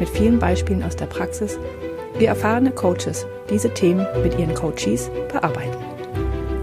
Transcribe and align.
mit 0.00 0.08
vielen 0.08 0.40
Beispielen 0.40 0.82
aus 0.82 0.96
der 0.96 1.06
Praxis, 1.06 1.58
wie 2.18 2.24
erfahrene 2.24 2.72
Coaches 2.72 3.26
diese 3.48 3.72
Themen 3.72 4.04
mit 4.22 4.36
ihren 4.38 4.54
Coaches 4.54 5.10
bearbeiten. 5.32 5.78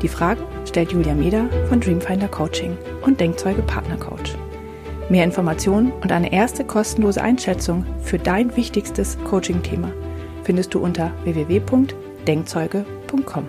Die 0.01 0.09
Fragen 0.09 0.41
stellt 0.65 0.91
Julia 0.91 1.13
Meder 1.13 1.47
von 1.69 1.79
Dreamfinder 1.79 2.27
Coaching 2.27 2.77
und 3.01 3.19
Denkzeuge 3.19 3.61
Partner 3.61 3.97
Coach. 3.97 4.35
Mehr 5.09 5.23
Informationen 5.23 5.93
und 6.03 6.11
eine 6.11 6.33
erste 6.33 6.65
kostenlose 6.65 7.21
Einschätzung 7.21 7.85
für 8.01 8.19
dein 8.19 8.57
wichtigstes 8.57 9.17
Coaching-Thema 9.23 9.93
findest 10.43 10.73
du 10.73 10.79
unter 10.79 11.13
www.denkzeuge.com. 11.23 13.47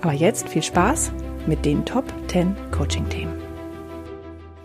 Aber 0.00 0.12
jetzt 0.12 0.48
viel 0.48 0.62
Spaß 0.62 1.10
mit 1.46 1.64
den 1.64 1.84
Top 1.84 2.04
10 2.28 2.54
Coaching-Themen. 2.70 3.47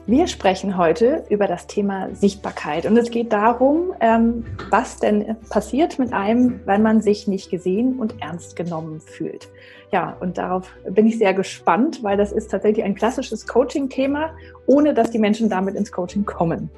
Wir 0.06 0.28
sprechen 0.28 0.76
heute 0.76 1.24
über 1.30 1.48
das 1.48 1.66
Thema 1.66 2.14
Sichtbarkeit 2.14 2.86
und 2.86 2.98
es 2.98 3.10
geht 3.10 3.32
darum, 3.32 3.94
ähm, 4.02 4.46
was 4.70 4.98
denn 4.98 5.38
passiert 5.50 5.98
mit 5.98 6.12
einem, 6.12 6.60
wenn 6.66 6.82
man 6.82 7.02
sich 7.02 7.26
nicht 7.26 7.50
gesehen 7.50 7.98
und 8.00 8.22
ernst 8.22 8.58
genommen 8.58 9.00
fühlt. 9.00 9.48
Ja, 9.94 10.18
und 10.20 10.38
darauf 10.38 10.70
bin 10.90 11.08
ich 11.08 11.20
sehr 11.20 11.34
gespannt, 11.34 12.04
weil 12.04 12.18
das 12.18 12.34
ist 12.34 12.52
tatsächlich 12.52 12.84
ein 12.84 12.96
klassisches 12.96 13.48
Coaching-Thema, 13.48 14.32
ohne 14.66 14.94
dass 14.94 15.10
die 15.10 15.20
Menschen 15.20 15.50
damit 15.50 15.76
ins 15.76 15.92
Coaching 15.92 16.26
kommen. 16.26 16.70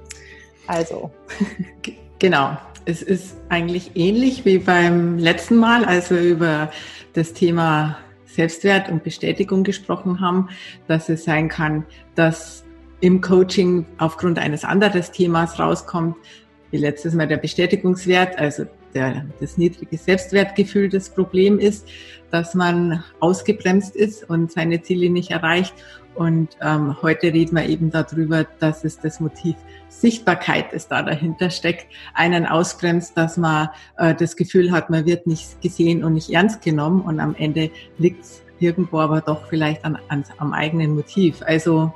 Also. 0.67 1.09
Genau. 2.19 2.57
Es 2.85 3.01
ist 3.01 3.35
eigentlich 3.49 3.91
ähnlich 3.95 4.45
wie 4.45 4.59
beim 4.59 5.17
letzten 5.17 5.55
Mal, 5.55 5.83
als 5.83 6.11
wir 6.11 6.21
über 6.21 6.71
das 7.13 7.33
Thema 7.33 7.97
Selbstwert 8.25 8.89
und 8.89 9.03
Bestätigung 9.03 9.63
gesprochen 9.63 10.21
haben, 10.21 10.49
dass 10.87 11.09
es 11.09 11.23
sein 11.23 11.49
kann, 11.49 11.85
dass 12.13 12.64
im 13.01 13.21
Coaching 13.21 13.85
aufgrund 13.97 14.39
eines 14.39 14.63
anderen 14.63 15.01
Themas 15.01 15.59
rauskommt, 15.59 16.15
wie 16.71 16.77
letztes 16.77 17.13
Mal 17.13 17.27
der 17.27 17.37
Bestätigungswert, 17.37 18.37
also 18.37 18.65
der, 18.93 19.25
das 19.39 19.57
niedrige 19.57 19.97
Selbstwertgefühl 19.97 20.89
das 20.89 21.09
Problem 21.09 21.59
ist, 21.59 21.87
dass 22.31 22.55
man 22.55 23.03
ausgebremst 23.19 23.95
ist 23.95 24.27
und 24.29 24.51
seine 24.51 24.81
Ziele 24.81 25.09
nicht 25.09 25.31
erreicht. 25.31 25.73
Und 26.15 26.55
ähm, 26.61 26.95
heute 27.01 27.33
reden 27.33 27.57
wir 27.57 27.65
eben 27.65 27.91
darüber, 27.91 28.45
dass 28.59 28.85
es 28.85 28.97
das 28.99 29.19
Motiv 29.19 29.55
Sichtbarkeit, 29.89 30.73
das 30.73 30.87
da 30.87 31.03
dahinter 31.03 31.49
steckt, 31.49 31.87
einen 32.13 32.45
ausbremst, 32.45 33.17
dass 33.17 33.35
man 33.35 33.69
äh, 33.97 34.15
das 34.15 34.37
Gefühl 34.37 34.71
hat, 34.71 34.89
man 34.89 35.05
wird 35.05 35.27
nicht 35.27 35.61
gesehen 35.61 36.03
und 36.03 36.13
nicht 36.13 36.29
ernst 36.29 36.61
genommen 36.61 37.01
und 37.01 37.19
am 37.19 37.35
Ende 37.35 37.69
liegt 37.97 38.23
es 38.23 38.41
irgendwo 38.59 38.99
aber 38.99 39.19
doch 39.19 39.47
vielleicht 39.47 39.83
an, 39.83 39.99
an, 40.07 40.23
am 40.37 40.53
eigenen 40.53 40.95
Motiv. 40.95 41.41
Also 41.45 41.93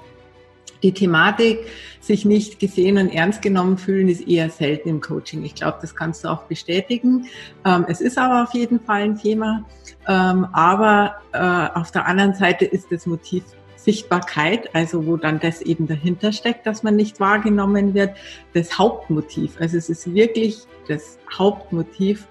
die 0.84 0.94
Thematik, 0.94 1.60
sich 2.00 2.26
nicht 2.26 2.60
gesehen 2.60 2.98
und 2.98 3.10
ernst 3.10 3.42
genommen 3.42 3.78
fühlen, 3.78 4.10
ist 4.10 4.28
eher 4.28 4.50
selten 4.50 4.90
im 4.90 5.02
Coaching. 5.02 5.44
Ich 5.44 5.56
glaube, 5.56 5.80
das 5.82 5.96
kannst 5.96 6.24
du 6.24 6.30
auch 6.30 6.44
bestätigen. 6.44 7.28
Ähm, 7.66 7.86
es 7.88 8.02
ist 8.02 8.18
aber 8.18 8.44
auf 8.44 8.54
jeden 8.54 8.80
Fall 8.80 9.04
ein 9.04 9.18
Thema. 9.18 9.66
Ähm, 10.08 10.48
aber 10.54 11.16
äh, 11.34 11.78
auf 11.78 11.92
der 11.92 12.06
anderen 12.06 12.34
Seite 12.34 12.66
ist 12.66 12.92
das 12.92 13.06
Motiv 13.06 13.44
Sichtbarkeit, 13.76 14.76
also 14.76 15.06
wo 15.06 15.18
dann 15.18 15.40
das 15.40 15.62
eben 15.62 15.88
dahinter 15.88 16.32
steckt, 16.32 16.68
dass 16.68 16.84
man 16.84 16.96
nicht 16.96 17.20
wahrgenommen 17.20 17.94
wird, 17.94 18.12
das 18.54 18.78
Hauptmotiv. 18.78 19.56
Also 19.60 19.78
es 19.78 19.90
ist 19.90 20.14
wirklich 20.14 20.60
das 20.88 21.18
Hauptmotiv 21.38 22.28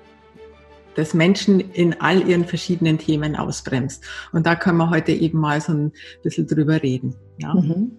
das 0.95 1.15
Menschen 1.15 1.61
in 1.61 2.01
all 2.01 2.29
ihren 2.29 2.45
verschiedenen 2.45 2.99
Themen 2.99 3.37
ausbremst. 3.37 4.05
Und 4.33 4.47
da 4.47 4.57
können 4.57 4.79
wir 4.79 4.91
heute 4.91 5.13
eben 5.13 5.39
mal 5.39 5.61
so 5.61 5.73
ein 5.73 5.93
bisschen 6.25 6.49
drüber 6.49 6.83
reden. 6.83 7.15
Ja. 7.39 7.55
Mhm. 7.55 7.99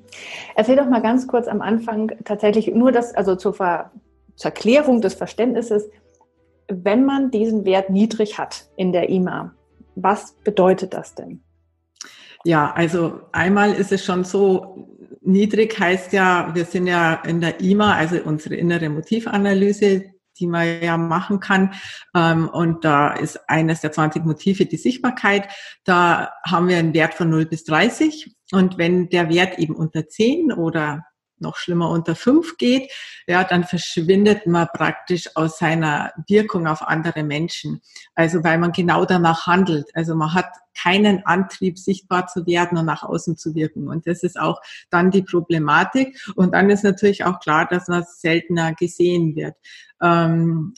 Erzähl 0.55 0.75
doch 0.75 0.89
mal 0.89 1.01
ganz 1.01 1.27
kurz 1.27 1.47
am 1.47 1.61
Anfang 1.61 2.11
tatsächlich 2.25 2.67
nur 2.73 2.91
das, 2.91 3.13
also 3.16 3.35
zur, 3.35 3.53
Ver, 3.53 3.91
zur 4.35 4.51
Erklärung 4.51 5.01
des 5.01 5.13
Verständnisses, 5.13 5.89
wenn 6.67 7.05
man 7.05 7.31
diesen 7.31 7.66
Wert 7.66 7.89
niedrig 7.89 8.38
hat 8.38 8.69
in 8.75 8.91
der 8.91 9.09
IMA, 9.09 9.53
was 9.95 10.33
bedeutet 10.44 10.94
das 10.94 11.16
denn? 11.16 11.41
Ja, 12.45 12.72
also 12.73 13.19
einmal 13.31 13.73
ist 13.73 13.91
es 13.91 14.03
schon 14.05 14.23
so, 14.23 14.88
niedrig 15.22 15.77
heißt 15.77 16.13
ja, 16.13 16.51
wir 16.53 16.66
sind 16.66 16.88
ja 16.88 17.16
in 17.25 17.41
der 17.41 17.59
IMA, 17.59 17.95
also 17.95 18.17
unsere 18.23 18.56
innere 18.56 18.89
Motivanalyse, 18.89 20.13
die 20.39 20.47
man 20.47 20.81
ja 20.81 20.97
machen 20.97 21.39
kann. 21.39 21.73
Ähm, 22.16 22.50
und 22.50 22.85
da 22.85 23.13
ist 23.13 23.50
eines 23.50 23.81
der 23.81 23.91
20 23.91 24.25
Motive 24.25 24.66
die 24.66 24.77
Sichtbarkeit. 24.77 25.47
Da 25.83 26.31
haben 26.45 26.67
wir 26.67 26.77
einen 26.77 26.94
Wert 26.94 27.13
von 27.13 27.29
0 27.29 27.45
bis 27.45 27.63
30. 27.66 28.35
Und 28.51 28.77
wenn 28.77 29.09
der 29.09 29.29
Wert 29.29 29.59
eben 29.59 29.75
unter 29.75 30.07
10 30.07 30.51
oder 30.51 31.05
noch 31.41 31.57
schlimmer 31.57 31.89
unter 31.89 32.16
fünf 32.16 32.57
geht, 32.57 32.91
ja, 33.27 33.44
dann 33.44 33.63
verschwindet 33.63 34.47
man 34.47 34.67
praktisch 34.73 35.35
aus 35.35 35.59
seiner 35.59 36.11
Wirkung 36.27 36.67
auf 36.67 36.81
andere 36.81 37.23
Menschen. 37.23 37.81
Also 38.16 38.44
weil 38.44 38.57
man 38.57 38.72
genau 38.72 39.05
danach 39.05 39.47
handelt. 39.47 39.89
Also 39.94 40.16
man 40.16 40.33
hat 40.33 40.47
keinen 40.81 41.25
Antrieb, 41.25 41.77
sichtbar 41.77 42.27
zu 42.27 42.45
werden 42.45 42.77
und 42.77 42.85
nach 42.85 43.03
außen 43.03 43.38
zu 43.38 43.55
wirken. 43.55 43.88
Und 43.88 44.07
das 44.07 44.23
ist 44.23 44.39
auch 44.39 44.61
dann 44.89 45.11
die 45.11 45.23
Problematik. 45.23 46.17
Und 46.35 46.53
dann 46.53 46.69
ist 46.69 46.83
natürlich 46.83 47.25
auch 47.25 47.39
klar, 47.39 47.67
dass 47.67 47.88
man 47.88 48.06
seltener 48.07 48.73
gesehen 48.73 49.35
wird. 49.35 49.56
Ähm, 50.01 50.73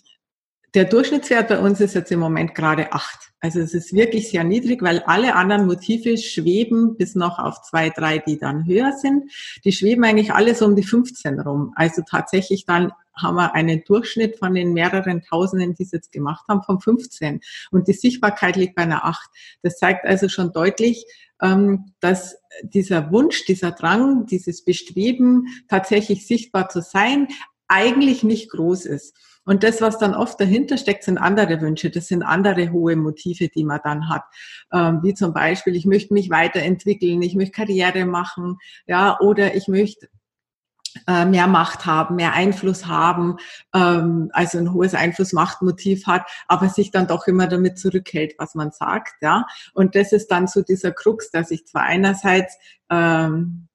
der 0.73 0.85
Durchschnittswert 0.85 1.49
bei 1.49 1.59
uns 1.59 1.81
ist 1.81 1.95
jetzt 1.95 2.11
im 2.11 2.19
Moment 2.19 2.55
gerade 2.55 2.93
acht. 2.93 3.31
Also 3.41 3.59
es 3.59 3.73
ist 3.73 3.93
wirklich 3.93 4.29
sehr 4.29 4.43
niedrig, 4.43 4.81
weil 4.83 4.99
alle 4.99 5.35
anderen 5.35 5.65
Motive 5.65 6.17
schweben 6.17 6.95
bis 6.95 7.15
noch 7.15 7.39
auf 7.39 7.61
zwei, 7.63 7.89
drei, 7.89 8.19
die 8.19 8.37
dann 8.37 8.65
höher 8.67 8.93
sind. 8.93 9.31
Die 9.65 9.71
schweben 9.71 10.03
eigentlich 10.03 10.31
alle 10.31 10.53
so 10.53 10.65
um 10.65 10.75
die 10.75 10.83
15 10.83 11.39
rum. 11.39 11.73
Also 11.75 12.03
tatsächlich 12.07 12.65
dann 12.65 12.91
haben 13.15 13.35
wir 13.35 13.55
einen 13.55 13.83
Durchschnitt 13.83 14.37
von 14.37 14.53
den 14.53 14.73
mehreren 14.73 15.23
Tausenden, 15.23 15.73
die 15.73 15.83
es 15.83 15.91
jetzt 15.91 16.11
gemacht 16.11 16.45
haben, 16.47 16.63
von 16.63 16.79
15. 16.79 17.41
Und 17.71 17.87
die 17.87 17.93
Sichtbarkeit 17.93 18.55
liegt 18.55 18.75
bei 18.75 18.83
einer 18.83 19.05
acht. 19.05 19.29
Das 19.63 19.77
zeigt 19.77 20.05
also 20.05 20.29
schon 20.29 20.53
deutlich, 20.53 21.05
ähm, 21.41 21.93
dass 21.99 22.37
dieser 22.63 23.11
Wunsch, 23.11 23.45
dieser 23.45 23.71
Drang, 23.71 24.25
dieses 24.27 24.63
Bestreben, 24.63 25.47
tatsächlich 25.67 26.27
sichtbar 26.27 26.69
zu 26.69 26.81
sein, 26.81 27.27
eigentlich 27.71 28.23
nicht 28.23 28.51
groß 28.51 28.85
ist. 28.85 29.17
Und 29.43 29.63
das, 29.63 29.81
was 29.81 29.97
dann 29.97 30.13
oft 30.13 30.39
dahinter 30.39 30.77
steckt, 30.77 31.03
sind 31.03 31.17
andere 31.17 31.61
Wünsche. 31.61 31.89
Das 31.89 32.07
sind 32.07 32.21
andere 32.21 32.71
hohe 32.71 32.95
Motive, 32.95 33.47
die 33.47 33.63
man 33.63 33.79
dann 33.83 34.07
hat. 34.07 34.23
Ähm, 34.71 34.99
wie 35.01 35.15
zum 35.15 35.33
Beispiel, 35.33 35.75
ich 35.75 35.85
möchte 35.85 36.13
mich 36.13 36.29
weiterentwickeln, 36.29 37.21
ich 37.23 37.35
möchte 37.35 37.53
Karriere 37.53 38.05
machen, 38.05 38.57
ja, 38.85 39.19
oder 39.19 39.55
ich 39.55 39.67
möchte 39.67 40.09
äh, 41.07 41.25
mehr 41.25 41.47
Macht 41.47 41.85
haben, 41.85 42.15
mehr 42.17 42.33
Einfluss 42.33 42.85
haben, 42.85 43.37
ähm, 43.73 44.29
also 44.33 44.59
ein 44.59 44.73
hohes 44.73 44.93
Einfluss-Macht-Motiv 44.93 46.05
hat, 46.05 46.29
aber 46.47 46.69
sich 46.69 46.91
dann 46.91 47.07
doch 47.07 47.27
immer 47.27 47.47
damit 47.47 47.79
zurückhält, 47.79 48.35
was 48.37 48.53
man 48.55 48.71
sagt, 48.71 49.15
ja. 49.21 49.45
Und 49.73 49.95
das 49.95 50.11
ist 50.11 50.29
dann 50.29 50.47
so 50.47 50.61
dieser 50.61 50.91
Krux, 50.91 51.31
dass 51.31 51.49
ich 51.49 51.65
zwar 51.65 51.83
einerseits 51.83 52.57
ähm, 52.89 53.69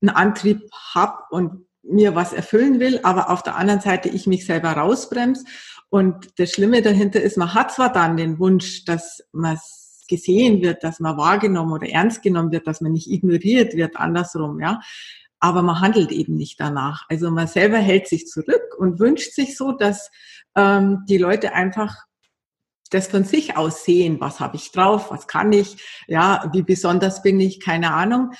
einen 0.00 0.10
Antrieb 0.10 0.68
habe 0.94 1.22
und 1.30 1.67
mir 1.88 2.14
was 2.14 2.32
erfüllen 2.32 2.80
will, 2.80 3.00
aber 3.02 3.30
auf 3.30 3.42
der 3.42 3.56
anderen 3.56 3.80
Seite 3.80 4.08
ich 4.08 4.26
mich 4.26 4.46
selber 4.46 4.72
rausbremse. 4.72 5.44
Und 5.90 6.38
das 6.38 6.52
Schlimme 6.52 6.82
dahinter 6.82 7.20
ist, 7.20 7.36
man 7.36 7.54
hat 7.54 7.72
zwar 7.72 7.92
dann 7.92 8.16
den 8.16 8.38
Wunsch, 8.38 8.84
dass 8.84 9.22
man 9.32 9.58
gesehen 10.08 10.62
wird, 10.62 10.84
dass 10.84 11.00
man 11.00 11.16
wahrgenommen 11.16 11.72
oder 11.72 11.88
ernst 11.88 12.22
genommen 12.22 12.50
wird, 12.50 12.66
dass 12.66 12.80
man 12.80 12.92
nicht 12.92 13.10
ignoriert 13.10 13.74
wird, 13.74 13.96
andersrum, 13.96 14.60
ja. 14.60 14.80
Aber 15.40 15.62
man 15.62 15.80
handelt 15.80 16.10
eben 16.10 16.34
nicht 16.34 16.58
danach. 16.58 17.04
Also 17.08 17.30
man 17.30 17.46
selber 17.46 17.78
hält 17.78 18.08
sich 18.08 18.26
zurück 18.26 18.74
und 18.76 18.98
wünscht 18.98 19.34
sich 19.34 19.56
so, 19.56 19.72
dass 19.72 20.10
ähm, 20.56 21.04
die 21.08 21.18
Leute 21.18 21.52
einfach 21.52 21.94
das 22.90 23.06
von 23.06 23.24
sich 23.24 23.56
aus 23.56 23.84
sehen, 23.84 24.20
was 24.20 24.40
habe 24.40 24.56
ich 24.56 24.72
drauf, 24.72 25.10
was 25.10 25.26
kann 25.26 25.52
ich, 25.52 25.76
ja, 26.08 26.50
wie 26.52 26.62
besonders 26.62 27.22
bin 27.22 27.38
ich, 27.38 27.60
keine 27.60 27.92
Ahnung, 27.92 28.32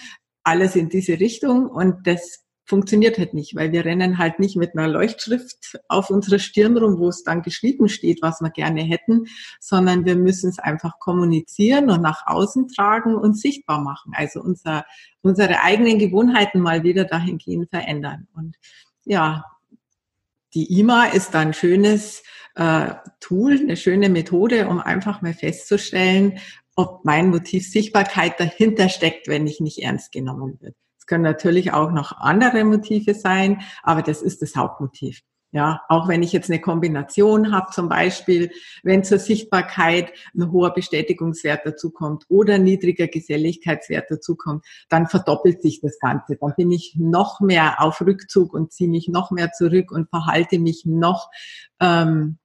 alles 0.43 0.75
in 0.75 0.89
diese 0.89 1.21
Richtung 1.21 1.67
und 1.67 2.07
das 2.07 2.48
funktioniert 2.69 3.19
halt 3.19 3.33
nicht, 3.33 3.55
weil 3.57 3.73
wir 3.73 3.85
rennen 3.87 4.19
halt 4.19 4.39
nicht 4.39 4.57
mit 4.57 4.77
einer 4.77 4.89
Leuchtschrift 4.89 5.81
auf 5.89 6.11
unserer 6.11 6.39
Stirn 6.39 6.77
rum, 6.77 6.99
wo 6.99 7.09
es 7.09 7.25
dann 7.25 7.41
geschrieben 7.43 7.89
steht, 7.89 8.21
was 8.21 8.41
wir 8.43 8.51
gerne 8.51 8.83
hätten, 8.83 9.25
sondern 9.59 10.05
wir 10.05 10.17
müssen 10.17 10.51
es 10.51 10.59
einfach 10.59 10.99
kommunizieren 10.99 11.91
und 11.91 12.03
nach 12.03 12.27
außen 12.27 12.69
tragen 12.69 13.15
und 13.15 13.39
sichtbar 13.39 13.81
machen. 13.81 14.13
Also 14.15 14.41
unser, 14.41 14.85
unsere 15.23 15.63
eigenen 15.63 15.99
Gewohnheiten 15.99 16.61
mal 16.61 16.83
wieder 16.83 17.07
dahingehend 17.07 17.71
verändern. 17.71 18.29
Und 18.35 18.57
ja, 19.07 19.45
die 20.53 20.79
IMA 20.79 21.07
ist 21.07 21.35
ein 21.35 21.55
schönes 21.55 22.23
äh, 22.55 22.95
Tool, 23.21 23.59
eine 23.59 23.77
schöne 23.79 24.11
Methode, 24.11 24.69
um 24.69 24.79
einfach 24.79 25.23
mal 25.23 25.33
festzustellen, 25.33 26.39
ob 26.77 27.05
mein 27.05 27.31
Motiv 27.31 27.67
Sichtbarkeit 27.67 28.39
dahinter 28.39 28.91
steckt, 28.91 29.27
wenn 29.27 29.47
ich 29.47 29.61
nicht 29.61 29.83
ernst 29.83 30.13
genommen 30.13 30.59
wird. 30.61 30.77
Können 31.09 31.25
natürlich 31.25 31.73
auch 31.73 31.91
noch 31.91 32.13
andere 32.19 32.65
Motive 32.65 33.15
sein, 33.15 33.63
aber 33.83 34.03
das 34.03 34.23
ist 34.23 34.43
das 34.43 34.55
Hauptmotiv. 34.55 35.23
Ja, 35.51 35.81
auch 35.89 36.09
wenn 36.09 36.23
ich 36.23 36.33
jetzt 36.33 36.51
eine 36.51 36.61
Kombination 36.61 37.53
habe, 37.53 37.73
zum 37.73 37.89
Beispiel, 37.89 38.51
wenn 38.83 39.03
zur 39.03 39.19
Sichtbarkeit 39.19 40.13
ein 40.37 40.53
hoher 40.53 40.75
Bestätigungswert 40.75 41.65
dazukommt 41.65 42.25
oder 42.29 42.59
niedriger 42.59 43.07
Geselligkeitswert 43.07 44.11
dazukommt, 44.11 44.67
dann 44.91 45.07
verdoppelt 45.07 45.63
sich 45.63 45.81
das 45.81 45.99
Ganze. 46.01 46.37
Dann 46.37 46.53
bin 46.55 46.71
ich 46.71 46.97
noch 46.99 47.41
mehr 47.41 47.81
auf 47.83 48.03
Rückzug 48.03 48.53
und 48.53 48.73
ziehe 48.73 48.91
mich 48.91 49.09
noch 49.09 49.31
mehr 49.31 49.51
zurück 49.53 49.91
und 49.91 50.11
verhalte 50.11 50.59
mich 50.59 50.85
noch 50.85 51.31
ähm, 51.81 52.37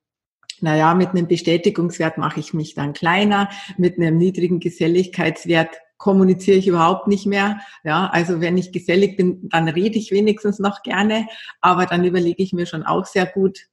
naja, 0.62 0.94
mit 0.94 1.10
einem 1.10 1.28
Bestätigungswert 1.28 2.18
mache 2.18 2.40
ich 2.40 2.54
mich 2.54 2.74
dann 2.74 2.94
kleiner, 2.94 3.50
mit 3.78 3.98
einem 3.98 4.16
niedrigen 4.16 4.62
Geselligkeitswert 4.62 5.76
kommuniziere 6.04 6.58
ich 6.58 6.68
überhaupt 6.68 7.08
nicht 7.08 7.26
mehr. 7.26 7.62
Ja, 7.86 8.10
also 8.12 8.42
wenn 8.42 8.58
ich 8.58 8.74
gesellig 8.74 9.16
bin, 9.16 9.48
dann 9.48 9.70
rede 9.70 9.98
ich 9.98 10.12
wenigstens 10.12 10.60
noch 10.60 10.84
gerne, 10.84 11.28
aber 11.62 11.86
dann 11.86 12.04
überlege 12.04 12.44
ich 12.44 12.52
mir 12.52 12.66
schon 12.66 12.84
auch 12.84 13.06
sehr 13.06 13.26
gut, 13.26 13.70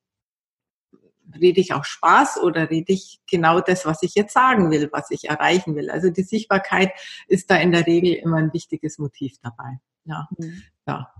rede 1.40 1.60
ich 1.60 1.74
auch 1.74 1.84
Spaß 1.84 2.40
oder 2.40 2.70
rede 2.70 2.92
ich 2.92 3.18
genau 3.28 3.58
das, 3.58 3.84
was 3.84 4.04
ich 4.04 4.14
jetzt 4.14 4.32
sagen 4.32 4.70
will, 4.70 4.88
was 4.92 5.10
ich 5.10 5.28
erreichen 5.28 5.74
will. 5.74 5.90
Also 5.90 6.10
die 6.10 6.22
Sichtbarkeit 6.22 6.92
ist 7.26 7.50
da 7.50 7.56
in 7.56 7.72
der 7.72 7.88
Regel 7.88 8.12
immer 8.12 8.36
ein 8.36 8.52
wichtiges 8.52 8.98
Motiv 8.98 9.34
dabei. 9.42 9.80
Ja, 10.04 10.28
mhm. 10.38 10.62
ja. 10.86 11.12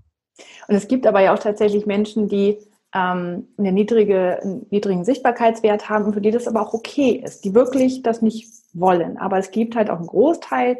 Und 0.68 0.76
es 0.76 0.86
gibt 0.86 1.08
aber 1.08 1.22
ja 1.22 1.34
auch 1.34 1.40
tatsächlich 1.40 1.86
Menschen, 1.86 2.28
die 2.28 2.56
ähm, 2.94 3.48
eine 3.58 3.72
niedrige, 3.72 4.40
einen 4.40 4.66
niedrigen 4.70 5.04
Sichtbarkeitswert 5.04 5.88
haben 5.88 6.04
und 6.04 6.14
für 6.14 6.20
die 6.20 6.30
das 6.30 6.46
aber 6.46 6.62
auch 6.62 6.72
okay 6.72 7.20
ist, 7.24 7.44
die 7.44 7.52
wirklich 7.52 8.04
das 8.04 8.22
nicht 8.22 8.48
wollen. 8.72 9.18
Aber 9.18 9.38
es 9.38 9.50
gibt 9.50 9.76
halt 9.76 9.90
auch 9.90 9.98
einen 9.98 10.06
Großteil, 10.06 10.78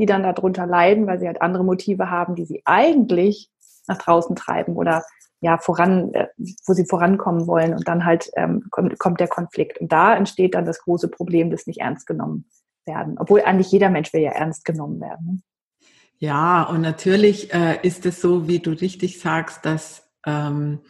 die 0.00 0.06
dann 0.06 0.22
darunter 0.22 0.66
leiden, 0.66 1.06
weil 1.06 1.20
sie 1.20 1.26
halt 1.26 1.42
andere 1.42 1.62
Motive 1.62 2.10
haben, 2.10 2.34
die 2.34 2.46
sie 2.46 2.62
eigentlich 2.64 3.50
nach 3.86 3.98
draußen 3.98 4.34
treiben 4.34 4.74
oder 4.76 5.04
ja 5.40 5.58
voran, 5.58 6.12
äh, 6.14 6.28
wo 6.66 6.72
sie 6.72 6.86
vorankommen 6.86 7.46
wollen 7.46 7.74
und 7.74 7.86
dann 7.86 8.04
halt 8.06 8.30
ähm, 8.34 8.64
kommt, 8.70 8.98
kommt 8.98 9.20
der 9.20 9.28
Konflikt 9.28 9.78
und 9.78 9.92
da 9.92 10.16
entsteht 10.16 10.54
dann 10.54 10.64
das 10.64 10.80
große 10.80 11.08
Problem 11.08 11.50
des 11.50 11.66
nicht 11.66 11.80
ernst 11.80 12.06
genommen 12.06 12.46
werden, 12.86 13.16
obwohl 13.18 13.42
eigentlich 13.42 13.70
jeder 13.70 13.90
Mensch 13.90 14.12
will 14.14 14.22
ja 14.22 14.32
ernst 14.32 14.64
genommen 14.64 15.00
werden. 15.00 15.26
Ne? 15.26 15.38
Ja, 16.18 16.62
und 16.64 16.80
natürlich 16.80 17.52
äh, 17.52 17.78
ist 17.82 18.04
es 18.06 18.20
so, 18.20 18.48
wie 18.48 18.58
du 18.58 18.70
richtig 18.70 19.20
sagst, 19.20 19.64
dass 19.64 20.10
ähm, 20.26 20.80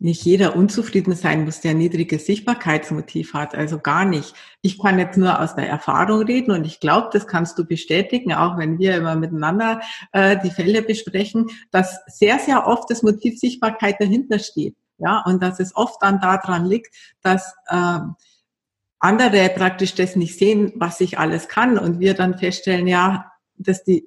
nicht 0.00 0.24
jeder 0.24 0.56
unzufrieden 0.56 1.14
sein 1.14 1.44
muss, 1.44 1.60
der 1.60 1.72
ein 1.72 1.78
niedriges 1.78 2.24
Sichtbarkeitsmotiv 2.24 3.34
hat. 3.34 3.54
Also 3.54 3.78
gar 3.78 4.06
nicht. 4.06 4.34
Ich 4.62 4.80
kann 4.80 4.98
jetzt 4.98 5.18
nur 5.18 5.38
aus 5.38 5.54
der 5.54 5.68
Erfahrung 5.68 6.22
reden 6.22 6.52
und 6.52 6.64
ich 6.64 6.80
glaube, 6.80 7.10
das 7.12 7.26
kannst 7.26 7.58
du 7.58 7.66
bestätigen, 7.66 8.32
auch 8.32 8.56
wenn 8.56 8.78
wir 8.78 8.96
immer 8.96 9.14
miteinander 9.14 9.82
äh, 10.12 10.38
die 10.42 10.50
Fälle 10.50 10.80
besprechen, 10.80 11.50
dass 11.70 12.00
sehr, 12.06 12.38
sehr 12.38 12.66
oft 12.66 12.90
das 12.90 13.02
Motiv 13.02 13.38
Sichtbarkeit 13.38 13.96
dahinter 14.00 14.38
steht. 14.38 14.74
Ja, 14.96 15.22
und 15.26 15.42
dass 15.42 15.60
es 15.60 15.76
oft 15.76 16.02
dann 16.02 16.20
daran 16.20 16.66
liegt, 16.66 16.94
dass 17.22 17.54
äh, 17.68 18.00
andere 18.98 19.50
praktisch 19.50 19.94
das 19.94 20.16
nicht 20.16 20.38
sehen, 20.38 20.72
was 20.76 21.00
ich 21.00 21.18
alles 21.18 21.48
kann 21.48 21.78
und 21.78 22.00
wir 22.00 22.14
dann 22.14 22.38
feststellen, 22.38 22.86
ja, 22.86 23.30
dass 23.56 23.84
die 23.84 24.06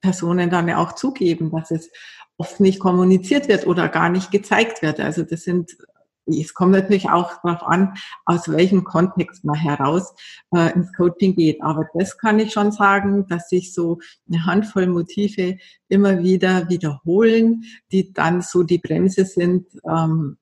Personen 0.00 0.50
dann 0.50 0.68
ja 0.68 0.78
auch 0.78 0.92
zugeben, 0.92 1.50
dass 1.50 1.70
es 1.70 1.90
oft 2.38 2.60
nicht 2.60 2.78
kommuniziert 2.78 3.48
wird 3.48 3.66
oder 3.66 3.88
gar 3.88 4.08
nicht 4.08 4.30
gezeigt 4.30 4.80
wird. 4.80 5.00
Also 5.00 5.24
das 5.24 5.42
sind, 5.42 5.76
es 6.24 6.54
kommt 6.54 6.72
natürlich 6.72 7.10
auch 7.10 7.42
darauf 7.42 7.64
an, 7.64 7.94
aus 8.24 8.48
welchem 8.48 8.84
Kontext 8.84 9.44
man 9.44 9.56
heraus 9.56 10.14
äh, 10.54 10.72
ins 10.72 10.92
Coaching 10.94 11.34
geht. 11.34 11.60
Aber 11.62 11.86
das 11.94 12.16
kann 12.16 12.38
ich 12.38 12.52
schon 12.52 12.70
sagen, 12.70 13.26
dass 13.26 13.48
sich 13.48 13.74
so 13.74 13.98
eine 14.28 14.46
Handvoll 14.46 14.86
Motive 14.86 15.58
immer 15.88 16.22
wieder 16.22 16.68
wiederholen, 16.68 17.64
die 17.90 18.12
dann 18.12 18.40
so 18.40 18.62
die 18.62 18.78
Bremse 18.78 19.24
sind, 19.24 19.66
ähm, 19.84 20.38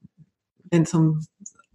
wenn 0.70 0.82
es 0.82 0.92
um 0.92 1.22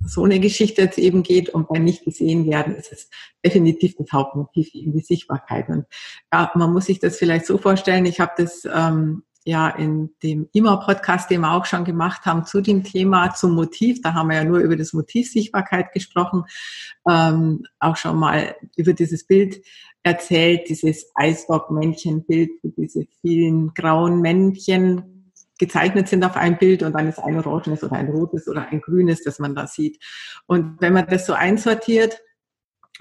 so 0.06 0.24
eine 0.24 0.39
Geschichte 0.39 0.81
jetzt 0.81 0.97
eben 0.97 1.24
geht 1.24 1.50
und 1.50 1.67
bei 1.67 1.79
nicht 1.79 2.03
gesehen 2.03 2.47
werden, 2.47 2.75
ist 2.75 2.91
es 2.91 3.09
definitiv 3.45 3.95
das 3.97 4.12
Hauptmotiv 4.12 4.74
in 4.74 4.94
die 4.94 5.01
Sichtbarkeit. 5.01 5.69
Und 5.69 5.85
ja, 6.33 6.51
man 6.56 6.74
muss 6.74 6.85
sich 6.85 7.00
das 7.00 7.17
vielleicht 7.17 7.45
so 7.45 7.57
vorstellen, 7.57 8.06
ich 8.06 8.19
habe 8.19 8.31
das 8.35 8.63
ähm, 8.71 9.24
ja 9.45 9.69
in 9.69 10.11
dem 10.21 10.49
IMA-Podcast, 10.53 11.29
den 11.29 11.41
wir 11.41 11.51
auch 11.53 11.65
schon 11.65 11.83
gemacht 11.83 12.25
haben, 12.25 12.45
zu 12.45 12.61
dem 12.61 12.83
Thema 12.83 13.33
zum 13.33 13.53
Motiv. 13.55 14.01
Da 14.01 14.13
haben 14.13 14.29
wir 14.29 14.38
ja 14.38 14.43
nur 14.43 14.59
über 14.59 14.75
das 14.75 14.93
Motiv 14.93 15.31
Sichtbarkeit 15.31 15.91
gesprochen, 15.93 16.43
ähm, 17.09 17.63
auch 17.79 17.95
schon 17.95 18.17
mal 18.17 18.55
über 18.75 18.93
dieses 18.93 19.25
Bild 19.25 19.63
erzählt, 20.03 20.69
dieses 20.69 21.11
Eisbock-Männchen-Bild, 21.15 22.51
wo 22.63 22.69
diese 22.77 23.05
vielen 23.21 23.73
grauen 23.73 24.21
Männchen 24.21 25.31
gezeichnet 25.59 26.07
sind 26.07 26.23
auf 26.23 26.35
einem 26.35 26.57
Bild 26.57 26.81
und 26.81 26.93
dann 26.93 27.07
ist 27.07 27.19
ein 27.19 27.38
oranges 27.38 27.83
oder 27.83 27.93
ein 27.93 28.09
rotes 28.09 28.47
oder 28.47 28.67
ein 28.69 28.81
grünes, 28.81 29.23
das 29.23 29.38
man 29.38 29.53
da 29.53 29.67
sieht. 29.67 30.03
Und 30.47 30.81
wenn 30.81 30.93
man 30.93 31.05
das 31.07 31.27
so 31.27 31.33
einsortiert, 31.33 32.19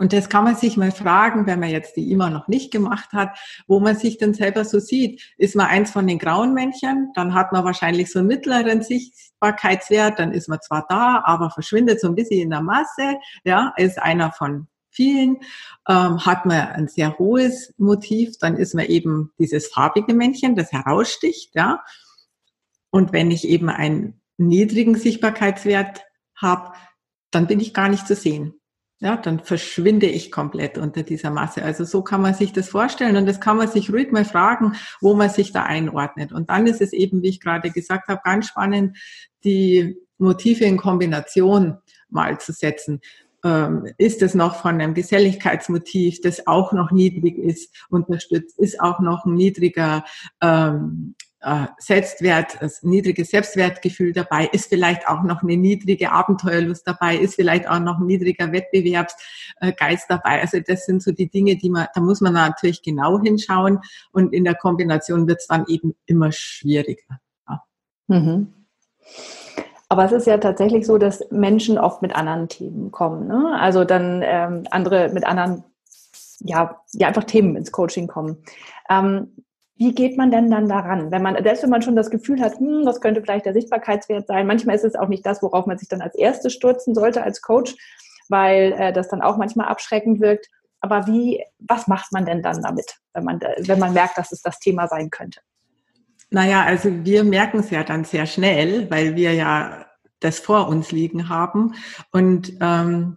und 0.01 0.15
das 0.15 0.31
kann 0.31 0.45
man 0.45 0.57
sich 0.57 0.79
mal 0.79 0.93
fragen, 0.93 1.47
wenn 1.47 1.61
man 1.61 1.69
jetzt 1.69 1.95
die 1.95 2.11
immer 2.11 2.31
noch 2.31 2.49
nicht 2.49 2.73
gemacht 2.73 3.13
hat, 3.13 3.39
wo 3.67 3.81
man 3.81 3.97
sich 3.97 4.17
denn 4.17 4.33
selber 4.33 4.65
so 4.65 4.79
sieht. 4.79 5.35
Ist 5.37 5.55
man 5.55 5.67
eins 5.67 5.91
von 5.91 6.07
den 6.07 6.19
grauen 6.19 6.55
Männchen, 6.55 7.13
dann 7.15 7.35
hat 7.35 7.53
man 7.53 7.65
wahrscheinlich 7.65 8.11
so 8.11 8.21
einen 8.21 8.29
mittleren 8.29 8.81
Sichtbarkeitswert, 8.83 10.19
dann 10.19 10.33
ist 10.33 10.49
man 10.49 10.59
zwar 10.63 10.87
da, 10.89 11.23
aber 11.27 11.51
verschwindet 11.51 12.01
so 12.01 12.09
ein 12.09 12.15
bisschen 12.15 12.41
in 12.41 12.49
der 12.49 12.63
Masse, 12.63 13.19
ja, 13.45 13.75
ist 13.77 14.01
einer 14.01 14.33
von 14.33 14.69
vielen. 14.89 15.37
Ähm, 15.87 16.25
hat 16.25 16.47
man 16.47 16.69
ein 16.69 16.89
sehr 16.89 17.19
hohes 17.19 17.75
Motiv, 17.77 18.39
dann 18.41 18.57
ist 18.57 18.75
man 18.75 18.87
eben 18.87 19.33
dieses 19.39 19.67
farbige 19.67 20.15
Männchen, 20.15 20.57
das 20.57 20.73
heraussticht, 20.73 21.55
ja. 21.55 21.85
Und 22.89 23.13
wenn 23.13 23.31
ich 23.31 23.47
eben 23.47 23.69
einen 23.69 24.23
niedrigen 24.39 24.95
Sichtbarkeitswert 24.95 26.01
habe, 26.35 26.73
dann 27.31 27.47
bin 27.47 27.61
ich 27.61 27.75
gar 27.75 27.91
nicht 27.91 28.07
zu 28.07 28.15
sehen 28.15 28.60
ja, 29.01 29.17
dann 29.17 29.41
verschwinde 29.41 30.07
ich 30.07 30.31
komplett 30.31 30.77
unter 30.77 31.03
dieser 31.03 31.31
Masse. 31.31 31.63
Also 31.63 31.85
so 31.85 32.03
kann 32.03 32.21
man 32.21 32.35
sich 32.35 32.53
das 32.53 32.69
vorstellen 32.69 33.17
und 33.17 33.27
das 33.27 33.41
kann 33.41 33.57
man 33.57 33.67
sich 33.67 33.91
ruhig 33.91 34.13
mal 34.13 34.27
fragen, 34.27 34.75
wo 35.01 35.15
man 35.15 35.31
sich 35.31 35.53
da 35.53 35.63
einordnet. 35.63 36.33
Und 36.33 36.51
dann 36.51 36.67
ist 36.67 36.83
es 36.83 36.93
eben, 36.93 37.23
wie 37.23 37.31
ich 37.31 37.41
gerade 37.41 37.71
gesagt 37.71 38.09
habe, 38.09 38.21
ganz 38.23 38.49
spannend, 38.49 38.99
die 39.43 39.97
Motive 40.19 40.65
in 40.67 40.77
Kombination 40.77 41.79
mal 42.11 42.39
zu 42.39 42.53
setzen. 42.53 43.01
Ähm, 43.43 43.87
ist 43.97 44.21
es 44.21 44.35
noch 44.35 44.57
von 44.57 44.75
einem 44.75 44.93
Geselligkeitsmotiv, 44.93 46.21
das 46.21 46.47
auch 46.47 46.73
noch 46.73 46.91
niedrig 46.91 47.39
ist, 47.39 47.75
unterstützt, 47.89 48.59
ist 48.59 48.79
auch 48.81 49.01
noch 49.01 49.25
ein 49.25 49.33
niedriger 49.33 50.05
ähm, 50.43 51.15
äh, 51.19 51.30
Selbstwert, 51.79 52.59
das 52.61 52.83
niedrige 52.83 53.25
Selbstwertgefühl 53.25 54.13
dabei, 54.13 54.47
ist 54.53 54.69
vielleicht 54.69 55.09
auch 55.09 55.23
noch 55.23 55.43
eine 55.43 55.57
niedrige 55.57 56.13
Abenteuerlust 56.13 56.87
dabei, 56.87 57.17
ist 57.17 57.37
vielleicht 57.37 57.67
auch 57.67 57.79
noch 57.79 57.99
ein 57.99 58.07
niedriger 58.07 58.53
Wettbewerbsgeist 58.53 60.05
dabei. 60.11 60.43
Also 60.43 60.61
das 60.61 60.85
sind 60.85 61.03
so 61.03 61.13
die 61.13 61.31
Dinge, 61.31 61.57
die 61.57 61.71
man, 61.71 61.87
da 61.95 62.03
muss 62.03 62.21
man 62.21 62.35
natürlich 62.35 62.83
genau 62.83 63.21
hinschauen 63.21 63.81
und 64.13 64.35
in 64.35 64.45
der 64.45 64.55
Kombination 64.55 65.27
wird 65.27 65.41
es 65.41 65.47
dann 65.47 65.65
eben 65.67 65.95
immer 66.05 66.31
schwieriger. 66.31 67.21
Ja. 67.49 67.63
Mhm. 68.09 68.53
Aber 69.89 70.05
es 70.05 70.13
ist 70.13 70.27
ja 70.27 70.37
tatsächlich 70.37 70.87
so, 70.87 70.99
dass 70.99 71.25
Menschen 71.31 71.79
oft 71.79 72.03
mit 72.03 72.15
anderen 72.15 72.49
Themen 72.49 72.93
kommen. 72.93 73.27
Ne? 73.27 73.59
Also 73.59 73.85
dann 73.85 74.23
ähm, 74.23 74.65
andere 74.71 75.09
mit 75.09 75.25
anderen, 75.25 75.65
ja, 76.41 76.83
ja, 76.93 77.09
einfach 77.09 77.25
Themen 77.25 77.57
ins 77.57 77.73
Coaching 77.73 78.07
kommen. 78.09 78.45
Ähm, 78.91 79.33
wie 79.81 79.95
geht 79.95 80.19
man 80.19 80.31
denn 80.31 80.51
dann 80.51 80.69
daran? 80.69 81.11
Wenn 81.11 81.23
man, 81.23 81.43
selbst 81.43 81.63
wenn 81.63 81.71
man 81.71 81.81
schon 81.81 81.97
das 81.97 82.11
Gefühl 82.11 82.43
hat, 82.43 82.59
hm, 82.59 82.85
das 82.85 83.01
könnte 83.01 83.23
vielleicht 83.23 83.47
der 83.47 83.55
Sichtbarkeitswert 83.55 84.27
sein, 84.27 84.47
manchmal 84.47 84.77
ist 84.77 84.85
es 84.85 84.95
auch 84.95 85.09
nicht 85.09 85.25
das, 85.25 85.43
worauf 85.43 85.65
man 85.65 85.79
sich 85.79 85.89
dann 85.89 86.03
als 86.03 86.15
erstes 86.15 86.53
stürzen 86.53 86.95
sollte 86.95 87.23
als 87.23 87.41
Coach, 87.41 87.75
weil 88.29 88.73
äh, 88.73 88.93
das 88.93 89.09
dann 89.09 89.23
auch 89.23 89.39
manchmal 89.39 89.69
abschreckend 89.69 90.21
wirkt. 90.21 90.49
Aber 90.81 91.07
wie, 91.07 91.43
was 91.61 91.89
macht 91.89 92.13
man 92.13 92.27
denn 92.27 92.43
dann 92.43 92.61
damit, 92.61 92.99
wenn 93.15 93.25
man, 93.25 93.41
wenn 93.41 93.79
man 93.79 93.95
merkt, 93.95 94.19
dass 94.19 94.33
es 94.33 94.43
das 94.43 94.59
Thema 94.59 94.87
sein 94.87 95.09
könnte? 95.09 95.41
Naja, 96.29 96.63
also 96.63 96.91
wir 97.03 97.25
merken 97.25 97.61
es 97.61 97.71
ja 97.71 97.83
dann 97.83 98.05
sehr 98.05 98.27
schnell, 98.27 98.91
weil 98.91 99.17
wir 99.17 99.33
ja 99.33 99.87
das 100.21 100.41
vor 100.41 100.69
uns 100.69 100.93
liegen 100.93 101.31
haben. 101.31 101.75
Und 102.13 102.53
ähm, 102.61 103.17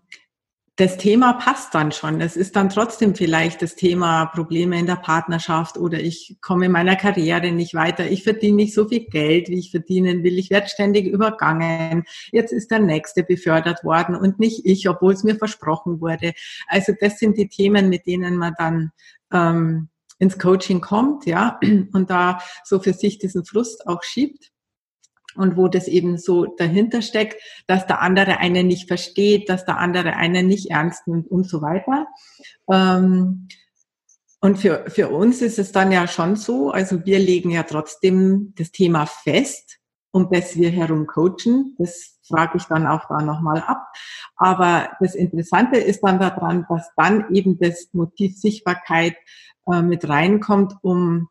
das 0.75 0.97
Thema 0.97 1.33
passt 1.33 1.75
dann 1.75 1.91
schon. 1.91 2.19
Es 2.19 2.35
ist 2.35 2.55
dann 2.55 2.69
trotzdem 2.69 3.13
vielleicht 3.13 3.61
das 3.61 3.75
Thema 3.75 4.25
Probleme 4.25 4.79
in 4.79 4.87
der 4.87 4.95
Partnerschaft 4.95 5.77
oder 5.77 5.99
ich 5.99 6.37
komme 6.41 6.65
in 6.65 6.71
meiner 6.71 6.95
Karriere 6.95 7.51
nicht 7.51 7.75
weiter. 7.75 8.09
Ich 8.09 8.23
verdiene 8.23 8.55
nicht 8.55 8.73
so 8.73 8.87
viel 8.87 9.05
Geld, 9.05 9.49
wie 9.49 9.59
ich 9.59 9.69
verdienen 9.69 10.23
will. 10.23 10.39
Ich 10.39 10.49
werde 10.49 10.67
ständig 10.67 11.05
übergangen. 11.05 12.05
Jetzt 12.31 12.51
ist 12.51 12.71
der 12.71 12.79
Nächste 12.79 13.23
befördert 13.23 13.83
worden 13.83 14.15
und 14.15 14.39
nicht 14.39 14.65
ich, 14.65 14.89
obwohl 14.89 15.13
es 15.13 15.23
mir 15.23 15.35
versprochen 15.35 16.01
wurde. 16.01 16.33
Also 16.67 16.93
das 16.99 17.19
sind 17.19 17.37
die 17.37 17.49
Themen, 17.49 17.89
mit 17.89 18.07
denen 18.07 18.35
man 18.35 18.55
dann 18.57 18.91
ähm, 19.31 19.89
ins 20.17 20.39
Coaching 20.39 20.81
kommt, 20.81 21.27
ja, 21.27 21.59
und 21.93 22.09
da 22.09 22.39
so 22.63 22.79
für 22.79 22.93
sich 22.93 23.19
diesen 23.19 23.45
Frust 23.45 23.85
auch 23.87 24.01
schiebt. 24.01 24.52
Und 25.35 25.57
wo 25.57 25.67
das 25.67 25.87
eben 25.87 26.17
so 26.17 26.45
dahinter 26.45 27.01
steckt, 27.01 27.41
dass 27.67 27.85
der 27.87 28.01
andere 28.01 28.37
einen 28.37 28.67
nicht 28.67 28.87
versteht, 28.87 29.49
dass 29.49 29.65
der 29.65 29.77
andere 29.77 30.15
einen 30.15 30.47
nicht 30.47 30.69
ernst 30.69 31.07
nimmt 31.07 31.29
und 31.29 31.47
so 31.47 31.61
weiter. 31.61 32.07
Ähm, 32.69 33.47
und 34.43 34.57
für, 34.57 34.83
für 34.89 35.07
uns 35.07 35.41
ist 35.41 35.57
es 35.57 35.71
dann 35.71 35.91
ja 35.91 36.05
schon 36.05 36.35
so, 36.35 36.71
also 36.71 37.05
wir 37.05 37.17
legen 37.17 37.49
ja 37.49 37.63
trotzdem 37.63 38.53
das 38.57 38.71
Thema 38.71 39.05
fest, 39.05 39.79
um 40.11 40.29
das 40.29 40.57
wir 40.57 40.69
herum 40.69 41.07
coachen. 41.07 41.75
Das 41.77 42.19
frage 42.27 42.57
ich 42.57 42.65
dann 42.65 42.85
auch 42.85 43.07
da 43.07 43.21
nochmal 43.21 43.61
ab. 43.61 43.87
Aber 44.35 44.89
das 44.99 45.15
Interessante 45.15 45.79
ist 45.79 46.01
dann 46.01 46.19
daran, 46.19 46.65
dass 46.67 46.89
dann 46.97 47.33
eben 47.33 47.57
das 47.57 47.89
Motiv 47.93 48.37
Sichtbarkeit 48.37 49.15
äh, 49.71 49.81
mit 49.81 50.07
reinkommt, 50.09 50.73
um 50.81 51.29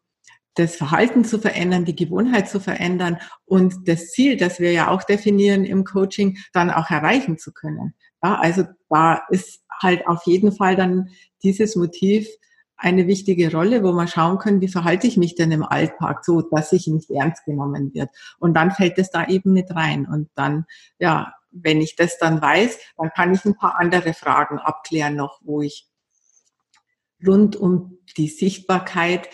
das 0.54 0.76
Verhalten 0.76 1.24
zu 1.24 1.38
verändern, 1.38 1.84
die 1.84 1.96
Gewohnheit 1.96 2.48
zu 2.48 2.60
verändern 2.60 3.18
und 3.44 3.88
das 3.88 4.10
Ziel, 4.10 4.36
das 4.36 4.60
wir 4.60 4.72
ja 4.72 4.88
auch 4.88 5.02
definieren 5.02 5.64
im 5.64 5.84
Coaching, 5.84 6.38
dann 6.52 6.70
auch 6.70 6.90
erreichen 6.90 7.38
zu 7.38 7.52
können. 7.52 7.94
Ja, 8.22 8.38
also 8.38 8.64
da 8.90 9.22
ist 9.30 9.62
halt 9.80 10.06
auf 10.06 10.22
jeden 10.26 10.52
Fall 10.52 10.76
dann 10.76 11.08
dieses 11.42 11.76
Motiv 11.76 12.28
eine 12.76 13.06
wichtige 13.06 13.52
Rolle, 13.52 13.82
wo 13.84 13.92
man 13.92 14.08
schauen 14.08 14.38
können, 14.38 14.60
wie 14.60 14.68
verhalte 14.68 15.06
ich 15.06 15.16
mich 15.16 15.36
denn 15.36 15.52
im 15.52 15.62
Alltag 15.62 16.24
so, 16.24 16.42
dass 16.42 16.72
ich 16.72 16.88
nicht 16.88 17.10
ernst 17.10 17.44
genommen 17.44 17.94
wird. 17.94 18.10
Und 18.38 18.54
dann 18.54 18.72
fällt 18.72 18.98
es 18.98 19.10
da 19.10 19.26
eben 19.26 19.52
mit 19.52 19.74
rein. 19.74 20.06
Und 20.06 20.30
dann, 20.34 20.66
ja, 20.98 21.32
wenn 21.52 21.80
ich 21.80 21.94
das 21.94 22.18
dann 22.18 22.42
weiß, 22.42 22.78
dann 22.96 23.10
kann 23.10 23.32
ich 23.32 23.44
ein 23.44 23.56
paar 23.56 23.78
andere 23.78 24.14
Fragen 24.14 24.58
abklären 24.58 25.14
noch, 25.14 25.40
wo 25.42 25.62
ich 25.62 25.86
rund 27.24 27.54
um 27.54 27.98
die 28.16 28.28
Sichtbarkeit 28.28 29.28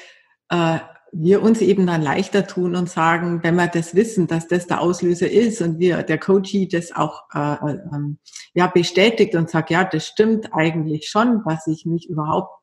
äh, 0.51 0.79
wir 1.13 1.43
uns 1.43 1.61
eben 1.61 1.87
dann 1.87 2.03
leichter 2.03 2.47
tun 2.47 2.77
und 2.77 2.89
sagen, 2.89 3.43
wenn 3.43 3.57
wir 3.57 3.67
das 3.67 3.95
wissen, 3.95 4.27
dass 4.27 4.47
das 4.49 4.67
der 4.67 4.81
Auslöser 4.81 5.31
ist 5.31 5.61
und 5.63 5.79
wir, 5.79 6.03
der 6.03 6.19
Coachie 6.19 6.69
das 6.69 6.95
auch 6.95 7.25
äh, 7.35 7.55
äh, 7.55 7.79
ähm, 7.93 8.19
ja, 8.55 8.67
bestätigt 8.67 9.35
und 9.35 9.51
sagt, 9.51 9.71
ja, 9.71 9.85
das 9.85 10.07
stimmt 10.07 10.53
eigentlich 10.53 11.09
schon, 11.09 11.43
dass 11.47 11.67
ich 11.67 11.87
mich 11.87 12.09
überhaupt 12.09 12.59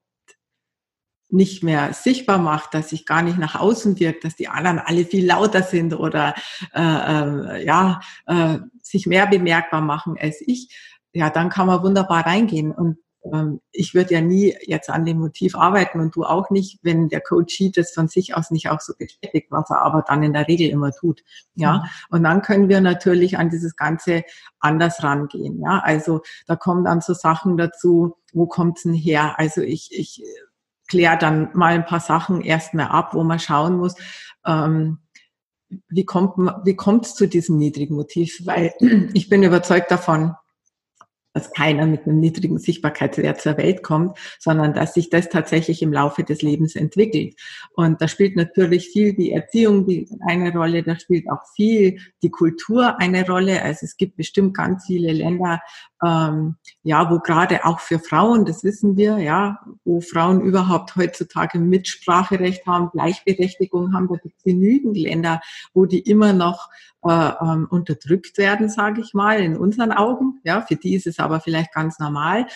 nicht 1.30 1.64
mehr 1.64 1.94
sichtbar 1.94 2.38
macht, 2.38 2.74
dass 2.74 2.92
ich 2.92 3.06
gar 3.06 3.22
nicht 3.22 3.38
nach 3.38 3.60
außen 3.60 4.00
wirkt, 4.00 4.24
dass 4.24 4.36
die 4.36 4.48
anderen 4.48 4.80
alle 4.80 5.06
viel 5.06 5.26
lauter 5.26 5.64
sind 5.64 5.94
oder 5.94 6.36
äh, 6.74 6.82
äh, 6.82 7.66
ja 7.66 8.00
äh, 8.28 8.60
sich 8.82 9.08
mehr 9.08 9.26
bemerkbar 9.28 9.82
machen 9.82 10.16
als 10.20 10.42
ich, 10.46 10.70
ja, 11.14 11.30
dann 11.30 11.50
kann 11.50 11.68
man 11.68 11.82
wunderbar 11.82 12.26
reingehen. 12.26 12.72
Und 12.72 12.98
ähm, 13.32 13.62
ich 13.72 13.94
würde 13.94 14.14
ja 14.14 14.22
nie 14.22 14.56
jetzt 14.62 14.90
an 14.90 15.06
dem 15.06 15.20
Motiv 15.20 15.56
arbeiten 15.56 16.00
und 16.00 16.16
du 16.16 16.24
auch 16.24 16.50
nicht, 16.50 16.80
wenn 16.84 17.10
der 17.10 17.22
Coachie 17.22 17.72
das 17.72 17.92
von 17.92 18.08
sich 18.08 18.36
aus 18.36 18.52
nicht 18.52 18.70
auch 18.70 18.82
so 18.82 18.94
bestätigt, 18.98 19.48
was 19.50 19.70
er 19.70 19.82
aber 19.82 20.04
dann 20.08 20.24
in 20.24 20.34
der 20.34 20.48
Regel 20.48 20.70
immer 20.70 20.92
tut. 20.92 21.24
Ja, 21.56 21.78
mhm. 21.78 21.84
und 22.10 22.24
dann 22.24 22.42
können 22.42 22.70
wir 22.70 22.82
natürlich 22.82 23.38
an 23.38 23.50
dieses 23.50 23.76
Ganze 23.76 24.24
anders 24.60 25.04
rangehen. 25.04 25.62
Ja, 25.62 25.80
also 25.84 26.22
da 26.48 26.56
kommen 26.56 26.84
dann 26.84 27.02
so 27.02 27.14
Sachen 27.14 27.58
dazu, 27.58 28.16
wo 28.34 28.48
kommt's 28.48 28.84
denn 28.84 28.94
her? 28.94 29.40
Also 29.40 29.62
ich, 29.62 29.90
ich 29.92 30.24
kläre 30.88 31.18
dann 31.18 31.50
mal 31.54 31.74
ein 31.74 31.86
paar 31.86 32.00
Sachen 32.00 32.42
erstmal 32.42 32.88
ab, 32.88 33.14
wo 33.14 33.24
man 33.24 33.40
schauen 33.40 33.78
muss, 33.78 33.96
ähm, 34.46 35.00
wie 35.90 36.06
kommt 36.06 36.38
wie 36.64 36.76
kommt's 36.76 37.16
zu 37.16 37.28
diesem 37.28 37.58
niedrigen 37.58 37.96
Motiv? 37.96 38.46
Weil 38.46 38.74
ich 39.14 39.30
bin 39.30 39.44
überzeugt 39.44 39.92
davon, 39.92 40.36
dass 41.36 41.52
keiner 41.52 41.86
mit 41.86 42.08
einem 42.08 42.20
niedrigen 42.20 42.58
Sichtbarkeitswert 42.58 43.42
zur 43.42 43.58
Welt 43.58 43.84
kommt, 43.84 44.18
sondern 44.40 44.74
dass 44.74 44.94
sich 44.94 45.10
das 45.10 45.30
tatsächlich 45.30 45.82
im 45.82 45.92
Laufe 45.92 46.24
des 46.24 46.42
Lebens 46.42 46.76
entwickelt. 46.76 47.36
Und 47.74 48.02
da 48.02 48.08
spielt 48.08 48.38
natürlich 48.38 48.90
viel 48.90 49.14
die 49.14 49.34
Erziehung 49.34 49.86
eine 50.26 50.54
Rolle, 50.54 50.82
da 50.82 50.98
spielt 50.98 51.30
auch 51.30 51.42
viel 51.54 52.00
die 52.24 52.32
Kultur 52.32 53.00
eine 53.00 53.28
Rolle. 53.28 53.62
Also 53.62 53.86
es 53.86 53.98
gibt 53.98 54.16
bestimmt 54.16 54.56
ganz 54.56 54.86
viele 54.86 55.12
Länder, 55.12 55.60
ähm, 56.04 56.56
ja, 56.84 57.12
wo 57.12 57.20
gerade 57.20 57.66
auch 57.66 57.82
für 57.82 58.00
Frauen, 58.00 58.46
das 58.46 58.64
wissen 58.64 58.96
wir, 58.96 59.18
ja, 59.18 59.60
wo 59.84 60.00
Frauen 60.00 60.42
überhaupt 60.42 60.96
heutzutage 60.96 61.60
Mitspracherecht 61.60 62.66
haben, 62.66 62.92
Gleichberechtigung 62.92 63.94
haben, 63.94 64.08
da 64.08 64.16
gibt 64.16 64.36
es 64.38 64.44
genügend 64.44 64.98
Länder, 64.98 65.42
wo 65.74 65.86
die 65.86 66.00
immer 66.00 66.32
noch 66.32 66.70
äh, 67.06 67.32
ähm, 67.42 67.68
unterdrückt 67.70 68.38
werden, 68.38 68.70
sage 68.70 69.02
ich 69.02 69.14
mal, 69.14 69.40
in 69.40 69.58
unseren 69.58 69.92
Augen. 69.92 70.40
Ja, 70.44 70.62
für 70.62 70.76
die 70.76 70.96
ist 70.96 71.08
es 71.08 71.20
aber 71.20 71.40
vielleicht 71.40 71.74
ganz 71.74 72.00
normal. 72.00 72.48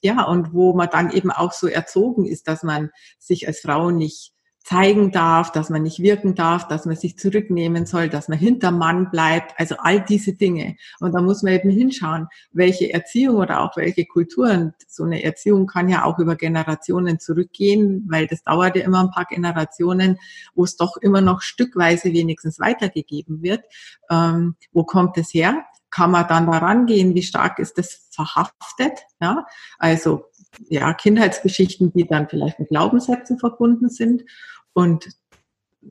Ja, 0.00 0.24
und 0.24 0.52
wo 0.52 0.74
man 0.74 0.88
dann 0.90 1.10
eben 1.10 1.30
auch 1.32 1.52
so 1.52 1.66
erzogen 1.66 2.24
ist, 2.24 2.46
dass 2.46 2.62
man 2.62 2.90
sich 3.18 3.48
als 3.48 3.60
Frau 3.60 3.90
nicht 3.90 4.32
zeigen 4.68 5.12
darf, 5.12 5.50
dass 5.50 5.70
man 5.70 5.82
nicht 5.82 6.00
wirken 6.00 6.34
darf, 6.34 6.68
dass 6.68 6.84
man 6.84 6.94
sich 6.94 7.18
zurücknehmen 7.18 7.86
soll, 7.86 8.10
dass 8.10 8.28
man 8.28 8.36
hinter 8.36 8.70
Mann 8.70 9.10
bleibt, 9.10 9.58
also 9.58 9.76
all 9.78 10.04
diese 10.04 10.34
Dinge. 10.34 10.76
Und 11.00 11.14
da 11.14 11.22
muss 11.22 11.42
man 11.42 11.54
eben 11.54 11.70
hinschauen, 11.70 12.26
welche 12.52 12.92
Erziehung 12.92 13.36
oder 13.36 13.62
auch 13.62 13.78
welche 13.78 14.04
Kulturen, 14.04 14.74
so 14.86 15.04
eine 15.04 15.22
Erziehung 15.22 15.66
kann 15.66 15.88
ja 15.88 16.04
auch 16.04 16.18
über 16.18 16.36
Generationen 16.36 17.18
zurückgehen, 17.18 18.04
weil 18.10 18.26
das 18.26 18.42
dauert 18.42 18.76
ja 18.76 18.82
immer 18.82 19.00
ein 19.00 19.10
paar 19.10 19.24
Generationen, 19.24 20.18
wo 20.54 20.64
es 20.64 20.76
doch 20.76 20.98
immer 20.98 21.22
noch 21.22 21.40
stückweise 21.40 22.12
wenigstens 22.12 22.60
weitergegeben 22.60 23.42
wird. 23.42 23.64
Ähm, 24.10 24.56
wo 24.72 24.84
kommt 24.84 25.16
es 25.16 25.32
her? 25.32 25.64
Kann 25.88 26.10
man 26.10 26.28
dann 26.28 26.44
daran 26.44 26.84
gehen, 26.84 27.14
wie 27.14 27.22
stark 27.22 27.58
ist 27.58 27.78
das 27.78 28.06
verhaftet? 28.10 28.98
Ja, 29.18 29.46
also 29.78 30.26
ja, 30.68 30.92
Kindheitsgeschichten, 30.94 31.92
die 31.92 32.06
dann 32.06 32.28
vielleicht 32.28 32.58
mit 32.58 32.68
Glaubenssätzen 32.68 33.38
verbunden 33.38 33.88
sind. 33.88 34.24
Und 34.72 35.08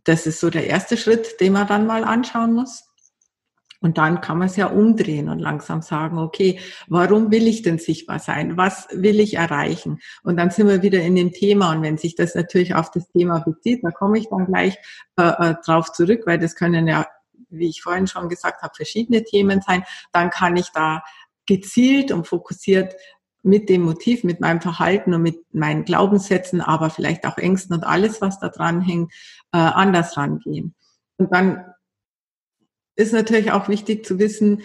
das 0.03 0.27
ist 0.27 0.39
so 0.39 0.49
der 0.49 0.67
erste 0.67 0.97
Schritt, 0.97 1.39
den 1.39 1.53
man 1.53 1.67
dann 1.67 1.87
mal 1.87 2.03
anschauen 2.03 2.53
muss. 2.53 2.83
Und 3.79 3.99
dann 3.99 4.21
kann 4.21 4.39
man 4.39 4.47
es 4.47 4.55
ja 4.55 4.67
umdrehen 4.67 5.29
und 5.29 5.39
langsam 5.39 5.81
sagen, 5.83 6.17
okay, 6.17 6.59
warum 6.87 7.31
will 7.31 7.47
ich 7.47 7.61
denn 7.61 7.77
sichtbar 7.77 8.17
sein? 8.17 8.57
Was 8.57 8.87
will 8.91 9.19
ich 9.19 9.35
erreichen? 9.35 9.99
Und 10.23 10.37
dann 10.37 10.49
sind 10.49 10.67
wir 10.67 10.81
wieder 10.81 11.01
in 11.01 11.15
dem 11.15 11.31
Thema. 11.31 11.71
Und 11.71 11.83
wenn 11.83 11.97
sich 11.97 12.15
das 12.15 12.33
natürlich 12.33 12.73
auf 12.73 12.89
das 12.89 13.07
Thema 13.09 13.39
bezieht, 13.39 13.83
da 13.83 13.91
komme 13.91 14.17
ich 14.17 14.29
dann 14.29 14.47
gleich 14.47 14.77
äh, 15.17 15.51
äh 15.51 15.55
drauf 15.63 15.91
zurück, 15.91 16.23
weil 16.25 16.39
das 16.39 16.55
können 16.55 16.87
ja, 16.87 17.05
wie 17.49 17.69
ich 17.69 17.83
vorhin 17.83 18.07
schon 18.07 18.29
gesagt 18.29 18.63
habe, 18.63 18.73
verschiedene 18.75 19.23
Themen 19.23 19.61
sein. 19.61 19.83
Dann 20.11 20.31
kann 20.31 20.57
ich 20.57 20.69
da 20.71 21.03
gezielt 21.45 22.11
und 22.11 22.27
fokussiert 22.27 22.95
mit 23.47 23.69
dem 23.69 23.81
Motiv, 23.81 24.23
mit 24.23 24.41
meinem 24.41 24.61
Verhalten 24.61 25.13
und 25.13 25.23
mit 25.23 25.53
meinen 25.53 25.85
Glaubenssätzen, 25.85 26.61
aber 26.61 26.89
vielleicht 26.89 27.25
auch 27.25 27.37
Ängsten 27.37 27.75
und 27.75 27.83
alles, 27.83 28.21
was 28.21 28.39
da 28.39 28.49
dran 28.49 28.81
hängt, 28.81 29.11
äh, 29.53 29.57
anders 29.57 30.17
rangehen. 30.17 30.75
Und 31.17 31.33
dann 31.33 31.65
ist 32.95 33.13
natürlich 33.13 33.51
auch 33.51 33.69
wichtig 33.69 34.05
zu 34.05 34.19
wissen, 34.19 34.61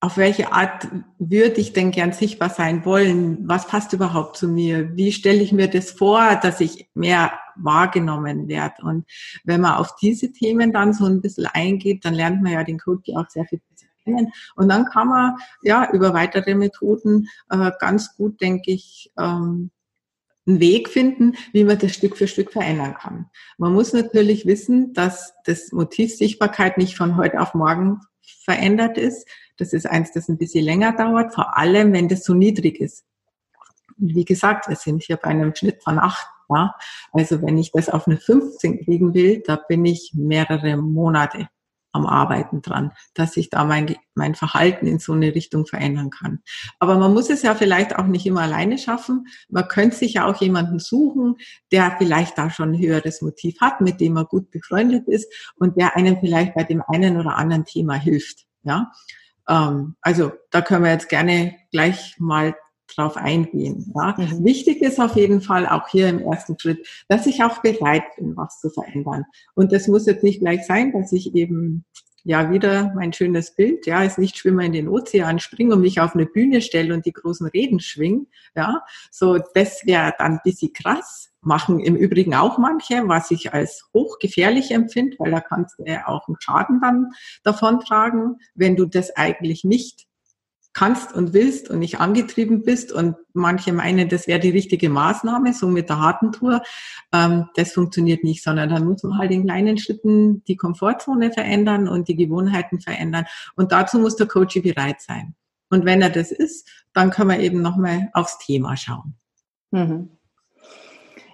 auf 0.00 0.16
welche 0.16 0.52
Art 0.52 0.86
würde 1.18 1.60
ich 1.60 1.72
denn 1.72 1.90
gern 1.90 2.12
sichtbar 2.12 2.50
sein 2.50 2.84
wollen? 2.84 3.48
Was 3.48 3.66
passt 3.66 3.92
überhaupt 3.92 4.36
zu 4.36 4.46
mir? 4.46 4.96
Wie 4.96 5.10
stelle 5.10 5.42
ich 5.42 5.52
mir 5.52 5.68
das 5.68 5.90
vor, 5.90 6.36
dass 6.40 6.60
ich 6.60 6.88
mehr 6.94 7.32
wahrgenommen 7.56 8.46
werde? 8.46 8.82
Und 8.82 9.06
wenn 9.42 9.60
man 9.60 9.74
auf 9.74 9.96
diese 9.96 10.30
Themen 10.30 10.72
dann 10.72 10.92
so 10.92 11.06
ein 11.06 11.20
bisschen 11.20 11.46
eingeht, 11.46 12.04
dann 12.04 12.14
lernt 12.14 12.42
man 12.42 12.52
ja 12.52 12.62
den 12.62 12.78
Coach 12.78 13.10
auch 13.16 13.28
sehr 13.28 13.44
viel 13.46 13.60
kennen. 14.14 14.32
Und 14.56 14.68
dann 14.68 14.86
kann 14.86 15.08
man 15.08 15.36
ja 15.62 15.90
über 15.92 16.14
weitere 16.14 16.54
Methoden 16.54 17.28
äh, 17.50 17.70
ganz 17.78 18.16
gut, 18.16 18.40
denke 18.40 18.70
ich, 18.70 19.12
ähm, 19.18 19.70
einen 20.46 20.60
Weg 20.60 20.88
finden, 20.88 21.36
wie 21.52 21.64
man 21.64 21.78
das 21.78 21.92
Stück 21.92 22.16
für 22.16 22.26
Stück 22.26 22.52
verändern 22.52 22.94
kann. 22.94 23.26
Man 23.58 23.72
muss 23.72 23.92
natürlich 23.92 24.46
wissen, 24.46 24.94
dass 24.94 25.34
das 25.44 25.72
Motiv 25.72 26.14
Sichtbarkeit 26.16 26.78
nicht 26.78 26.96
von 26.96 27.16
heute 27.16 27.40
auf 27.40 27.54
morgen 27.54 28.00
verändert 28.44 28.98
ist. 28.98 29.28
Das 29.58 29.72
ist 29.72 29.86
eins, 29.86 30.12
das 30.12 30.28
ein 30.28 30.38
bisschen 30.38 30.64
länger 30.64 30.92
dauert, 30.92 31.34
vor 31.34 31.56
allem 31.56 31.92
wenn 31.92 32.08
das 32.08 32.24
so 32.24 32.34
niedrig 32.34 32.80
ist. 32.80 33.04
wie 34.00 34.24
gesagt, 34.24 34.68
wir 34.68 34.76
sind 34.76 35.02
hier 35.02 35.16
bei 35.16 35.28
einem 35.28 35.54
Schnitt 35.54 35.82
von 35.82 35.98
acht. 35.98 36.28
Ja? 36.48 36.74
Also 37.12 37.42
wenn 37.42 37.58
ich 37.58 37.72
das 37.72 37.88
auf 37.88 38.06
eine 38.06 38.16
15 38.16 38.84
kriegen 38.84 39.12
will, 39.12 39.42
da 39.44 39.56
bin 39.56 39.84
ich 39.84 40.12
mehrere 40.14 40.76
Monate 40.76 41.48
am 41.92 42.06
Arbeiten 42.06 42.62
dran, 42.62 42.92
dass 43.14 43.36
ich 43.36 43.50
da 43.50 43.64
mein, 43.64 43.96
mein 44.14 44.34
Verhalten 44.34 44.86
in 44.86 44.98
so 44.98 45.12
eine 45.12 45.34
Richtung 45.34 45.66
verändern 45.66 46.10
kann. 46.10 46.40
Aber 46.78 46.98
man 46.98 47.12
muss 47.12 47.30
es 47.30 47.42
ja 47.42 47.54
vielleicht 47.54 47.96
auch 47.96 48.06
nicht 48.06 48.26
immer 48.26 48.42
alleine 48.42 48.78
schaffen. 48.78 49.26
Man 49.48 49.68
könnte 49.68 49.96
sich 49.96 50.14
ja 50.14 50.26
auch 50.26 50.40
jemanden 50.40 50.78
suchen, 50.78 51.36
der 51.72 51.94
vielleicht 51.98 52.38
da 52.38 52.50
schon 52.50 52.72
ein 52.72 52.78
höheres 52.78 53.22
Motiv 53.22 53.60
hat, 53.60 53.80
mit 53.80 54.00
dem 54.00 54.14
man 54.14 54.26
gut 54.26 54.50
befreundet 54.50 55.08
ist 55.08 55.32
und 55.56 55.76
der 55.76 55.96
einem 55.96 56.18
vielleicht 56.20 56.54
bei 56.54 56.64
dem 56.64 56.82
einen 56.86 57.18
oder 57.18 57.36
anderen 57.36 57.64
Thema 57.64 57.94
hilft. 57.94 58.46
Ja, 58.62 58.92
ähm, 59.48 59.96
also 60.00 60.32
da 60.50 60.60
können 60.60 60.84
wir 60.84 60.92
jetzt 60.92 61.08
gerne 61.08 61.56
gleich 61.72 62.16
mal 62.18 62.54
drauf 62.94 63.16
eingehen. 63.16 63.92
Ja. 63.94 64.14
Mhm. 64.16 64.44
Wichtig 64.44 64.82
ist 64.82 65.00
auf 65.00 65.16
jeden 65.16 65.40
Fall 65.40 65.66
auch 65.66 65.88
hier 65.88 66.08
im 66.08 66.18
ersten 66.20 66.58
Schritt, 66.58 66.86
dass 67.08 67.26
ich 67.26 67.42
auch 67.42 67.58
bereit 67.58 68.04
bin, 68.16 68.36
was 68.36 68.60
zu 68.60 68.70
verändern. 68.70 69.24
Und 69.54 69.72
das 69.72 69.88
muss 69.88 70.06
jetzt 70.06 70.24
nicht 70.24 70.40
gleich 70.40 70.66
sein, 70.66 70.92
dass 70.92 71.12
ich 71.12 71.34
eben 71.34 71.84
ja, 72.24 72.50
wieder 72.50 72.92
mein 72.94 73.12
schönes 73.12 73.54
Bild, 73.54 73.86
ja, 73.86 74.02
ist 74.02 74.18
nicht 74.18 74.36
schwimmen 74.36 74.66
in 74.66 74.72
den 74.72 74.88
Ozean 74.88 75.38
springen 75.38 75.72
und 75.72 75.80
mich 75.80 76.00
auf 76.00 76.14
eine 76.14 76.26
Bühne 76.26 76.60
stellen 76.60 76.92
und 76.92 77.06
die 77.06 77.12
großen 77.12 77.46
Reden 77.46 77.80
schwingen, 77.80 78.26
ja, 78.54 78.82
so, 79.10 79.38
das 79.54 79.86
wäre 79.86 80.12
dann 80.18 80.32
ein 80.32 80.40
bisschen 80.44 80.72
krass, 80.72 81.30
machen 81.40 81.80
im 81.80 81.96
Übrigen 81.96 82.34
auch 82.34 82.58
manche, 82.58 83.06
was 83.06 83.30
ich 83.30 83.54
als 83.54 83.88
hochgefährlich 83.94 84.72
empfinde, 84.72 85.16
weil 85.18 85.30
da 85.30 85.40
kannst 85.40 85.78
du 85.78 85.84
ja 85.84 86.06
auch 86.06 86.26
einen 86.28 86.36
Schaden 86.40 86.80
dann 86.80 87.12
davon 87.44 87.80
tragen, 87.80 88.36
wenn 88.54 88.76
du 88.76 88.86
das 88.86 89.14
eigentlich 89.16 89.64
nicht 89.64 90.07
kannst 90.78 91.12
und 91.12 91.32
willst 91.32 91.70
und 91.70 91.80
nicht 91.80 91.98
angetrieben 91.98 92.62
bist 92.62 92.92
und 92.92 93.16
manche 93.32 93.72
meinen, 93.72 94.08
das 94.08 94.28
wäre 94.28 94.38
die 94.38 94.50
richtige 94.50 94.88
Maßnahme, 94.88 95.52
so 95.52 95.66
mit 95.66 95.88
der 95.88 95.98
harten 95.98 96.30
Tour. 96.30 96.62
Ähm, 97.12 97.48
das 97.56 97.72
funktioniert 97.72 98.22
nicht, 98.22 98.44
sondern 98.44 98.68
dann 98.68 98.84
muss 98.84 99.02
man 99.02 99.18
halt 99.18 99.32
in 99.32 99.44
kleinen 99.44 99.76
Schritten 99.78 100.44
die 100.44 100.56
Komfortzone 100.56 101.32
verändern 101.32 101.88
und 101.88 102.06
die 102.06 102.14
Gewohnheiten 102.14 102.80
verändern. 102.80 103.24
Und 103.56 103.72
dazu 103.72 103.98
muss 103.98 104.14
der 104.14 104.28
Coach 104.28 104.62
bereit 104.62 105.00
sein. 105.00 105.34
Und 105.68 105.84
wenn 105.84 106.00
er 106.00 106.10
das 106.10 106.30
ist, 106.30 106.68
dann 106.94 107.10
können 107.10 107.30
wir 107.30 107.40
eben 107.40 107.60
nochmal 107.60 108.10
aufs 108.12 108.38
Thema 108.38 108.76
schauen. 108.76 109.14
Mhm. 109.72 110.10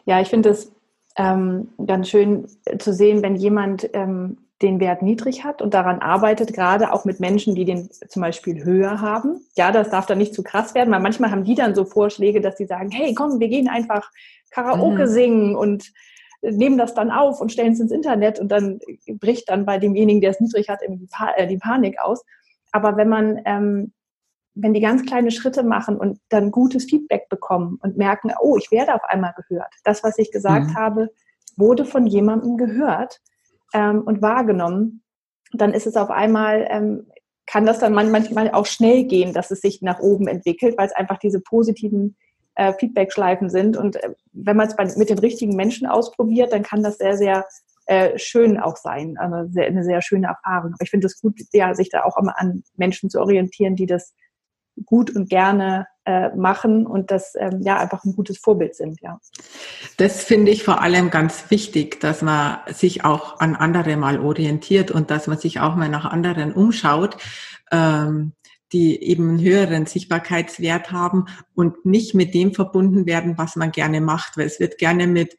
Ja, 0.06 0.22
ich 0.22 0.28
finde 0.28 0.50
es 0.50 0.72
ähm, 1.16 1.68
ganz 1.86 2.08
schön 2.08 2.46
zu 2.78 2.94
sehen, 2.94 3.22
wenn 3.22 3.36
jemand 3.36 3.90
ähm, 3.92 4.38
den 4.64 4.80
Wert 4.80 5.02
niedrig 5.02 5.44
hat 5.44 5.62
und 5.62 5.74
daran 5.74 6.00
arbeitet, 6.00 6.52
gerade 6.52 6.92
auch 6.92 7.04
mit 7.04 7.20
Menschen, 7.20 7.54
die 7.54 7.64
den 7.64 7.88
zum 7.90 8.22
Beispiel 8.22 8.64
höher 8.64 9.00
haben. 9.00 9.46
Ja, 9.56 9.70
das 9.70 9.90
darf 9.90 10.06
dann 10.06 10.18
nicht 10.18 10.34
zu 10.34 10.42
krass 10.42 10.74
werden, 10.74 10.92
weil 10.92 11.00
manchmal 11.00 11.30
haben 11.30 11.44
die 11.44 11.54
dann 11.54 11.74
so 11.74 11.84
Vorschläge, 11.84 12.40
dass 12.40 12.56
sie 12.56 12.66
sagen, 12.66 12.90
hey, 12.90 13.14
komm, 13.14 13.38
wir 13.38 13.48
gehen 13.48 13.68
einfach 13.68 14.10
Karaoke 14.50 15.06
mhm. 15.06 15.10
singen 15.10 15.56
und 15.56 15.92
nehmen 16.42 16.78
das 16.78 16.94
dann 16.94 17.10
auf 17.10 17.40
und 17.40 17.52
stellen 17.52 17.74
es 17.74 17.80
ins 17.80 17.92
Internet 17.92 18.40
und 18.40 18.48
dann 18.48 18.80
bricht 19.06 19.48
dann 19.48 19.64
bei 19.66 19.78
demjenigen, 19.78 20.20
der 20.20 20.30
es 20.30 20.40
niedrig 20.40 20.68
hat, 20.68 20.80
die, 20.82 21.08
äh, 21.36 21.46
die 21.46 21.58
Panik 21.58 21.98
aus. 22.02 22.24
Aber 22.72 22.96
wenn 22.96 23.08
man, 23.08 23.40
ähm, 23.44 23.92
wenn 24.54 24.74
die 24.74 24.80
ganz 24.80 25.04
kleine 25.04 25.30
Schritte 25.30 25.62
machen 25.62 25.96
und 25.96 26.20
dann 26.28 26.50
gutes 26.50 26.84
Feedback 26.84 27.28
bekommen 27.28 27.78
und 27.82 27.96
merken, 27.96 28.32
oh, 28.40 28.56
ich 28.56 28.70
werde 28.70 28.94
auf 28.94 29.04
einmal 29.04 29.34
gehört. 29.36 29.72
Das, 29.84 30.02
was 30.04 30.18
ich 30.18 30.30
gesagt 30.30 30.68
mhm. 30.68 30.74
habe, 30.74 31.10
wurde 31.56 31.84
von 31.84 32.06
jemandem 32.06 32.56
gehört 32.56 33.20
ähm, 33.74 34.02
und 34.02 34.22
wahrgenommen, 34.22 35.02
dann 35.52 35.74
ist 35.74 35.86
es 35.86 35.96
auf 35.96 36.10
einmal, 36.10 36.66
ähm, 36.70 37.06
kann 37.46 37.66
das 37.66 37.78
dann 37.78 37.92
manchmal 37.92 38.50
auch 38.52 38.64
schnell 38.64 39.04
gehen, 39.04 39.34
dass 39.34 39.50
es 39.50 39.60
sich 39.60 39.82
nach 39.82 40.00
oben 40.00 40.28
entwickelt, 40.28 40.78
weil 40.78 40.86
es 40.86 40.94
einfach 40.94 41.18
diese 41.18 41.40
positiven 41.40 42.16
äh, 42.54 42.72
Feedback-Schleifen 42.72 43.50
sind. 43.50 43.76
Und 43.76 43.96
äh, 43.96 44.14
wenn 44.32 44.56
man 44.56 44.68
es 44.68 44.96
mit 44.96 45.10
den 45.10 45.18
richtigen 45.18 45.54
Menschen 45.54 45.86
ausprobiert, 45.86 46.52
dann 46.52 46.62
kann 46.62 46.82
das 46.82 46.96
sehr, 46.96 47.18
sehr 47.18 47.44
äh, 47.86 48.18
schön 48.18 48.58
auch 48.58 48.76
sein. 48.76 49.16
Also 49.18 49.52
sehr, 49.52 49.66
eine 49.66 49.84
sehr 49.84 50.00
schöne 50.00 50.28
Erfahrung. 50.28 50.72
Aber 50.72 50.82
ich 50.82 50.90
finde 50.90 51.06
es 51.06 51.20
gut, 51.20 51.38
ja, 51.52 51.74
sich 51.74 51.90
da 51.90 52.04
auch 52.04 52.16
immer 52.16 52.40
an 52.40 52.62
Menschen 52.76 53.10
zu 53.10 53.20
orientieren, 53.20 53.76
die 53.76 53.86
das 53.86 54.14
gut 54.86 55.14
und 55.14 55.28
gerne 55.28 55.86
äh, 56.06 56.34
machen 56.36 56.86
und 56.86 57.10
das 57.10 57.34
ähm, 57.38 57.60
ja 57.62 57.78
einfach 57.78 58.04
ein 58.04 58.14
gutes 58.14 58.38
Vorbild 58.38 58.74
sind, 58.74 59.00
ja. 59.00 59.18
Das 59.96 60.24
finde 60.24 60.50
ich 60.50 60.62
vor 60.62 60.82
allem 60.82 61.10
ganz 61.10 61.50
wichtig, 61.50 62.00
dass 62.00 62.22
man 62.22 62.58
sich 62.66 63.04
auch 63.04 63.40
an 63.40 63.56
andere 63.56 63.96
mal 63.96 64.20
orientiert 64.20 64.90
und 64.90 65.10
dass 65.10 65.26
man 65.26 65.38
sich 65.38 65.60
auch 65.60 65.76
mal 65.76 65.88
nach 65.88 66.04
anderen 66.04 66.52
umschaut, 66.52 67.16
ähm, 67.70 68.32
die 68.72 69.02
eben 69.02 69.30
einen 69.30 69.40
höheren 69.40 69.86
Sichtbarkeitswert 69.86 70.90
haben 70.90 71.26
und 71.54 71.86
nicht 71.86 72.14
mit 72.14 72.34
dem 72.34 72.54
verbunden 72.54 73.06
werden, 73.06 73.38
was 73.38 73.56
man 73.56 73.70
gerne 73.70 74.00
macht, 74.00 74.36
weil 74.36 74.46
es 74.46 74.60
wird 74.60 74.78
gerne 74.78 75.06
mit 75.06 75.38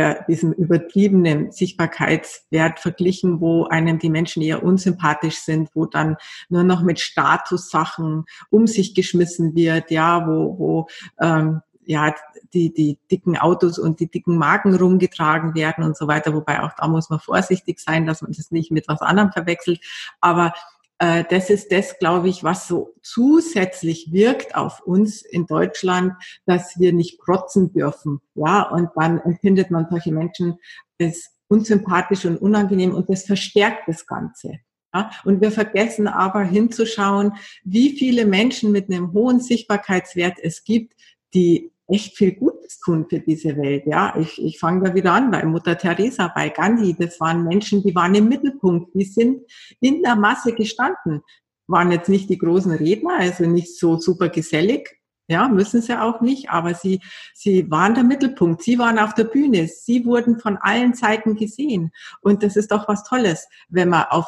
äh, 0.00 0.24
diesem 0.28 0.52
übertriebenen 0.52 1.52
Sichtbarkeitswert 1.52 2.80
verglichen, 2.80 3.40
wo 3.40 3.66
einem 3.66 3.98
die 3.98 4.10
Menschen 4.10 4.42
eher 4.42 4.62
unsympathisch 4.62 5.38
sind, 5.40 5.70
wo 5.74 5.86
dann 5.86 6.16
nur 6.48 6.64
noch 6.64 6.82
mit 6.82 7.00
Statussachen 7.00 8.24
um 8.50 8.66
sich 8.66 8.94
geschmissen 8.94 9.54
wird, 9.54 9.90
ja, 9.90 10.26
wo, 10.26 10.58
wo 10.58 10.86
ähm, 11.20 11.60
ja, 11.84 12.14
die, 12.54 12.72
die 12.72 12.98
dicken 13.10 13.36
Autos 13.36 13.78
und 13.78 14.00
die 14.00 14.10
dicken 14.10 14.38
Marken 14.38 14.74
rumgetragen 14.74 15.54
werden 15.54 15.84
und 15.84 15.96
so 15.96 16.06
weiter. 16.08 16.34
Wobei 16.34 16.62
auch 16.62 16.72
da 16.78 16.88
muss 16.88 17.10
man 17.10 17.20
vorsichtig 17.20 17.80
sein, 17.80 18.06
dass 18.06 18.22
man 18.22 18.32
das 18.32 18.50
nicht 18.50 18.70
mit 18.70 18.86
was 18.88 19.00
anderem 19.00 19.32
verwechselt. 19.32 19.80
Aber 20.20 20.52
äh, 21.00 21.24
das 21.28 21.48
ist 21.48 21.72
das, 21.72 21.98
glaube 21.98 22.28
ich, 22.28 22.44
was 22.44 22.68
so 22.68 22.94
zusätzlich 23.02 24.12
wirkt 24.12 24.54
auf 24.54 24.80
uns 24.80 25.22
in 25.22 25.46
Deutschland, 25.46 26.12
dass 26.44 26.78
wir 26.78 26.92
nicht 26.92 27.18
protzen 27.18 27.72
dürfen. 27.72 28.20
Ja, 28.34 28.68
und 28.68 28.90
dann 28.94 29.18
empfindet 29.18 29.70
man 29.70 29.86
solche 29.90 30.12
Menschen 30.12 30.58
als 31.00 31.30
unsympathisch 31.48 32.26
und 32.26 32.36
unangenehm 32.36 32.94
und 32.94 33.08
das 33.08 33.24
verstärkt 33.24 33.88
das 33.88 34.06
Ganze. 34.06 34.58
Ja, 34.92 35.10
und 35.24 35.40
wir 35.40 35.50
vergessen 35.50 36.06
aber 36.06 36.42
hinzuschauen, 36.42 37.32
wie 37.64 37.96
viele 37.96 38.26
Menschen 38.26 38.70
mit 38.70 38.90
einem 38.90 39.12
hohen 39.12 39.40
Sichtbarkeitswert 39.40 40.38
es 40.42 40.64
gibt, 40.64 40.92
die 41.32 41.72
echt 41.90 42.16
viel 42.16 42.32
Gutes 42.32 42.78
tun 42.80 43.06
für 43.08 43.20
diese 43.20 43.56
Welt. 43.56 43.84
Ja, 43.86 44.14
ich, 44.18 44.42
ich 44.42 44.58
fange 44.58 44.88
da 44.88 44.94
wieder 44.94 45.12
an 45.12 45.30
bei 45.30 45.44
Mutter 45.44 45.76
Teresa, 45.76 46.28
bei 46.34 46.48
Gandhi. 46.48 46.94
Das 46.98 47.20
waren 47.20 47.44
Menschen, 47.44 47.82
die 47.82 47.94
waren 47.94 48.14
im 48.14 48.28
Mittelpunkt. 48.28 48.94
Die 48.94 49.04
sind 49.04 49.42
in 49.80 50.02
der 50.02 50.16
Masse 50.16 50.52
gestanden. 50.52 51.22
Waren 51.66 51.92
jetzt 51.92 52.08
nicht 52.08 52.30
die 52.30 52.38
großen 52.38 52.72
Redner, 52.72 53.18
also 53.18 53.44
nicht 53.44 53.78
so 53.78 53.98
super 53.98 54.28
gesellig. 54.28 55.00
Ja, 55.28 55.48
müssen 55.48 55.80
sie 55.80 55.96
auch 56.00 56.20
nicht, 56.20 56.50
aber 56.50 56.74
sie, 56.74 57.00
sie 57.34 57.70
waren 57.70 57.94
der 57.94 58.02
Mittelpunkt. 58.02 58.62
Sie 58.64 58.80
waren 58.80 58.98
auf 58.98 59.14
der 59.14 59.24
Bühne. 59.24 59.68
Sie 59.68 60.04
wurden 60.04 60.40
von 60.40 60.56
allen 60.56 60.94
Seiten 60.94 61.36
gesehen. 61.36 61.92
Und 62.20 62.42
das 62.42 62.56
ist 62.56 62.72
doch 62.72 62.88
was 62.88 63.04
Tolles, 63.04 63.46
wenn 63.68 63.90
man 63.90 64.06
auf 64.10 64.26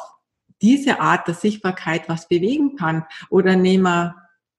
diese 0.61 1.01
Art 1.01 1.27
der 1.27 1.35
Sichtbarkeit 1.35 2.07
was 2.07 2.29
bewegen 2.29 2.77
kann. 2.77 3.03
Oder 3.29 3.57
nehmen 3.57 3.83
wir, 3.83 4.15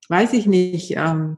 weiß 0.07 0.33
ich 0.33 0.45
nicht, 0.45 0.91
ähm, 0.95 1.37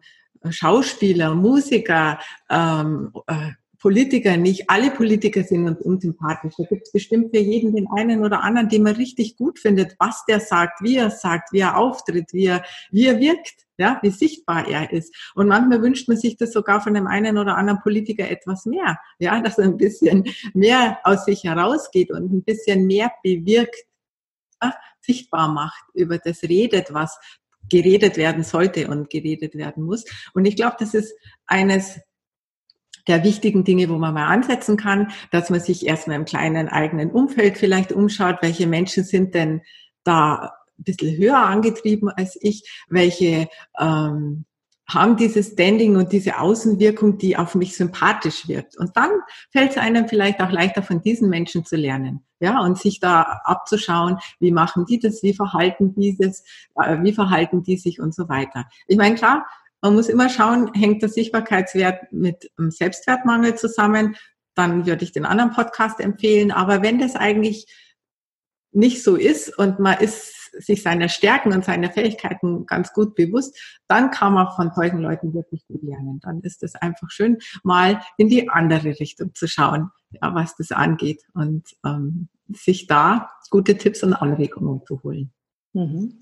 Schauspieler, 0.50 1.36
Musiker, 1.36 2.20
ähm, 2.50 3.12
äh, 3.28 3.52
Politiker, 3.80 4.38
nicht 4.38 4.70
alle 4.70 4.92
Politiker 4.92 5.44
sind 5.44 5.68
uns 5.68 5.82
unsympathisch. 5.82 6.56
Da 6.58 6.64
gibt 6.66 6.88
es 6.88 6.92
bestimmt 6.92 7.30
für 7.34 7.42
jeden 7.42 7.76
den 7.76 7.88
einen 7.96 8.24
oder 8.24 8.44
anderen, 8.44 8.70
den 8.70 8.84
man 8.84 8.96
richtig 8.96 9.38
gut 9.38 9.60
findet, 9.60 9.96
was 10.00 10.26
der 10.26 10.40
sagt, 10.40 10.82
wie 10.82 10.98
er 10.98 11.12
sagt, 11.12 11.54
wie 11.54 11.60
er 11.60 11.78
auftritt, 11.78 12.34
wie 12.34 12.46
er, 12.46 12.64
wie 12.92 13.06
er 13.06 13.20
wirkt, 13.20 13.68
ja, 13.78 14.00
wie 14.02 14.10
sichtbar 14.10 14.68
er 14.68 14.92
ist. 14.92 15.16
Und 15.36 15.48
manchmal 15.48 15.82
wünscht 15.82 16.08
man 16.08 16.18
sich 16.18 16.38
das 16.38 16.54
sogar 16.54 16.82
von 16.82 16.96
dem 16.96 17.06
einen 17.06 17.38
oder 17.38 17.56
anderen 17.56 17.80
Politiker 17.82 18.30
etwas 18.30 18.66
mehr, 18.66 19.00
ja, 19.20 19.40
dass 19.42 19.60
er 19.60 19.66
ein 19.66 19.78
bisschen 19.78 20.24
mehr 20.54 20.98
aus 21.04 21.26
sich 21.26 21.44
herausgeht 21.44 22.12
und 22.12 22.34
ein 22.34 22.44
bisschen 22.44 22.88
mehr 22.88 23.12
bewirkt, 23.24 23.86
ja, 24.62 24.74
sichtbar 25.02 25.50
macht, 25.50 25.84
über 25.94 26.18
das 26.18 26.42
redet, 26.44 26.94
was 26.94 27.20
geredet 27.70 28.18
werden 28.18 28.44
sollte 28.44 28.88
und 28.88 29.10
geredet 29.10 29.56
werden 29.56 29.84
muss. 29.84 30.06
Und 30.34 30.46
ich 30.46 30.56
glaube, 30.56 30.78
das 30.80 30.94
ist 30.94 31.14
eines 31.46 32.00
der 33.08 33.24
wichtigen 33.24 33.64
Dinge, 33.64 33.90
wo 33.90 33.98
man 33.98 34.14
mal 34.14 34.28
ansetzen 34.28 34.78
kann, 34.78 35.12
dass 35.32 35.50
man 35.50 35.60
sich 35.60 35.86
erstmal 35.86 36.18
im 36.18 36.26
kleinen 36.26 36.68
eigenen 36.68 37.12
Umfeld 37.12 37.58
vielleicht 37.58 37.92
umschaut, 37.92 38.38
welche 38.42 38.68
Menschen 38.68 39.04
sind 39.04 39.34
denn 39.34 39.62
da 40.04 40.52
ein 40.78 40.84
bisschen 40.84 41.18
höher 41.18 41.38
angetrieben 41.38 42.10
als 42.10 42.38
ich, 42.42 42.70
welche 42.90 43.48
ähm, 43.80 44.46
haben 44.90 45.18
dieses 45.18 45.52
Standing 45.52 45.98
und 45.98 46.12
diese 46.14 46.40
Außenwirkung, 46.40 47.18
die 47.18 47.38
auf 47.38 47.56
mich 47.56 47.76
sympathisch 47.76 48.48
wirkt. 48.48 48.78
Und 48.78 48.96
dann 48.96 49.10
fällt 49.52 49.72
es 49.72 49.78
einem 49.78 50.08
vielleicht 50.08 50.42
auch 50.42 50.52
leichter, 50.52 50.82
von 50.82 51.02
diesen 51.02 51.30
Menschen 51.30 51.66
zu 51.66 51.76
lernen. 51.76 52.24
Ja, 52.40 52.62
und 52.62 52.78
sich 52.78 53.00
da 53.00 53.42
abzuschauen, 53.44 54.20
wie 54.40 54.52
machen 54.52 54.86
die 54.86 55.00
das, 55.00 55.24
wie 55.24 55.34
verhalten 55.34 55.96
die 55.96 56.16
das, 56.18 56.44
äh, 56.76 56.98
wie 57.02 57.12
verhalten 57.12 57.64
die 57.64 57.78
sich 57.78 58.00
und 58.00 58.14
so 58.14 58.30
weiter. 58.30 58.66
Ich 58.88 58.98
meine, 58.98 59.16
klar, 59.16 59.48
man 59.82 59.96
muss 59.96 60.08
immer 60.08 60.30
schauen, 60.30 60.72
hängt 60.74 61.02
der 61.02 61.10
Sichtbarkeitswert 61.10 62.12
mit 62.12 62.50
dem 62.58 62.72
Selbstwertmangel 62.72 63.56
zusammen, 63.56 64.16
dann 64.54 64.86
würde 64.86 65.04
ich 65.04 65.12
den 65.12 65.26
anderen 65.26 65.52
Podcast 65.52 66.00
empfehlen. 66.00 66.52
Aber 66.52 66.82
wenn 66.82 67.00
das 67.00 67.16
eigentlich 67.16 67.68
nicht 68.78 69.04
so 69.04 69.16
ist 69.16 69.58
und 69.58 69.80
man 69.80 69.98
ist 70.00 70.36
sich 70.54 70.82
seiner 70.82 71.10
Stärken 71.10 71.52
und 71.52 71.66
seiner 71.66 71.92
Fähigkeiten 71.92 72.66
ganz 72.66 72.94
gut 72.94 73.16
bewusst, 73.16 73.58
dann 73.88 74.12
kann 74.12 74.34
man 74.34 74.48
von 74.56 74.72
solchen 74.74 75.00
Leuten 75.00 75.34
wirklich 75.34 75.66
gut 75.68 75.84
lernen. 75.84 76.20
Dann 76.22 76.42
ist 76.42 76.64
es 76.64 76.76
einfach 76.76 77.10
schön, 77.10 77.38
mal 77.64 78.02
in 78.18 78.30
die 78.30 78.50
andere 78.50 79.00
Richtung 79.00 79.34
zu 79.34 79.48
schauen, 79.48 79.90
ja, 80.12 80.34
was 80.34 80.56
das 80.56 80.72
angeht 80.72 81.24
und 81.34 81.64
ähm, 81.86 82.30
sich 82.54 82.88
da 82.88 83.30
gute 83.50 83.78
Tipps 83.78 84.04
und 84.04 84.14
Anregungen 84.14 84.82
zu 84.86 85.02
holen. 85.04 85.32
Mhm. 85.74 86.20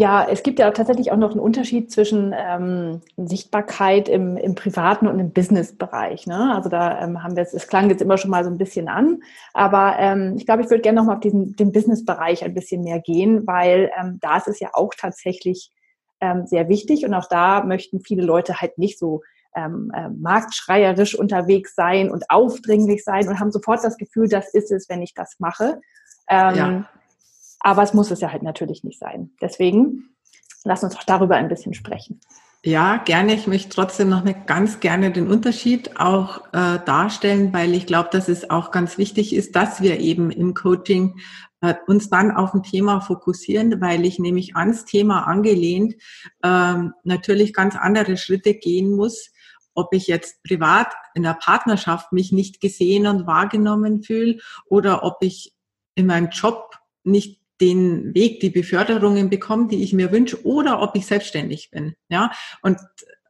Ja, 0.00 0.26
es 0.26 0.42
gibt 0.42 0.58
ja 0.58 0.70
tatsächlich 0.70 1.12
auch 1.12 1.18
noch 1.18 1.32
einen 1.32 1.40
Unterschied 1.40 1.92
zwischen 1.92 2.34
ähm, 2.34 3.02
Sichtbarkeit 3.18 4.08
im, 4.08 4.38
im 4.38 4.54
privaten 4.54 5.06
und 5.06 5.18
im 5.18 5.30
Business-Bereich. 5.30 6.26
Ne? 6.26 6.54
Also 6.54 6.70
da 6.70 7.02
ähm, 7.02 7.22
haben 7.22 7.36
wir 7.36 7.42
es, 7.42 7.52
es 7.52 7.68
klang 7.68 7.90
jetzt 7.90 8.00
immer 8.00 8.16
schon 8.16 8.30
mal 8.30 8.42
so 8.42 8.48
ein 8.48 8.56
bisschen 8.56 8.88
an, 8.88 9.22
aber 9.52 9.96
ähm, 9.98 10.36
ich 10.38 10.46
glaube, 10.46 10.62
ich 10.62 10.70
würde 10.70 10.80
gerne 10.80 10.98
noch 10.98 11.04
mal 11.04 11.16
auf 11.16 11.20
diesen 11.20 11.54
den 11.54 11.70
Business-Bereich 11.70 12.42
ein 12.42 12.54
bisschen 12.54 12.82
mehr 12.82 12.98
gehen, 12.98 13.46
weil 13.46 13.90
ähm, 14.00 14.16
da 14.22 14.38
ist 14.38 14.48
es 14.48 14.58
ja 14.58 14.70
auch 14.72 14.94
tatsächlich 14.98 15.70
ähm, 16.22 16.46
sehr 16.46 16.70
wichtig 16.70 17.04
und 17.04 17.12
auch 17.12 17.28
da 17.28 17.62
möchten 17.62 18.00
viele 18.00 18.22
Leute 18.22 18.58
halt 18.62 18.78
nicht 18.78 18.98
so 18.98 19.20
ähm, 19.54 19.92
äh, 19.94 20.08
marktschreierisch 20.08 21.14
unterwegs 21.14 21.74
sein 21.74 22.10
und 22.10 22.24
aufdringlich 22.30 23.04
sein 23.04 23.28
und 23.28 23.38
haben 23.38 23.52
sofort 23.52 23.84
das 23.84 23.98
Gefühl, 23.98 24.30
das 24.30 24.54
ist 24.54 24.72
es, 24.72 24.88
wenn 24.88 25.02
ich 25.02 25.12
das 25.12 25.36
mache. 25.40 25.78
Ähm, 26.26 26.56
ja. 26.56 26.88
Aber 27.60 27.82
es 27.82 27.94
muss 27.94 28.10
es 28.10 28.20
ja 28.20 28.32
halt 28.32 28.42
natürlich 28.42 28.84
nicht 28.84 28.98
sein. 28.98 29.30
Deswegen 29.40 30.10
lass 30.64 30.82
uns 30.82 30.94
doch 30.94 31.04
darüber 31.04 31.36
ein 31.36 31.48
bisschen 31.48 31.74
sprechen. 31.74 32.20
Ja, 32.62 32.98
gerne. 32.98 33.32
Ich 33.32 33.46
möchte 33.46 33.70
trotzdem 33.70 34.10
noch 34.10 34.22
ganz 34.44 34.80
gerne 34.80 35.10
den 35.10 35.28
Unterschied 35.28 35.98
auch 35.98 36.44
äh, 36.52 36.78
darstellen, 36.84 37.54
weil 37.54 37.72
ich 37.74 37.86
glaube, 37.86 38.10
dass 38.12 38.28
es 38.28 38.50
auch 38.50 38.70
ganz 38.70 38.98
wichtig 38.98 39.34
ist, 39.34 39.56
dass 39.56 39.80
wir 39.80 39.98
eben 39.98 40.30
im 40.30 40.52
Coaching 40.52 41.18
äh, 41.62 41.74
uns 41.86 42.10
dann 42.10 42.30
auf 42.30 42.52
ein 42.52 42.62
Thema 42.62 43.00
fokussieren, 43.00 43.80
weil 43.80 44.04
ich 44.04 44.18
nämlich 44.18 44.56
ans 44.56 44.84
Thema 44.84 45.26
angelehnt 45.26 45.94
ähm, 46.42 46.92
natürlich 47.02 47.54
ganz 47.54 47.76
andere 47.76 48.18
Schritte 48.18 48.52
gehen 48.52 48.94
muss, 48.94 49.30
ob 49.72 49.94
ich 49.94 50.06
jetzt 50.06 50.42
privat 50.42 50.92
in 51.14 51.22
der 51.22 51.34
Partnerschaft 51.34 52.12
mich 52.12 52.30
nicht 52.30 52.60
gesehen 52.60 53.06
und 53.06 53.26
wahrgenommen 53.26 54.02
fühle 54.02 54.38
oder 54.66 55.02
ob 55.02 55.22
ich 55.22 55.54
in 55.94 56.06
meinem 56.06 56.28
Job 56.28 56.74
nicht 57.04 57.39
den 57.60 58.14
Weg, 58.14 58.40
die 58.40 58.50
Beförderungen 58.50 59.30
bekomme, 59.30 59.68
die 59.68 59.82
ich 59.82 59.92
mir 59.92 60.12
wünsche, 60.12 60.44
oder 60.44 60.82
ob 60.82 60.96
ich 60.96 61.06
selbstständig 61.06 61.70
bin. 61.70 61.94
Ja, 62.08 62.32
und 62.62 62.78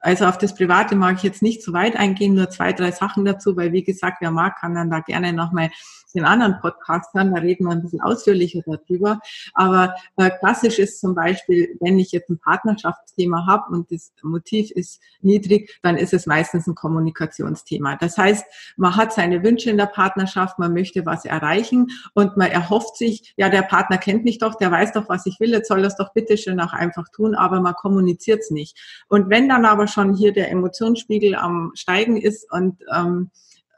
also 0.00 0.26
auf 0.26 0.38
das 0.38 0.54
Private 0.54 0.96
mag 0.96 1.16
ich 1.16 1.22
jetzt 1.22 1.42
nicht 1.42 1.62
so 1.62 1.72
weit 1.72 1.96
eingehen, 1.96 2.34
nur 2.34 2.50
zwei, 2.50 2.72
drei 2.72 2.90
Sachen 2.90 3.24
dazu, 3.24 3.56
weil 3.56 3.72
wie 3.72 3.84
gesagt, 3.84 4.18
wer 4.20 4.30
mag, 4.30 4.58
kann 4.58 4.74
dann 4.74 4.90
da 4.90 5.00
gerne 5.00 5.32
nochmal 5.32 5.70
den 6.14 6.24
anderen 6.24 6.60
Podcast 6.60 7.12
hören, 7.14 7.34
da 7.34 7.40
reden 7.40 7.64
wir 7.64 7.72
ein 7.72 7.82
bisschen 7.82 8.00
ausführlicher 8.00 8.60
darüber. 8.66 9.20
Aber 9.54 9.94
äh, 10.16 10.30
klassisch 10.30 10.78
ist 10.78 11.00
zum 11.00 11.14
Beispiel, 11.14 11.76
wenn 11.80 11.98
ich 11.98 12.12
jetzt 12.12 12.30
ein 12.30 12.38
Partnerschaftsthema 12.38 13.46
habe 13.46 13.72
und 13.72 13.90
das 13.90 14.12
Motiv 14.22 14.70
ist 14.72 15.00
niedrig, 15.20 15.78
dann 15.82 15.96
ist 15.96 16.12
es 16.12 16.26
meistens 16.26 16.66
ein 16.66 16.74
Kommunikationsthema. 16.74 17.96
Das 17.96 18.18
heißt, 18.18 18.44
man 18.76 18.96
hat 18.96 19.12
seine 19.12 19.42
Wünsche 19.42 19.70
in 19.70 19.76
der 19.76 19.86
Partnerschaft, 19.86 20.58
man 20.58 20.72
möchte 20.72 21.06
was 21.06 21.24
erreichen 21.24 21.88
und 22.14 22.36
man 22.36 22.50
erhofft 22.50 22.96
sich, 22.96 23.34
ja, 23.36 23.48
der 23.48 23.62
Partner 23.62 23.98
kennt 23.98 24.24
mich 24.24 24.38
doch, 24.38 24.56
der 24.56 24.70
weiß 24.70 24.92
doch, 24.92 25.08
was 25.08 25.26
ich 25.26 25.38
will, 25.40 25.50
jetzt 25.50 25.68
soll 25.68 25.82
das 25.82 25.96
doch 25.96 26.12
bitte 26.12 26.36
schön 26.36 26.60
auch 26.60 26.72
einfach 26.72 27.08
tun, 27.14 27.34
aber 27.34 27.60
man 27.60 27.74
kommuniziert 27.74 28.40
es 28.40 28.50
nicht. 28.50 28.78
Und 29.08 29.30
wenn 29.30 29.48
dann 29.48 29.64
aber 29.64 29.86
schon 29.90 30.14
hier 30.14 30.32
der 30.32 30.50
Emotionsspiegel 30.50 31.34
am 31.34 31.72
Steigen 31.74 32.16
ist 32.16 32.50
und 32.50 32.82
ähm, 32.94 33.30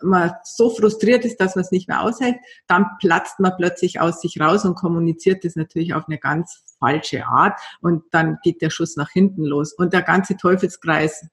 man 0.02 0.32
so 0.44 0.70
frustriert 0.70 1.24
ist, 1.24 1.40
dass 1.40 1.54
man 1.54 1.64
es 1.64 1.70
nicht 1.70 1.88
mehr 1.88 2.02
aushält, 2.02 2.36
dann 2.66 2.86
platzt 3.00 3.40
man 3.40 3.52
plötzlich 3.56 4.00
aus 4.00 4.20
sich 4.20 4.40
raus 4.40 4.64
und 4.64 4.74
kommuniziert 4.74 5.44
das 5.44 5.56
natürlich 5.56 5.94
auf 5.94 6.08
eine 6.08 6.18
ganz 6.18 6.64
falsche 6.78 7.26
Art 7.26 7.58
und 7.80 8.02
dann 8.10 8.38
geht 8.42 8.62
der 8.62 8.70
Schuss 8.70 8.96
nach 8.96 9.10
hinten 9.10 9.44
los 9.44 9.72
und 9.72 9.92
der 9.92 10.02
ganze 10.02 10.36
Teufelskreis 10.36 11.26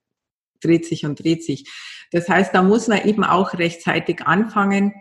dreht 0.61 0.85
sich 0.85 1.05
und 1.05 1.23
dreht 1.23 1.43
sich. 1.43 1.69
Das 2.11 2.27
heißt, 2.27 2.53
da 2.53 2.61
muss 2.61 2.87
man 2.87 3.03
eben 3.03 3.23
auch 3.23 3.53
rechtzeitig 3.53 4.25
anfangen, 4.25 4.93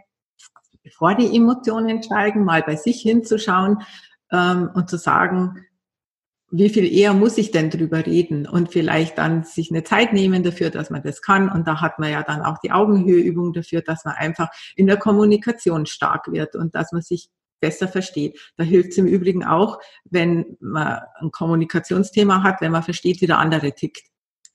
bevor 0.83 1.15
die 1.15 1.35
Emotionen 1.37 2.03
steigen, 2.03 2.45
mal 2.45 2.63
bei 2.63 2.77
sich 2.77 3.01
hinzuschauen 3.01 3.83
ähm, 4.33 4.71
und 4.75 4.89
zu 4.89 4.97
sagen, 4.97 5.67
wie 6.51 6.71
viel 6.71 6.91
eher 6.91 7.13
muss 7.13 7.37
ich 7.37 7.51
denn 7.51 7.71
drüber 7.71 8.07
reden 8.07 8.47
und 8.47 8.73
vielleicht 8.73 9.19
dann 9.19 9.45
sich 9.45 9.71
eine 9.71 9.85
Zeit 9.85 10.13
nehmen 10.13 10.43
dafür, 10.43 10.71
dass 10.71 10.89
man 10.89 11.03
das 11.03 11.21
kann. 11.21 11.51
Und 11.51 11.69
da 11.69 11.81
hat 11.81 11.99
man 11.99 12.11
ja 12.11 12.23
dann 12.23 12.43
auch 12.43 12.59
die 12.59 12.71
Augenhöheübung 12.71 13.53
dafür, 13.53 13.83
dass 13.83 14.05
man 14.05 14.15
einfach 14.15 14.49
in 14.75 14.87
der 14.87 14.97
Kommunikation 14.97 15.87
stark 15.87 16.33
wird 16.33 16.57
und 16.57 16.75
dass 16.75 16.93
man 16.93 17.03
sich 17.03 17.29
besser 17.61 17.89
versteht. 17.89 18.39
Da 18.57 18.65
hilft 18.65 18.91
es 18.91 18.99
im 18.99 19.07
Übrigen 19.07 19.45
auch, 19.45 19.79
wenn 20.05 20.57
man 20.61 21.01
ein 21.21 21.31
Kommunikationsthema 21.31 22.43
hat, 22.43 22.61
wenn 22.61 22.73
man 22.73 22.83
versteht, 22.83 23.21
wie 23.21 23.27
der 23.27 23.39
andere 23.39 23.73
tickt 23.73 24.09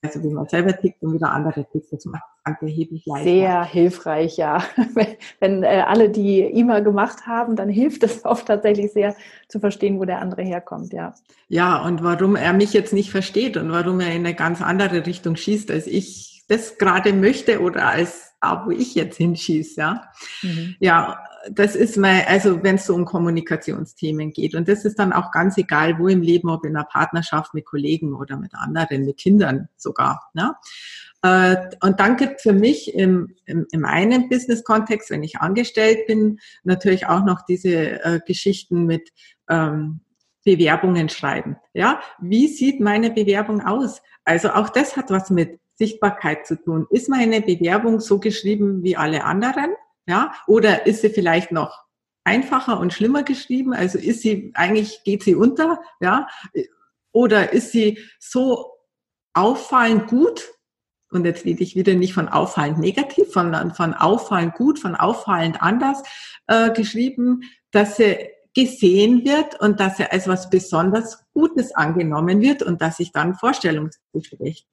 also 0.04 0.22
wie 0.22 0.28
man 0.28 0.46
selber 0.46 0.76
tickt 0.76 1.02
und 1.02 1.14
wieder 1.14 1.32
andere 1.32 1.64
tickt. 1.64 1.92
Das 1.92 2.04
macht 2.04 2.22
es 2.44 2.62
erheblich 2.62 3.06
leichter. 3.06 3.30
Sehr 3.30 3.64
hilfreich, 3.64 4.36
ja. 4.36 4.62
Wenn, 4.94 5.06
wenn 5.40 5.62
äh, 5.62 5.84
alle 5.86 6.10
die 6.10 6.40
E-Mail 6.40 6.82
gemacht 6.82 7.26
haben, 7.26 7.56
dann 7.56 7.68
hilft 7.68 8.02
es 8.02 8.24
oft 8.24 8.46
tatsächlich 8.46 8.92
sehr 8.92 9.14
zu 9.48 9.60
verstehen, 9.60 9.98
wo 9.98 10.04
der 10.04 10.20
andere 10.20 10.42
herkommt, 10.42 10.92
ja. 10.92 11.14
Ja, 11.48 11.82
und 11.82 12.02
warum 12.02 12.36
er 12.36 12.52
mich 12.52 12.72
jetzt 12.72 12.92
nicht 12.92 13.10
versteht 13.10 13.56
und 13.56 13.70
warum 13.70 14.00
er 14.00 14.08
in 14.08 14.26
eine 14.26 14.34
ganz 14.34 14.60
andere 14.60 15.06
Richtung 15.06 15.36
schießt, 15.36 15.70
als 15.70 15.86
ich 15.86 16.33
das 16.46 16.78
gerade 16.78 17.12
möchte 17.12 17.60
oder 17.60 17.88
als 17.88 18.34
da, 18.44 18.64
wo 18.66 18.70
ich 18.70 18.94
jetzt 18.94 19.16
hinschieße, 19.16 19.80
ja. 19.80 20.10
Mhm. 20.42 20.76
Ja, 20.78 21.18
das 21.50 21.74
ist 21.76 21.96
mein, 21.96 22.24
also 22.26 22.62
wenn 22.62 22.76
es 22.76 22.86
so 22.86 22.94
um 22.94 23.04
Kommunikationsthemen 23.04 24.32
geht. 24.32 24.54
Und 24.54 24.68
das 24.68 24.84
ist 24.84 24.98
dann 24.98 25.12
auch 25.12 25.30
ganz 25.30 25.56
egal, 25.56 25.98
wo 25.98 26.08
im 26.08 26.22
Leben, 26.22 26.48
ob 26.48 26.64
in 26.64 26.76
einer 26.76 26.86
Partnerschaft 26.86 27.54
mit 27.54 27.64
Kollegen 27.64 28.14
oder 28.14 28.36
mit 28.36 28.54
anderen, 28.54 29.04
mit 29.04 29.18
Kindern 29.18 29.68
sogar. 29.76 30.30
Ne? 30.34 30.54
Äh, 31.22 31.56
und 31.82 32.00
dann 32.00 32.16
gibt 32.16 32.40
für 32.40 32.52
mich 32.52 32.94
im, 32.94 33.34
im, 33.46 33.66
in 33.72 33.80
meinem 33.80 34.28
Business-Kontext, 34.28 35.10
wenn 35.10 35.22
ich 35.22 35.38
angestellt 35.38 36.06
bin, 36.06 36.38
natürlich 36.64 37.06
auch 37.06 37.24
noch 37.24 37.42
diese 37.42 38.02
äh, 38.04 38.20
Geschichten 38.26 38.84
mit 38.84 39.10
ähm, 39.48 40.00
Bewerbungen 40.44 41.08
schreiben. 41.08 41.56
Ja, 41.72 42.00
wie 42.20 42.48
sieht 42.48 42.80
meine 42.80 43.10
Bewerbung 43.10 43.62
aus? 43.62 44.02
Also 44.24 44.50
auch 44.50 44.68
das 44.68 44.96
hat 44.96 45.10
was 45.10 45.30
mit 45.30 45.58
Sichtbarkeit 45.76 46.46
zu 46.46 46.60
tun. 46.60 46.86
Ist 46.90 47.08
meine 47.08 47.40
Bewerbung 47.40 48.00
so 48.00 48.18
geschrieben 48.18 48.82
wie 48.82 48.96
alle 48.96 49.24
anderen? 49.24 49.74
Ja, 50.06 50.34
oder 50.46 50.86
ist 50.86 51.00
sie 51.00 51.08
vielleicht 51.08 51.50
noch 51.50 51.84
einfacher 52.24 52.78
und 52.78 52.92
schlimmer 52.92 53.22
geschrieben? 53.22 53.72
Also 53.72 53.98
ist 53.98 54.22
sie, 54.22 54.52
eigentlich 54.54 55.02
geht 55.04 55.22
sie 55.22 55.34
unter, 55.34 55.80
ja? 56.00 56.28
Oder 57.12 57.52
ist 57.52 57.72
sie 57.72 57.98
so 58.18 58.72
auffallend 59.34 60.08
gut? 60.08 60.50
Und 61.10 61.24
jetzt 61.24 61.44
rede 61.44 61.62
ich 61.62 61.76
wieder 61.76 61.94
nicht 61.94 62.12
von 62.12 62.28
auffallend 62.28 62.78
negativ, 62.78 63.30
sondern 63.30 63.72
von 63.72 63.94
auffallend 63.94 64.54
gut, 64.54 64.78
von 64.78 64.96
auffallend 64.96 65.62
anders 65.62 66.02
äh, 66.48 66.72
geschrieben, 66.72 67.42
dass 67.70 67.96
sie 67.96 68.33
gesehen 68.54 69.24
wird 69.24 69.60
und 69.60 69.80
dass 69.80 69.98
er 69.98 70.12
als 70.12 70.28
was 70.28 70.48
besonders 70.48 71.24
Gutes 71.32 71.74
angenommen 71.74 72.40
wird 72.40 72.62
und 72.62 72.80
dass 72.80 73.00
ich 73.00 73.10
dann 73.12 73.34
Vorstellungsgespräch. 73.34 74.66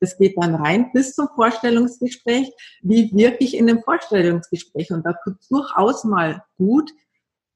Das 0.00 0.16
geht 0.16 0.36
dann 0.40 0.54
rein 0.54 0.90
bis 0.92 1.14
zum 1.14 1.28
Vorstellungsgespräch. 1.34 2.50
Wie 2.82 3.10
wirklich 3.12 3.56
in 3.56 3.68
einem 3.68 3.82
Vorstellungsgespräch? 3.82 4.90
Und 4.90 5.04
da 5.04 5.12
tut 5.22 5.36
durchaus 5.50 6.04
mal 6.04 6.42
gut, 6.56 6.90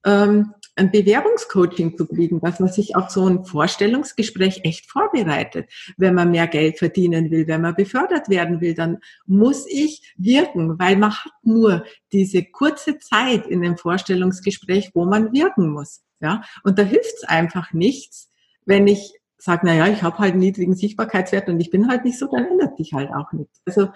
ähm, 0.04 0.54
ein 0.76 0.90
Bewerbungscoaching 0.90 1.96
zu 1.96 2.06
kriegen, 2.06 2.40
dass 2.40 2.58
man 2.58 2.70
sich 2.70 2.96
auf 2.96 3.10
so 3.10 3.26
ein 3.26 3.44
Vorstellungsgespräch 3.44 4.60
echt 4.64 4.90
vorbereitet. 4.90 5.70
Wenn 5.96 6.14
man 6.14 6.30
mehr 6.30 6.46
Geld 6.46 6.78
verdienen 6.78 7.30
will, 7.30 7.46
wenn 7.46 7.60
man 7.60 7.74
befördert 7.74 8.28
werden 8.28 8.60
will, 8.60 8.74
dann 8.74 8.98
muss 9.26 9.66
ich 9.68 10.14
wirken, 10.16 10.78
weil 10.78 10.96
man 10.96 11.12
hat 11.12 11.32
nur 11.42 11.84
diese 12.12 12.44
kurze 12.44 12.98
Zeit 12.98 13.46
in 13.46 13.60
dem 13.62 13.76
Vorstellungsgespräch, 13.76 14.92
wo 14.94 15.04
man 15.04 15.32
wirken 15.32 15.70
muss. 15.70 16.02
Ja, 16.20 16.42
und 16.64 16.78
da 16.78 16.82
hilft 16.82 17.14
es 17.16 17.24
einfach 17.24 17.72
nichts, 17.72 18.30
wenn 18.66 18.86
ich 18.86 19.14
sage, 19.38 19.62
na 19.64 19.74
ja, 19.74 19.86
ich 19.86 20.02
habe 20.02 20.18
halt 20.18 20.32
einen 20.32 20.40
niedrigen 20.40 20.74
Sichtbarkeitswert 20.74 21.48
und 21.48 21.60
ich 21.60 21.70
bin 21.70 21.88
halt 21.88 22.04
nicht 22.04 22.18
so, 22.18 22.26
dann 22.30 22.44
ändert 22.44 22.76
sich 22.76 22.92
halt 22.92 23.10
auch 23.10 23.32
nichts. 23.32 23.60
Also 23.64 23.88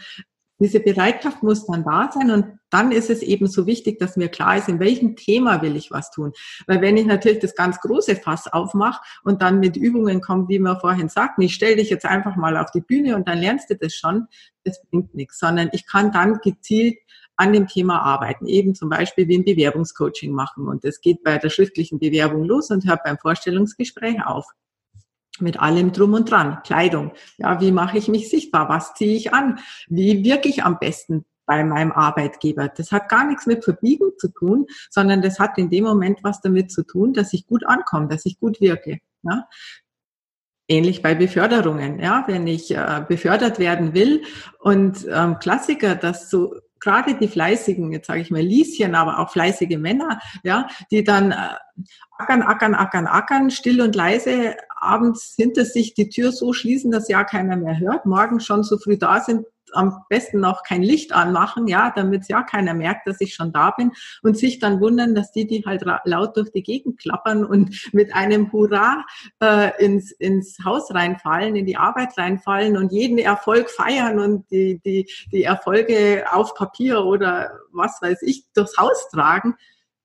diese 0.64 0.80
Bereitschaft 0.80 1.42
muss 1.42 1.66
dann 1.66 1.84
da 1.84 2.10
sein 2.10 2.30
und 2.30 2.58
dann 2.70 2.90
ist 2.90 3.10
es 3.10 3.20
eben 3.20 3.46
so 3.48 3.66
wichtig, 3.66 3.98
dass 3.98 4.16
mir 4.16 4.30
klar 4.30 4.56
ist, 4.56 4.66
in 4.66 4.80
welchem 4.80 5.14
Thema 5.14 5.60
will 5.60 5.76
ich 5.76 5.90
was 5.90 6.10
tun. 6.10 6.32
Weil 6.66 6.80
wenn 6.80 6.96
ich 6.96 7.04
natürlich 7.04 7.40
das 7.40 7.54
ganz 7.54 7.78
große 7.80 8.16
Fass 8.16 8.50
aufmache 8.50 9.02
und 9.24 9.42
dann 9.42 9.60
mit 9.60 9.76
Übungen 9.76 10.22
komme, 10.22 10.48
wie 10.48 10.58
wir 10.58 10.80
vorhin 10.80 11.10
sagten, 11.10 11.42
ich 11.42 11.54
stelle 11.54 11.76
dich 11.76 11.90
jetzt 11.90 12.06
einfach 12.06 12.36
mal 12.36 12.56
auf 12.56 12.70
die 12.70 12.80
Bühne 12.80 13.14
und 13.14 13.28
dann 13.28 13.38
lernst 13.38 13.68
du 13.68 13.76
das 13.76 13.94
schon, 13.94 14.26
das 14.64 14.82
bringt 14.90 15.14
nichts, 15.14 15.38
sondern 15.38 15.68
ich 15.72 15.86
kann 15.86 16.12
dann 16.12 16.38
gezielt 16.42 16.96
an 17.36 17.52
dem 17.52 17.66
Thema 17.66 18.00
arbeiten, 18.00 18.46
eben 18.46 18.74
zum 18.74 18.88
Beispiel 18.88 19.28
wie 19.28 19.36
ein 19.36 19.44
Bewerbungscoaching 19.44 20.32
machen. 20.32 20.66
Und 20.66 20.84
das 20.84 21.02
geht 21.02 21.22
bei 21.24 21.36
der 21.36 21.50
schriftlichen 21.50 21.98
Bewerbung 21.98 22.44
los 22.44 22.70
und 22.70 22.88
hört 22.88 23.04
beim 23.04 23.18
Vorstellungsgespräch 23.18 24.24
auf 24.24 24.46
mit 25.40 25.58
allem 25.58 25.92
drum 25.92 26.14
und 26.14 26.30
dran. 26.30 26.58
Kleidung. 26.64 27.12
Ja, 27.38 27.60
wie 27.60 27.72
mache 27.72 27.98
ich 27.98 28.08
mich 28.08 28.28
sichtbar? 28.28 28.68
Was 28.68 28.94
ziehe 28.94 29.16
ich 29.16 29.32
an? 29.32 29.58
Wie 29.88 30.24
wirke 30.24 30.48
ich 30.48 30.64
am 30.64 30.78
besten 30.78 31.24
bei 31.46 31.64
meinem 31.64 31.92
Arbeitgeber? 31.92 32.68
Das 32.68 32.92
hat 32.92 33.08
gar 33.08 33.26
nichts 33.26 33.46
mit 33.46 33.64
Verbiegen 33.64 34.12
zu 34.18 34.28
tun, 34.28 34.66
sondern 34.90 35.22
das 35.22 35.38
hat 35.38 35.58
in 35.58 35.70
dem 35.70 35.84
Moment 35.84 36.20
was 36.22 36.40
damit 36.40 36.70
zu 36.70 36.84
tun, 36.84 37.12
dass 37.12 37.32
ich 37.32 37.46
gut 37.46 37.66
ankomme, 37.66 38.08
dass 38.08 38.26
ich 38.26 38.38
gut 38.38 38.60
wirke. 38.60 39.00
Ja? 39.22 39.48
Ähnlich 40.66 41.02
bei 41.02 41.14
Beförderungen, 41.14 41.98
ja, 41.98 42.24
wenn 42.26 42.46
ich 42.46 42.74
äh, 42.74 43.04
befördert 43.06 43.58
werden 43.58 43.92
will 43.92 44.22
und 44.60 45.06
ähm, 45.10 45.38
Klassiker, 45.38 45.94
dass 45.94 46.30
so 46.30 46.54
gerade 46.84 47.14
die 47.14 47.28
fleißigen, 47.28 47.90
jetzt 47.92 48.06
sage 48.06 48.20
ich 48.20 48.30
mal 48.30 48.42
Lieschen, 48.42 48.94
aber 48.94 49.18
auch 49.18 49.30
fleißige 49.30 49.78
Männer, 49.78 50.20
ja, 50.44 50.68
die 50.90 51.02
dann 51.02 51.32
äh, 51.32 51.36
ackern, 52.18 52.42
ackern, 52.42 52.74
ackern, 52.74 53.06
ackern, 53.06 53.50
still 53.50 53.80
und 53.80 53.96
leise 53.96 54.54
abends 54.76 55.34
hinter 55.36 55.64
sich 55.64 55.94
die 55.94 56.08
Tür 56.08 56.30
so 56.30 56.52
schließen, 56.52 56.90
dass 56.90 57.08
ja 57.08 57.24
keiner 57.24 57.56
mehr 57.56 57.78
hört, 57.78 58.06
morgen 58.06 58.38
schon 58.38 58.62
so 58.62 58.78
früh 58.78 58.98
da 58.98 59.20
sind, 59.20 59.46
am 59.74 60.04
besten 60.08 60.40
noch 60.40 60.62
kein 60.62 60.82
Licht 60.82 61.12
anmachen, 61.12 61.66
ja, 61.66 61.92
damit 61.94 62.28
ja 62.28 62.42
keiner 62.42 62.74
merkt, 62.74 63.06
dass 63.06 63.20
ich 63.20 63.34
schon 63.34 63.52
da 63.52 63.70
bin 63.70 63.92
und 64.22 64.36
sich 64.36 64.58
dann 64.58 64.80
wundern, 64.80 65.14
dass 65.14 65.32
die, 65.32 65.46
die 65.46 65.64
halt 65.64 65.84
laut 66.04 66.36
durch 66.36 66.50
die 66.52 66.62
Gegend 66.62 66.98
klappern 66.98 67.44
und 67.44 67.88
mit 67.92 68.14
einem 68.14 68.52
Hurra 68.52 69.04
äh, 69.40 69.70
ins, 69.84 70.12
ins 70.12 70.58
Haus 70.64 70.92
reinfallen, 70.94 71.56
in 71.56 71.66
die 71.66 71.76
Arbeit 71.76 72.16
reinfallen 72.16 72.76
und 72.76 72.92
jeden 72.92 73.18
Erfolg 73.18 73.70
feiern 73.70 74.18
und 74.18 74.50
die, 74.50 74.80
die, 74.84 75.10
die 75.32 75.44
Erfolge 75.44 76.24
auf 76.30 76.54
Papier 76.54 77.04
oder 77.04 77.50
was 77.72 78.00
weiß 78.00 78.22
ich 78.22 78.44
durchs 78.54 78.76
Haus 78.76 79.08
tragen 79.10 79.54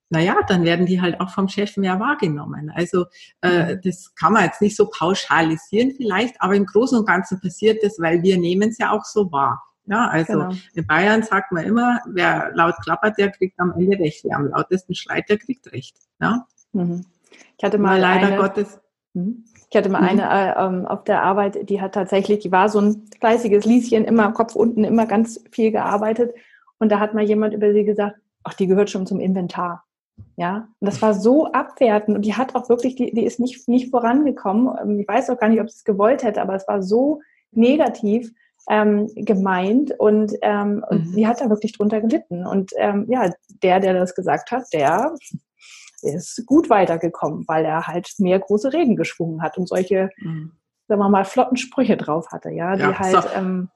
naja, 0.10 0.38
dann 0.48 0.64
werden 0.64 0.86
die 0.86 1.02
halt 1.02 1.20
auch 1.22 1.30
vom 1.30 1.48
Chef 1.48 1.78
mehr 1.78 2.00
wahrgenommen. 2.00 2.72
Also 2.74 3.06
äh, 3.42 3.76
mhm. 3.76 3.82
das 3.84 4.14
kann 4.16 4.34
man 4.34 4.46
jetzt 4.46 4.62
nicht 4.62 4.76
so 4.76 4.90
pauschalisieren 4.90 5.92
vielleicht, 5.96 6.42
aber 6.42 6.56
im 6.56 6.66
Großen 6.66 6.98
und 6.98 7.08
Ganzen 7.08 7.40
passiert 7.40 7.84
das, 7.84 8.00
weil 8.00 8.24
wir 8.24 8.38
nehmen 8.38 8.70
es 8.70 8.80
ja 8.80 8.92
auch 8.92 9.06
so 9.06 9.32
wahr. 9.32 9.64
Ja, 9.86 10.08
also 10.08 10.34
genau. 10.34 10.52
in 10.76 10.86
Bayern 10.86 11.24
sagt 11.24 11.52
man 11.52 11.66
immer, 11.66 12.00
wer 12.08 12.52
laut 12.54 12.76
klappert, 12.84 13.18
der 13.18 13.32
kriegt 13.32 13.60
am 13.60 13.74
Ende 13.74 13.98
recht. 13.98 14.24
Wer 14.24 14.38
am 14.38 14.48
lautesten 14.48 14.94
schreit, 14.94 15.28
der 15.30 15.40
kriegt 15.40 15.72
recht. 15.72 15.98
Ja? 16.22 16.46
Mhm. 16.74 17.06
Ich 17.58 17.64
hatte 17.64 17.80
mal, 17.80 18.00
mal 18.00 18.00
leider 18.00 18.28
eine, 18.28 18.38
Gottes. 18.38 18.80
Mhm. 19.14 19.46
Ich 19.70 19.76
hatte 19.76 19.90
mal 19.90 20.02
mhm. 20.02 20.20
eine 20.20 20.56
äh, 20.56 20.66
ähm, 20.66 20.86
auf 20.86 21.04
der 21.06 21.24
Arbeit, 21.24 21.70
die 21.70 21.82
hat 21.82 21.94
tatsächlich, 21.94 22.40
die 22.40 22.52
war 22.52 22.70
so 22.70 22.80
ein 22.80 23.10
fleißiges 23.20 23.66
Lieschen, 23.66 24.06
immer 24.06 24.32
Kopf 24.32 24.56
unten, 24.56 24.84
immer 24.84 25.08
ganz 25.08 25.44
viel 25.52 25.72
gearbeitet. 25.72 26.36
Und 26.78 26.92
da 26.92 27.00
hat 27.00 27.16
mal 27.16 27.24
jemand 27.24 27.56
über 27.56 27.74
sie 27.74 27.84
gesagt, 27.84 28.18
ach, 28.44 28.54
die 28.54 28.68
gehört 28.68 28.92
schon 28.92 29.08
zum 29.08 29.20
Inventar. 29.20 29.86
Ja, 30.38 30.68
und 30.80 30.86
das 30.86 31.02
war 31.02 31.14
so 31.14 31.52
abwertend 31.52 32.16
und 32.16 32.24
die 32.24 32.36
hat 32.36 32.56
auch 32.56 32.70
wirklich, 32.70 32.96
die, 32.96 33.12
die 33.12 33.26
ist 33.26 33.40
nicht, 33.40 33.68
nicht 33.68 33.90
vorangekommen. 33.90 34.74
Ähm, 34.82 35.00
ich 35.00 35.08
weiß 35.08 35.30
auch 35.30 35.40
gar 35.40 35.50
nicht, 35.50 35.62
ob 35.62 35.70
sie 35.70 35.78
es 35.78 35.84
gewollt 35.84 36.24
hätte, 36.24 36.42
aber 36.42 36.56
es 36.56 36.68
war 36.68 36.82
so 36.82 37.22
negativ 37.52 38.32
ähm, 38.70 39.10
gemeint 39.16 39.92
und, 40.00 40.34
ähm, 40.42 40.84
und 40.90 41.08
mhm. 41.08 41.12
sie 41.12 41.28
hat 41.28 41.42
da 41.42 41.50
wirklich 41.50 41.74
drunter 41.74 42.02
gelitten. 42.02 42.46
Und 42.46 42.72
ähm, 42.78 43.06
ja, 43.10 43.30
der, 43.64 43.80
der 43.80 43.94
das 43.94 44.16
gesagt 44.16 44.52
hat, 44.52 44.64
der 44.74 45.14
ist 46.02 46.46
gut 46.46 46.70
weitergekommen, 46.70 47.46
weil 47.48 47.66
er 47.66 47.88
halt 47.88 48.10
mehr 48.20 48.40
große 48.40 48.72
Reden 48.72 48.96
geschwungen 48.96 49.42
hat 49.42 49.58
und 49.58 49.68
solche, 49.68 50.10
mhm. 50.18 50.52
sagen 50.88 51.02
wir 51.02 51.10
mal, 51.10 51.26
flotten 51.26 51.58
Sprüche 51.58 51.98
drauf 51.98 52.28
hatte, 52.32 52.50
ja, 52.52 52.76
die 52.76 52.82
ja, 52.82 53.00
halt 53.00 53.24
so. 53.24 53.30
ähm, 53.36 53.70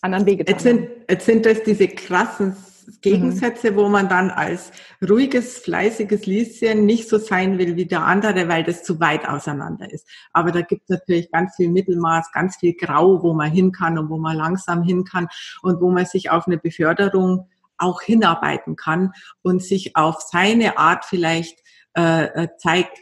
anderen 0.00 0.26
Wege 0.26 0.44
jetzt 0.46 0.62
sind, 0.62 0.88
jetzt 1.08 1.26
sind 1.26 1.44
das 1.44 1.62
diese 1.62 1.88
krassen 1.88 2.56
Gegensätze, 3.00 3.72
mhm. 3.72 3.76
wo 3.76 3.88
man 3.88 4.08
dann 4.08 4.30
als 4.30 4.72
ruhiges, 5.06 5.58
fleißiges 5.58 6.26
Lieschen 6.26 6.86
nicht 6.86 7.08
so 7.08 7.18
sein 7.18 7.58
will 7.58 7.76
wie 7.76 7.86
der 7.86 8.04
andere, 8.04 8.48
weil 8.48 8.64
das 8.64 8.82
zu 8.82 8.98
weit 9.00 9.28
auseinander 9.28 9.90
ist. 9.92 10.08
Aber 10.32 10.52
da 10.52 10.62
gibt 10.62 10.82
es 10.84 10.98
natürlich 10.98 11.30
ganz 11.30 11.56
viel 11.56 11.70
Mittelmaß, 11.70 12.32
ganz 12.32 12.56
viel 12.56 12.74
Grau, 12.74 13.22
wo 13.22 13.34
man 13.34 13.50
hin 13.50 13.72
kann 13.72 13.98
und 13.98 14.08
wo 14.10 14.18
man 14.18 14.36
langsam 14.36 14.82
hin 14.82 15.04
kann 15.04 15.28
und 15.62 15.80
wo 15.80 15.90
man 15.90 16.06
sich 16.06 16.30
auf 16.30 16.46
eine 16.46 16.58
Beförderung 16.58 17.48
auch 17.76 18.02
hinarbeiten 18.02 18.74
kann 18.76 19.12
und 19.42 19.62
sich 19.62 19.94
auf 19.94 20.20
seine 20.20 20.78
Art 20.78 21.04
vielleicht 21.04 21.58
äh, 21.96 22.24
äh 22.24 22.48
zeigt, 22.58 22.98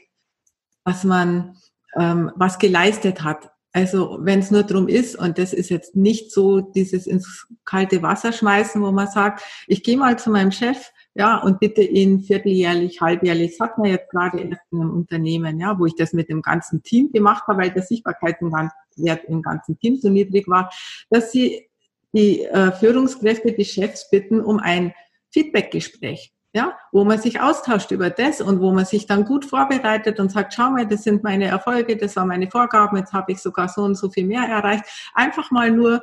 was 0.84 1.04
man 1.04 1.56
ähm, 1.98 2.30
was 2.36 2.58
geleistet 2.58 3.22
hat 3.22 3.50
also 3.76 4.16
wenn 4.22 4.38
es 4.38 4.50
nur 4.50 4.62
drum 4.62 4.88
ist, 4.88 5.16
und 5.16 5.36
das 5.36 5.52
ist 5.52 5.68
jetzt 5.68 5.94
nicht 5.94 6.32
so 6.32 6.62
dieses 6.62 7.06
ins 7.06 7.46
kalte 7.66 8.00
Wasser 8.00 8.32
schmeißen, 8.32 8.80
wo 8.80 8.90
man 8.90 9.06
sagt, 9.06 9.42
ich 9.66 9.82
gehe 9.82 9.98
mal 9.98 10.18
zu 10.18 10.30
meinem 10.30 10.50
Chef, 10.50 10.90
ja, 11.12 11.36
und 11.42 11.60
bitte 11.60 11.82
ihn 11.82 12.20
vierteljährlich, 12.20 13.02
halbjährlich, 13.02 13.54
sagt 13.54 13.76
man 13.76 13.90
jetzt 13.90 14.08
gerade 14.08 14.40
in 14.40 14.56
einem 14.72 14.90
Unternehmen, 14.92 15.60
ja, 15.60 15.78
wo 15.78 15.84
ich 15.84 15.94
das 15.94 16.14
mit 16.14 16.30
dem 16.30 16.40
ganzen 16.40 16.82
Team 16.84 17.12
gemacht 17.12 17.46
habe, 17.48 17.64
weil 17.64 17.70
der 17.70 17.82
Sichtbarkeitswert 17.82 19.24
im 19.28 19.42
ganzen 19.42 19.78
Team 19.78 19.96
so 19.96 20.08
niedrig 20.08 20.48
war, 20.48 20.72
dass 21.10 21.30
sie 21.30 21.68
die 22.14 22.44
äh, 22.44 22.72
Führungskräfte, 22.72 23.52
die 23.52 23.66
Chefs 23.66 24.08
bitten 24.08 24.40
um 24.40 24.58
ein 24.58 24.94
Feedbackgespräch 25.32 26.32
ja, 26.56 26.74
wo 26.90 27.04
man 27.04 27.20
sich 27.20 27.38
austauscht 27.38 27.90
über 27.90 28.08
das 28.08 28.40
und 28.40 28.60
wo 28.60 28.72
man 28.72 28.86
sich 28.86 29.04
dann 29.04 29.26
gut 29.26 29.44
vorbereitet 29.44 30.18
und 30.18 30.32
sagt, 30.32 30.54
schau 30.54 30.70
mal, 30.70 30.86
das 30.86 31.02
sind 31.02 31.22
meine 31.22 31.44
Erfolge, 31.44 31.98
das 31.98 32.16
waren 32.16 32.28
meine 32.28 32.50
Vorgaben, 32.50 32.96
jetzt 32.96 33.12
habe 33.12 33.32
ich 33.32 33.42
sogar 33.42 33.68
so 33.68 33.82
und 33.82 33.94
so 33.94 34.08
viel 34.08 34.24
mehr 34.24 34.44
erreicht. 34.44 34.84
Einfach 35.12 35.50
mal 35.50 35.70
nur, 35.70 36.00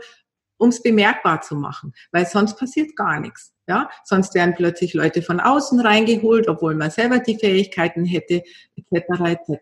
um 0.58 0.70
es 0.70 0.84
bemerkbar 0.84 1.42
zu 1.42 1.56
machen, 1.56 1.92
weil 2.12 2.28
sonst 2.28 2.60
passiert 2.60 2.96
gar 2.96 3.20
nichts. 3.20 3.52
Ja, 3.66 3.90
sonst 4.04 4.36
werden 4.36 4.54
plötzlich 4.56 4.94
Leute 4.94 5.24
von 5.24 5.40
außen 5.40 5.80
reingeholt, 5.80 6.48
obwohl 6.48 6.76
man 6.76 6.92
selber 6.92 7.18
die 7.18 7.40
Fähigkeiten 7.40 8.06
hätte, 8.06 8.44
etc. 8.76 9.22
etc. 9.22 9.60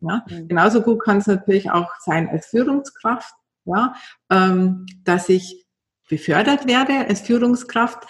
Ja, 0.00 0.24
mhm. 0.28 0.46
genauso 0.46 0.82
gut 0.82 1.02
kann 1.02 1.18
es 1.18 1.26
natürlich 1.26 1.72
auch 1.72 1.90
sein 1.98 2.28
als 2.28 2.46
Führungskraft, 2.46 3.34
ja, 3.64 3.94
ähm, 4.30 4.86
dass 5.02 5.28
ich 5.28 5.66
befördert 6.08 6.68
werde 6.68 7.08
als 7.08 7.22
Führungskraft, 7.22 8.06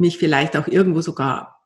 mich 0.00 0.18
vielleicht 0.18 0.56
auch 0.56 0.66
irgendwo 0.66 1.00
sogar 1.00 1.60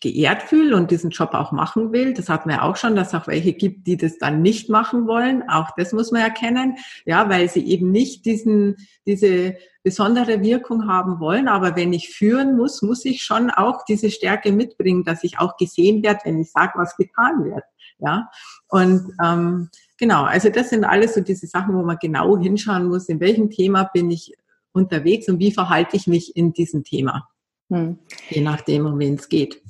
geehrt 0.00 0.42
fühle 0.42 0.76
und 0.76 0.90
diesen 0.90 1.10
Job 1.10 1.32
auch 1.32 1.52
machen 1.52 1.92
will. 1.92 2.12
Das 2.12 2.28
hat 2.28 2.46
man 2.46 2.56
ja 2.56 2.62
auch 2.62 2.76
schon, 2.76 2.94
dass 2.94 3.08
es 3.08 3.14
auch 3.14 3.26
welche 3.26 3.54
gibt, 3.54 3.86
die 3.86 3.96
das 3.96 4.18
dann 4.18 4.42
nicht 4.42 4.68
machen 4.68 5.06
wollen. 5.06 5.48
Auch 5.48 5.70
das 5.76 5.92
muss 5.92 6.10
man 6.10 6.20
erkennen, 6.20 6.76
ja, 7.06 7.28
weil 7.30 7.48
sie 7.48 7.66
eben 7.66 7.90
nicht 7.90 8.26
diesen, 8.26 8.76
diese 9.06 9.56
besondere 9.82 10.42
Wirkung 10.42 10.88
haben 10.88 11.20
wollen. 11.20 11.48
Aber 11.48 11.74
wenn 11.76 11.92
ich 11.92 12.10
führen 12.10 12.56
muss, 12.56 12.82
muss 12.82 13.04
ich 13.04 13.22
schon 13.22 13.50
auch 13.50 13.84
diese 13.86 14.10
Stärke 14.10 14.52
mitbringen, 14.52 15.04
dass 15.04 15.24
ich 15.24 15.38
auch 15.38 15.56
gesehen 15.56 16.02
werde, 16.02 16.20
wenn 16.24 16.40
ich 16.40 16.50
sage, 16.50 16.72
was 16.76 16.96
getan 16.96 17.44
wird. 17.44 17.64
Ja, 17.98 18.28
und 18.68 19.12
ähm, 19.24 19.70
genau, 19.96 20.24
also 20.24 20.50
das 20.50 20.70
sind 20.70 20.84
alles 20.84 21.14
so 21.14 21.20
diese 21.20 21.46
Sachen, 21.46 21.74
wo 21.74 21.82
man 21.82 21.96
genau 21.98 22.36
hinschauen 22.36 22.88
muss, 22.88 23.08
in 23.08 23.20
welchem 23.20 23.48
Thema 23.48 23.84
bin 23.84 24.10
ich 24.10 24.34
unterwegs 24.72 25.28
und 25.28 25.38
wie 25.38 25.52
verhalte 25.52 25.96
ich 25.96 26.06
mich 26.08 26.36
in 26.36 26.52
diesem 26.52 26.82
Thema. 26.82 27.28
Hm. 27.74 27.98
Je 28.30 28.40
nachdem, 28.40 28.86
um 28.86 28.98
wen 28.98 29.14
es 29.14 29.28
geht. 29.28 29.62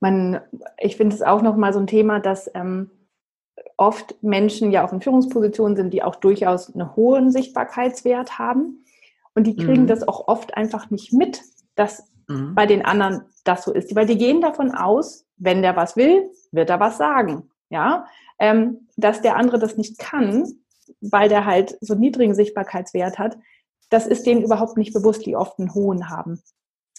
Man, 0.00 0.40
ich 0.78 0.96
finde 0.96 1.14
es 1.14 1.22
auch 1.22 1.42
nochmal 1.42 1.72
so 1.72 1.78
ein 1.78 1.86
Thema, 1.86 2.20
dass 2.20 2.50
ähm, 2.54 2.90
oft 3.76 4.22
Menschen 4.22 4.70
ja 4.70 4.86
auch 4.86 4.92
in 4.92 5.00
Führungspositionen 5.00 5.76
sind, 5.76 5.92
die 5.92 6.02
auch 6.02 6.16
durchaus 6.16 6.74
einen 6.74 6.96
hohen 6.96 7.30
Sichtbarkeitswert 7.30 8.38
haben. 8.38 8.84
Und 9.34 9.46
die 9.46 9.56
kriegen 9.56 9.82
mhm. 9.82 9.86
das 9.86 10.06
auch 10.06 10.28
oft 10.28 10.56
einfach 10.56 10.90
nicht 10.90 11.12
mit, 11.12 11.42
dass 11.76 12.04
mhm. 12.28 12.54
bei 12.54 12.66
den 12.66 12.84
anderen 12.84 13.22
das 13.44 13.64
so 13.64 13.72
ist. 13.72 13.94
Weil 13.94 14.06
die 14.06 14.18
gehen 14.18 14.40
davon 14.40 14.72
aus, 14.72 15.26
wenn 15.36 15.62
der 15.62 15.76
was 15.76 15.96
will, 15.96 16.30
wird 16.52 16.70
er 16.70 16.80
was 16.80 16.98
sagen. 16.98 17.50
Ja, 17.68 18.06
ähm, 18.38 18.88
dass 18.96 19.22
der 19.22 19.36
andere 19.36 19.58
das 19.58 19.76
nicht 19.76 19.98
kann, 19.98 20.44
weil 21.00 21.28
der 21.28 21.44
halt 21.44 21.78
so 21.80 21.94
einen 21.94 22.00
niedrigen 22.00 22.34
Sichtbarkeitswert 22.34 23.18
hat, 23.18 23.38
das 23.90 24.06
ist 24.06 24.26
denen 24.26 24.42
überhaupt 24.42 24.76
nicht 24.76 24.92
bewusst, 24.92 25.24
die 25.26 25.36
oft 25.36 25.58
einen 25.58 25.74
hohen 25.74 26.10
haben. 26.10 26.42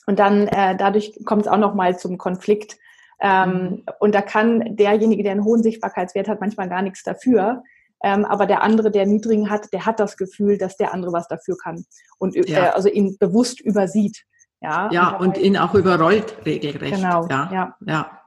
Und 0.08 0.20
dann 0.20 0.48
äh, 0.48 0.76
dadurch 0.76 1.20
kommt 1.26 1.44
es 1.44 1.48
auch 1.48 1.58
noch 1.58 1.74
mal 1.74 1.98
zum 1.98 2.18
Konflikt. 2.18 2.78
Ähm. 3.20 3.84
Und 4.00 4.16
da 4.16 4.22
kann 4.22 4.76
derjenige, 4.76 5.24
der 5.24 5.34
einen 5.34 5.44
hohen 5.44 5.64
Sichtbarkeitswert 5.64 6.28
hat, 6.28 6.42
manchmal 6.42 6.70
gar 6.70 6.82
nichts 6.82 7.04
dafür. 7.04 7.64
Ähm, 8.04 8.26
aber 8.26 8.46
der 8.46 8.64
andere, 8.64 8.90
der 8.90 9.06
niedrigen 9.06 9.50
hat, 9.50 9.72
der 9.74 9.86
hat 9.86 10.00
das 10.00 10.18
Gefühl, 10.18 10.58
dass 10.58 10.76
der 10.76 10.94
andere 10.94 11.14
was 11.14 11.28
dafür 11.28 11.56
kann 11.58 11.86
und 12.18 12.36
ja. 12.36 12.66
äh, 12.66 12.70
also 12.70 12.90
ihn 12.90 13.18
bewusst 13.20 13.62
übersieht. 13.62 14.26
Ja, 14.60 14.90
ja 14.92 15.18
und, 15.18 15.28
und 15.28 15.38
ihn 15.38 15.58
auch 15.58 15.76
überrollt 15.76 16.36
regelrecht. 16.46 16.96
Genau. 16.96 17.28
Ja, 17.28 17.50
ja. 17.52 17.76
ja. 17.86 18.18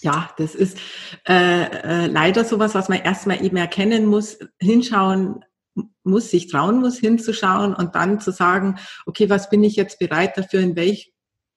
Ja, 0.00 0.30
das 0.36 0.56
ist 0.56 0.78
äh, 1.28 1.62
äh, 1.62 2.06
leider 2.06 2.44
sowas, 2.44 2.74
was 2.74 2.88
man 2.88 2.98
erstmal 2.98 3.44
eben 3.44 3.56
erkennen 3.56 4.06
muss, 4.06 4.36
hinschauen, 4.60 5.44
muss, 6.04 6.30
sich 6.30 6.48
trauen 6.48 6.80
muss, 6.80 6.98
hinzuschauen 6.98 7.74
und 7.74 7.94
dann 7.94 8.20
zu 8.20 8.32
sagen, 8.32 8.78
okay, 9.06 9.30
was 9.30 9.50
bin 9.50 9.62
ich 9.64 9.76
jetzt 9.76 9.98
bereit 9.98 10.36
dafür, 10.36 10.60
in 10.60 10.76
welch 10.76 11.12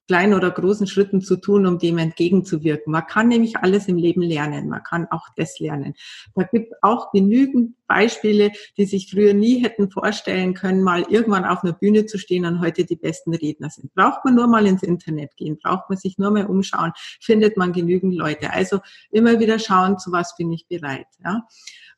kleinen 0.08 0.34
oder 0.34 0.52
großen 0.52 0.88
Schritten 0.88 1.22
zu 1.22 1.38
tun, 1.38 1.66
um 1.66 1.80
dem 1.80 1.98
entgegenzuwirken. 1.98 2.92
Man 2.92 3.06
kann 3.08 3.28
nämlich 3.28 3.58
alles 3.58 3.88
im 3.88 3.98
Leben 3.98 4.22
lernen. 4.22 4.70
Man 4.70 4.84
kann 4.84 5.08
auch 5.10 5.28
das 5.36 5.60
lernen. 5.60 5.96
Da 6.36 6.44
gibt 6.44 6.74
auch 6.82 7.12
genügend 7.12 7.76
Beispiele, 7.88 8.52
die 8.78 8.86
sich 8.86 9.10
früher 9.10 9.34
nie 9.34 9.64
hätten 9.64 9.90
vorstellen 9.90 10.54
können, 10.54 10.84
mal 10.84 11.06
irgendwann 11.10 11.46
auf 11.46 11.64
einer 11.64 11.74
Bühne 11.74 12.06
zu 12.06 12.18
stehen 12.18 12.46
und 12.46 12.62
heute 12.62 12.86
die 12.86 12.96
besten 12.96 13.34
Redner 13.34 13.70
sind. 13.70 13.94
Braucht 13.94 14.26
man 14.26 14.36
nur 14.36 14.48
mal 14.48 14.66
ins 14.66 14.84
Internet 14.84 15.36
gehen, 15.38 15.58
braucht 15.62 15.90
man 15.90 15.98
sich 15.98 16.18
nur 16.18 16.32
mal 16.32 16.46
umschauen, 16.46 16.92
findet 17.20 17.58
man 17.58 17.74
genügend 17.74 18.16
Leute. 18.16 18.52
Also 18.52 18.80
immer 19.12 19.40
wieder 19.40 19.60
schauen, 19.60 20.00
zu 20.00 20.12
was 20.12 20.36
bin 20.38 20.52
ich 20.52 20.68
bereit. 20.68 21.08
Ja. 21.24 21.48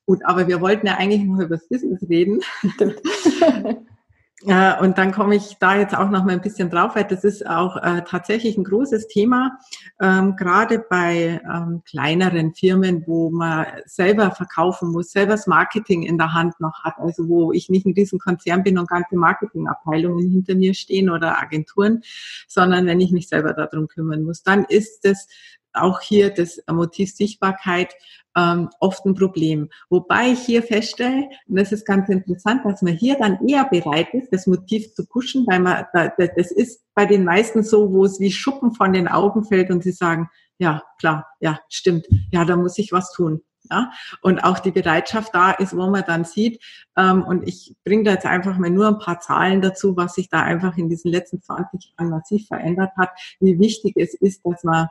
Gut, 0.06 0.20
aber 0.24 0.48
wir 0.48 0.62
wollten 0.62 0.88
ja 0.88 0.96
eigentlich 0.96 1.24
noch 1.24 1.40
über 1.40 1.58
das 1.58 1.68
Business 1.68 2.02
reden. 2.10 2.40
Äh, 4.46 4.80
und 4.82 5.00
dann 5.00 5.12
komme 5.12 5.36
ich 5.36 5.58
da 5.60 5.76
jetzt 5.76 5.98
auch 5.98 6.10
noch 6.12 6.24
mal 6.24 6.34
ein 6.34 6.42
bisschen 6.42 6.70
drauf, 6.70 6.96
weil 6.96 7.06
das 7.06 7.24
ist 7.24 7.48
auch 7.48 7.76
äh, 7.78 8.04
tatsächlich 8.04 8.56
ein 8.56 8.64
großes 8.64 9.08
Thema, 9.08 9.58
ähm, 10.00 10.36
gerade 10.36 10.78
bei 10.78 11.42
ähm, 11.52 11.82
kleineren 11.90 12.54
Firmen, 12.54 13.04
wo 13.08 13.32
man 13.32 13.66
selber 13.86 14.30
verkaufen 14.30 14.92
muss, 14.92 15.12
selber 15.12 15.32
das 15.32 15.48
Marketing 15.48 16.04
in 16.04 16.20
der 16.20 16.34
Hand 16.34 16.60
noch 16.60 16.84
hat, 16.84 17.00
also 17.00 17.28
wo 17.28 17.52
ich 17.52 17.70
nicht 17.70 17.88
ein 17.88 17.94
Riesenkonzern 17.94 18.62
bin 18.62 18.78
und 18.78 18.90
ganze 18.90 19.16
Marketingabteilungen 19.16 20.30
hinter 20.30 20.54
mir 20.54 20.76
stehen 20.76 21.10
oder 21.10 21.42
Agenturen, 21.42 22.02
sondern 22.48 22.86
wenn 22.86 23.00
ich 23.00 23.12
mich 23.12 23.30
selber 23.30 23.54
darum 23.54 23.88
kümmern 23.88 24.22
muss, 24.22 24.44
dann 24.44 24.66
ist 24.66 25.04
es 25.04 25.28
auch 25.74 26.02
hier 26.02 26.30
das 26.30 26.62
Motiv 26.70 27.14
Sichtbarkeit 27.14 27.94
ähm, 28.38 28.70
oft 28.80 29.06
ein 29.06 29.16
Problem. 29.16 29.70
Wobei 29.90 30.32
ich 30.32 30.40
hier 30.40 30.64
feststelle, 30.64 31.28
und 31.48 31.58
das 31.58 31.72
ist 31.72 31.86
ganz 31.86 32.08
interessant, 32.10 32.62
dass 32.66 32.82
man 32.82 32.94
hier 32.94 33.18
dann 33.18 33.46
eher 33.48 33.66
bereit 33.66 34.14
ist, 34.14 34.32
das 34.32 34.48
Motiv 34.48 34.94
zu 34.94 35.06
pushen, 35.06 35.46
weil 35.48 35.60
man, 35.60 35.86
das 35.94 36.52
ist 36.52 36.84
bei 36.94 37.06
den 37.06 37.24
meisten 37.24 37.64
so, 37.64 37.92
wo 37.92 38.06
es 38.06 38.20
wie 38.20 38.32
Schuppen 38.32 38.74
von 38.74 38.94
den 38.94 39.08
Augen 39.08 39.44
fällt 39.44 39.72
und 39.72 39.84
sie 39.84 39.92
sagen, 39.92 40.30
ja, 40.60 40.84
klar, 41.00 41.28
ja, 41.40 41.60
stimmt, 41.70 42.08
ja, 42.32 42.46
da 42.46 42.56
muss 42.56 42.78
ich 42.78 42.92
was 42.92 43.12
tun. 43.12 43.42
Ja, 43.70 43.92
und 44.22 44.46
auch 44.46 44.60
die 44.60 44.72
Bereitschaft 44.72 45.36
da 45.36 45.52
ist, 45.52 45.76
wo 45.76 45.90
man 45.90 46.06
dann 46.08 46.24
sieht, 46.24 46.64
ähm, 46.96 47.22
und 47.24 47.46
ich 47.46 47.76
bringe 47.84 48.04
da 48.04 48.12
jetzt 48.12 48.26
einfach 48.26 48.58
mal 48.58 48.70
nur 48.70 48.88
ein 48.88 48.98
paar 48.98 49.20
Zahlen 49.20 49.62
dazu, 49.62 49.98
was 49.98 50.14
sich 50.14 50.30
da 50.30 50.42
einfach 50.42 50.78
in 50.78 50.88
diesen 50.88 51.12
letzten 51.12 51.42
20 51.42 51.94
Jahren 52.00 52.10
massiv 52.10 52.48
verändert 52.48 52.92
hat, 52.98 53.10
wie 53.42 53.60
wichtig 53.60 53.96
es 53.98 54.14
ist, 54.14 54.46
dass 54.46 54.64
man 54.64 54.88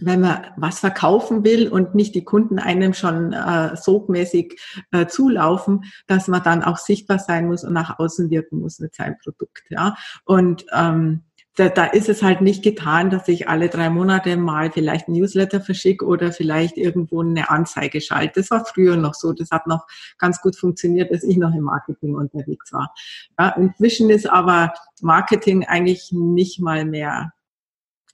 wenn 0.00 0.20
man 0.20 0.46
was 0.56 0.80
verkaufen 0.80 1.44
will 1.44 1.68
und 1.68 1.94
nicht 1.94 2.14
die 2.14 2.24
Kunden 2.24 2.58
einem 2.58 2.94
schon 2.94 3.32
äh, 3.32 3.76
sogmäßig 3.76 4.60
äh, 4.92 5.06
zulaufen, 5.06 5.84
dass 6.06 6.28
man 6.28 6.42
dann 6.42 6.62
auch 6.62 6.78
sichtbar 6.78 7.18
sein 7.18 7.46
muss 7.46 7.64
und 7.64 7.72
nach 7.72 7.98
außen 7.98 8.30
wirken 8.30 8.60
muss 8.60 8.78
mit 8.80 8.94
seinem 8.94 9.18
Produkt. 9.18 9.64
Ja, 9.70 9.96
und 10.24 10.66
ähm, 10.72 11.22
da, 11.56 11.68
da 11.68 11.84
ist 11.84 12.08
es 12.08 12.22
halt 12.22 12.40
nicht 12.40 12.64
getan, 12.64 13.10
dass 13.10 13.28
ich 13.28 13.48
alle 13.48 13.68
drei 13.68 13.88
Monate 13.88 14.36
mal 14.36 14.72
vielleicht 14.72 15.08
ein 15.08 15.12
Newsletter 15.12 15.60
verschicke 15.60 16.04
oder 16.04 16.32
vielleicht 16.32 16.76
irgendwo 16.76 17.22
eine 17.22 17.48
Anzeige 17.48 18.00
schalte. 18.00 18.40
Das 18.40 18.50
war 18.50 18.64
früher 18.64 18.96
noch 18.96 19.14
so. 19.14 19.32
Das 19.32 19.50
hat 19.50 19.66
noch 19.66 19.86
ganz 20.18 20.40
gut 20.40 20.56
funktioniert, 20.56 21.12
als 21.12 21.22
ich 21.22 21.36
noch 21.36 21.54
im 21.54 21.62
Marketing 21.62 22.16
unterwegs 22.16 22.72
war. 22.72 22.92
Ja, 23.38 23.50
inzwischen 23.50 24.10
ist 24.10 24.28
aber 24.28 24.74
Marketing 25.00 25.64
eigentlich 25.64 26.10
nicht 26.12 26.60
mal 26.60 26.84
mehr 26.84 27.33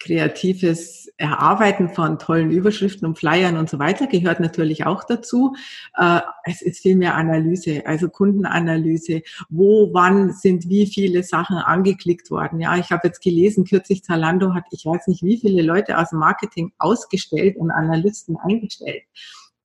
kreatives 0.00 1.08
Erarbeiten 1.18 1.90
von 1.90 2.18
tollen 2.18 2.50
Überschriften 2.50 3.06
und 3.06 3.18
Flyern 3.18 3.58
und 3.58 3.68
so 3.68 3.78
weiter 3.78 4.06
gehört 4.06 4.40
natürlich 4.40 4.86
auch 4.86 5.04
dazu. 5.04 5.54
Äh, 5.96 6.20
es 6.44 6.62
ist 6.62 6.80
viel 6.80 6.96
mehr 6.96 7.14
Analyse, 7.14 7.86
also 7.86 8.08
Kundenanalyse. 8.08 9.22
Wo, 9.50 9.90
wann 9.92 10.32
sind 10.32 10.68
wie 10.68 10.86
viele 10.86 11.22
Sachen 11.22 11.56
angeklickt 11.56 12.30
worden? 12.30 12.60
Ja, 12.60 12.76
ich 12.76 12.90
habe 12.90 13.06
jetzt 13.06 13.22
gelesen, 13.22 13.64
kürzlich 13.64 14.02
Zalando 14.02 14.54
hat, 14.54 14.64
ich 14.70 14.86
weiß 14.86 15.06
nicht, 15.06 15.22
wie 15.22 15.38
viele 15.38 15.62
Leute 15.62 15.98
aus 15.98 16.10
dem 16.10 16.18
Marketing 16.18 16.72
ausgestellt 16.78 17.56
und 17.56 17.70
Analysten 17.70 18.36
eingestellt 18.38 19.02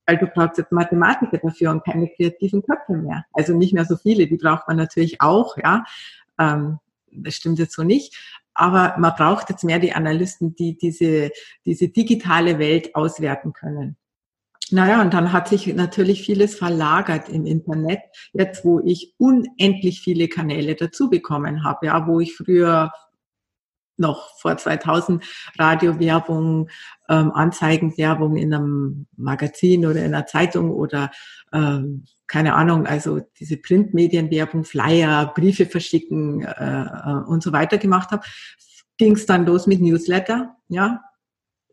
weil 0.08 0.18
du 0.18 0.26
brauchst 0.28 0.58
jetzt 0.58 0.70
Mathematiker 0.70 1.38
dafür 1.38 1.72
und 1.72 1.84
keine 1.84 2.08
kreativen 2.08 2.62
Köpfe 2.62 2.92
mehr. 2.92 3.24
Also 3.32 3.56
nicht 3.56 3.74
mehr 3.74 3.84
so 3.84 3.96
viele, 3.96 4.28
die 4.28 4.36
braucht 4.36 4.68
man 4.68 4.76
natürlich 4.76 5.20
auch, 5.20 5.56
ja. 5.56 5.82
Ähm, 6.38 6.78
das 7.10 7.34
stimmt 7.34 7.58
jetzt 7.58 7.74
so 7.74 7.82
nicht. 7.82 8.16
Aber 8.56 8.94
man 8.98 9.14
braucht 9.14 9.50
jetzt 9.50 9.64
mehr 9.64 9.78
die 9.78 9.92
Analysten, 9.92 10.56
die 10.56 10.76
diese, 10.76 11.30
diese 11.64 11.88
digitale 11.88 12.58
Welt 12.58 12.94
auswerten 12.94 13.52
können. 13.52 13.96
Naja, 14.70 15.00
und 15.00 15.14
dann 15.14 15.32
hat 15.32 15.48
sich 15.48 15.72
natürlich 15.74 16.22
vieles 16.22 16.56
verlagert 16.56 17.28
im 17.28 17.46
Internet, 17.46 18.00
jetzt 18.32 18.64
wo 18.64 18.80
ich 18.80 19.14
unendlich 19.16 20.00
viele 20.00 20.26
Kanäle 20.26 20.74
dazu 20.74 21.08
bekommen 21.08 21.62
habe, 21.62 21.86
ja, 21.86 22.06
wo 22.08 22.18
ich 22.18 22.34
früher 22.34 22.90
noch 23.96 24.38
vor 24.40 24.56
2000 24.56 25.24
Radiowerbung, 25.58 26.68
ähm, 27.08 27.32
Anzeigenwerbung 27.32 28.36
in 28.36 28.52
einem 28.52 29.06
Magazin 29.16 29.86
oder 29.86 30.00
in 30.00 30.14
einer 30.14 30.26
Zeitung 30.26 30.70
oder 30.70 31.10
ähm, 31.52 32.04
keine 32.26 32.54
Ahnung, 32.54 32.86
also 32.86 33.20
diese 33.38 33.56
Printmedienwerbung, 33.56 34.64
Flyer, 34.64 35.32
Briefe 35.34 35.66
verschicken 35.66 36.42
äh, 36.42 36.82
äh 36.84 37.24
und 37.26 37.42
so 37.42 37.52
weiter 37.52 37.78
gemacht 37.78 38.10
habe, 38.10 38.22
ging 38.98 39.14
es 39.14 39.26
dann 39.26 39.46
los 39.46 39.66
mit 39.66 39.80
Newsletter, 39.80 40.56
ja, 40.68 41.02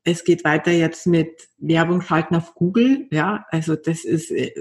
es 0.05 0.25
geht 0.25 0.43
weiter 0.43 0.71
jetzt 0.71 1.07
mit 1.07 1.47
Werbung 1.59 2.01
schalten 2.01 2.35
auf 2.35 2.55
Google. 2.55 3.07
Ja, 3.09 3.45
also 3.49 3.75
das 3.75 4.03
ist 4.03 4.31
äh, 4.31 4.51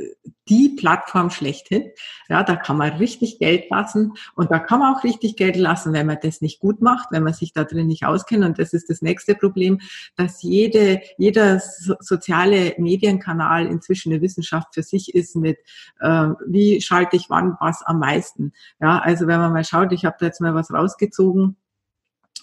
die 0.48 0.76
Plattform 0.78 1.30
schlechthin. 1.30 1.90
Ja, 2.28 2.44
da 2.44 2.54
kann 2.54 2.76
man 2.76 2.92
richtig 2.92 3.40
Geld 3.40 3.68
lassen 3.68 4.12
und 4.36 4.52
da 4.52 4.60
kann 4.60 4.78
man 4.78 4.94
auch 4.94 5.02
richtig 5.02 5.36
Geld 5.36 5.56
lassen, 5.56 5.92
wenn 5.92 6.06
man 6.06 6.18
das 6.22 6.42
nicht 6.42 6.60
gut 6.60 6.80
macht, 6.80 7.08
wenn 7.10 7.24
man 7.24 7.34
sich 7.34 7.52
da 7.52 7.64
drin 7.64 7.88
nicht 7.88 8.04
auskennt. 8.04 8.44
Und 8.44 8.58
das 8.60 8.72
ist 8.72 8.88
das 8.88 9.02
nächste 9.02 9.34
Problem, 9.34 9.80
dass 10.16 10.42
jede, 10.42 11.00
jeder 11.18 11.58
so, 11.58 11.94
soziale 11.98 12.74
Medienkanal 12.78 13.66
inzwischen 13.66 14.12
eine 14.12 14.22
Wissenschaft 14.22 14.74
für 14.74 14.84
sich 14.84 15.12
ist 15.12 15.34
mit, 15.34 15.58
äh, 16.00 16.28
wie 16.46 16.80
schalte 16.80 17.16
ich 17.16 17.30
wann 17.30 17.56
was 17.58 17.82
am 17.82 17.98
meisten. 17.98 18.52
Ja, 18.80 19.00
also 19.00 19.26
wenn 19.26 19.40
man 19.40 19.52
mal 19.52 19.64
schaut, 19.64 19.92
ich 19.92 20.04
habe 20.04 20.16
da 20.20 20.26
jetzt 20.26 20.40
mal 20.40 20.54
was 20.54 20.72
rausgezogen. 20.72 21.56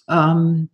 Ähm, 0.10 0.70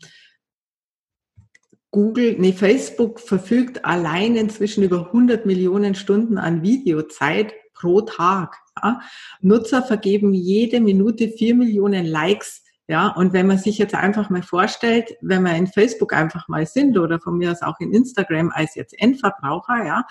Google, 1.95 2.35
nee, 2.37 2.51
Facebook 2.51 3.21
verfügt 3.21 3.85
allein 3.85 4.35
inzwischen 4.35 4.83
über 4.83 5.05
100 5.05 5.45
Millionen 5.45 5.95
Stunden 5.95 6.37
an 6.37 6.61
Videozeit 6.61 7.53
pro 7.73 8.01
Tag. 8.01 8.57
Ja. 8.83 8.99
Nutzer 9.39 9.81
vergeben 9.81 10.33
jede 10.33 10.81
Minute 10.81 11.29
vier 11.29 11.55
Millionen 11.55 12.05
Likes 12.05 12.64
ja, 12.87 13.07
und 13.07 13.33
wenn 13.33 13.47
man 13.47 13.57
sich 13.57 13.79
jetzt 13.79 13.95
einfach 13.95 14.29
mal 14.29 14.43
vorstellt, 14.43 15.15
wenn 15.21 15.41
wir 15.41 15.55
in 15.55 15.65
Facebook 15.65 16.13
einfach 16.13 16.47
mal 16.47 16.67
sind 16.67 16.97
oder 16.99 17.19
von 17.19 17.37
mir 17.37 17.51
aus 17.51 17.63
auch 17.63 17.79
in 17.79 17.91
Instagram 17.91 18.51
als 18.53 18.75
jetzt 18.75 18.93
Endverbraucher, 18.99 19.83
ja, 19.85 20.05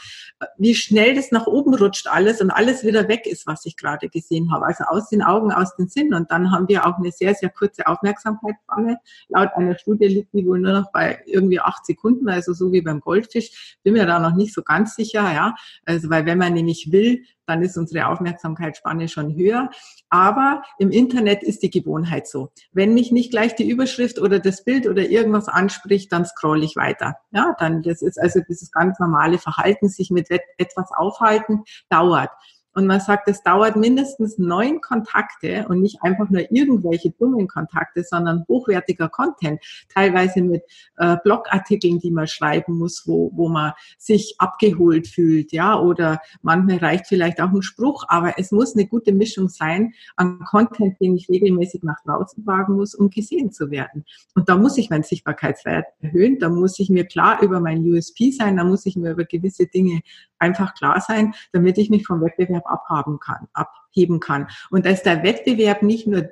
wie 0.58 0.74
schnell 0.74 1.14
das 1.14 1.30
nach 1.30 1.46
oben 1.46 1.74
rutscht 1.74 2.08
alles 2.08 2.40
und 2.40 2.50
alles 2.50 2.84
wieder 2.84 3.06
weg 3.06 3.26
ist, 3.26 3.46
was 3.46 3.64
ich 3.64 3.76
gerade 3.76 4.08
gesehen 4.08 4.50
habe. 4.52 4.66
Also 4.66 4.84
aus 4.84 5.08
den 5.08 5.22
Augen, 5.22 5.52
aus 5.52 5.76
den 5.76 5.88
Sinn. 5.88 6.14
Und 6.14 6.32
dann 6.32 6.50
haben 6.50 6.68
wir 6.68 6.84
auch 6.84 6.98
eine 6.98 7.12
sehr, 7.12 7.34
sehr 7.34 7.50
kurze 7.50 7.86
Aufmerksamkeitsspanne. 7.86 8.98
Laut 9.28 9.50
einer 9.54 9.78
Studie 9.78 10.06
liegt 10.06 10.32
die 10.32 10.44
wohl 10.44 10.58
nur 10.58 10.72
noch 10.72 10.90
bei 10.90 11.22
irgendwie 11.26 11.60
acht 11.60 11.86
Sekunden, 11.86 12.28
also 12.28 12.54
so 12.54 12.72
wie 12.72 12.82
beim 12.82 13.00
Goldfisch. 13.00 13.78
Bin 13.84 13.92
mir 13.92 14.06
da 14.06 14.18
noch 14.18 14.34
nicht 14.34 14.52
so 14.52 14.62
ganz 14.62 14.96
sicher, 14.96 15.32
ja. 15.32 15.54
Also, 15.84 16.10
weil 16.10 16.26
wenn 16.26 16.38
man 16.38 16.54
nämlich 16.54 16.90
will, 16.90 17.22
dann 17.46 17.62
ist 17.62 17.76
unsere 17.76 18.08
Aufmerksamkeitsspanne 18.08 19.08
schon 19.08 19.34
höher. 19.34 19.70
Aber 20.08 20.62
im 20.78 20.90
Internet 20.90 21.42
ist 21.42 21.62
die 21.62 21.70
Gewohnheit 21.70 22.26
so. 22.26 22.50
Wenn 22.72 22.94
mich 22.94 23.12
nicht 23.12 23.30
gleich 23.30 23.54
die 23.54 23.68
Überschrift 23.68 24.18
oder 24.18 24.38
das 24.38 24.64
Bild 24.64 24.86
oder 24.86 25.02
irgendwas 25.02 25.48
anspricht, 25.48 26.12
dann 26.12 26.24
scroll 26.24 26.62
ich 26.62 26.76
weiter. 26.76 27.16
Ja, 27.30 27.54
dann, 27.58 27.82
das 27.82 28.02
ist 28.02 28.20
also 28.20 28.40
dieses 28.48 28.70
ganz 28.70 28.98
normale 28.98 29.38
Verhalten, 29.38 29.88
sich 29.88 30.10
mit 30.10 30.28
etwas 30.30 30.90
aufhalten, 30.92 31.64
dauert. 31.88 32.30
Und 32.74 32.86
man 32.86 33.00
sagt, 33.00 33.28
es 33.28 33.42
dauert 33.42 33.76
mindestens 33.76 34.38
neun 34.38 34.80
Kontakte 34.80 35.66
und 35.68 35.80
nicht 35.80 36.02
einfach 36.02 36.28
nur 36.28 36.50
irgendwelche 36.50 37.10
dummen 37.10 37.48
Kontakte, 37.48 38.02
sondern 38.02 38.44
hochwertiger 38.48 39.08
Content, 39.08 39.60
teilweise 39.92 40.42
mit 40.42 40.62
äh, 40.96 41.16
Blogartikeln, 41.22 41.98
die 42.00 42.10
man 42.10 42.26
schreiben 42.26 42.78
muss, 42.78 43.04
wo, 43.06 43.30
wo 43.34 43.48
man 43.48 43.72
sich 43.98 44.34
abgeholt 44.38 45.06
fühlt, 45.06 45.52
ja, 45.52 45.78
oder 45.78 46.20
manchmal 46.42 46.78
reicht 46.78 47.06
vielleicht 47.06 47.40
auch 47.40 47.52
ein 47.52 47.62
Spruch, 47.62 48.04
aber 48.08 48.38
es 48.38 48.50
muss 48.50 48.74
eine 48.74 48.86
gute 48.86 49.12
Mischung 49.12 49.48
sein 49.48 49.92
an 50.16 50.40
Content, 50.40 51.00
den 51.00 51.16
ich 51.16 51.28
regelmäßig 51.28 51.82
nach 51.82 52.02
draußen 52.04 52.44
wagen 52.46 52.74
muss, 52.74 52.94
um 52.94 53.10
gesehen 53.10 53.52
zu 53.52 53.70
werden. 53.70 54.04
Und 54.34 54.48
da 54.48 54.56
muss 54.56 54.78
ich 54.78 54.90
meinen 54.90 55.02
Sichtbarkeitswert 55.04 55.86
erhöhen, 56.00 56.38
da 56.38 56.48
muss 56.48 56.78
ich 56.78 56.90
mir 56.90 57.04
klar 57.04 57.42
über 57.42 57.60
mein 57.60 57.80
USP 57.84 58.32
sein, 58.32 58.56
da 58.56 58.64
muss 58.64 58.86
ich 58.86 58.96
mir 58.96 59.12
über 59.12 59.24
gewisse 59.24 59.66
Dinge 59.66 60.00
einfach 60.44 60.74
klar 60.74 61.00
sein, 61.00 61.34
damit 61.52 61.78
ich 61.78 61.90
mich 61.90 62.06
vom 62.06 62.20
Wettbewerb 62.20 62.66
abhaben 62.66 63.18
kann, 63.18 63.48
abheben 63.52 64.20
kann. 64.20 64.48
Und 64.70 64.86
da 64.86 64.90
ist 64.90 65.04
der 65.04 65.22
Wettbewerb 65.22 65.82
nicht 65.82 66.06
nur 66.06 66.28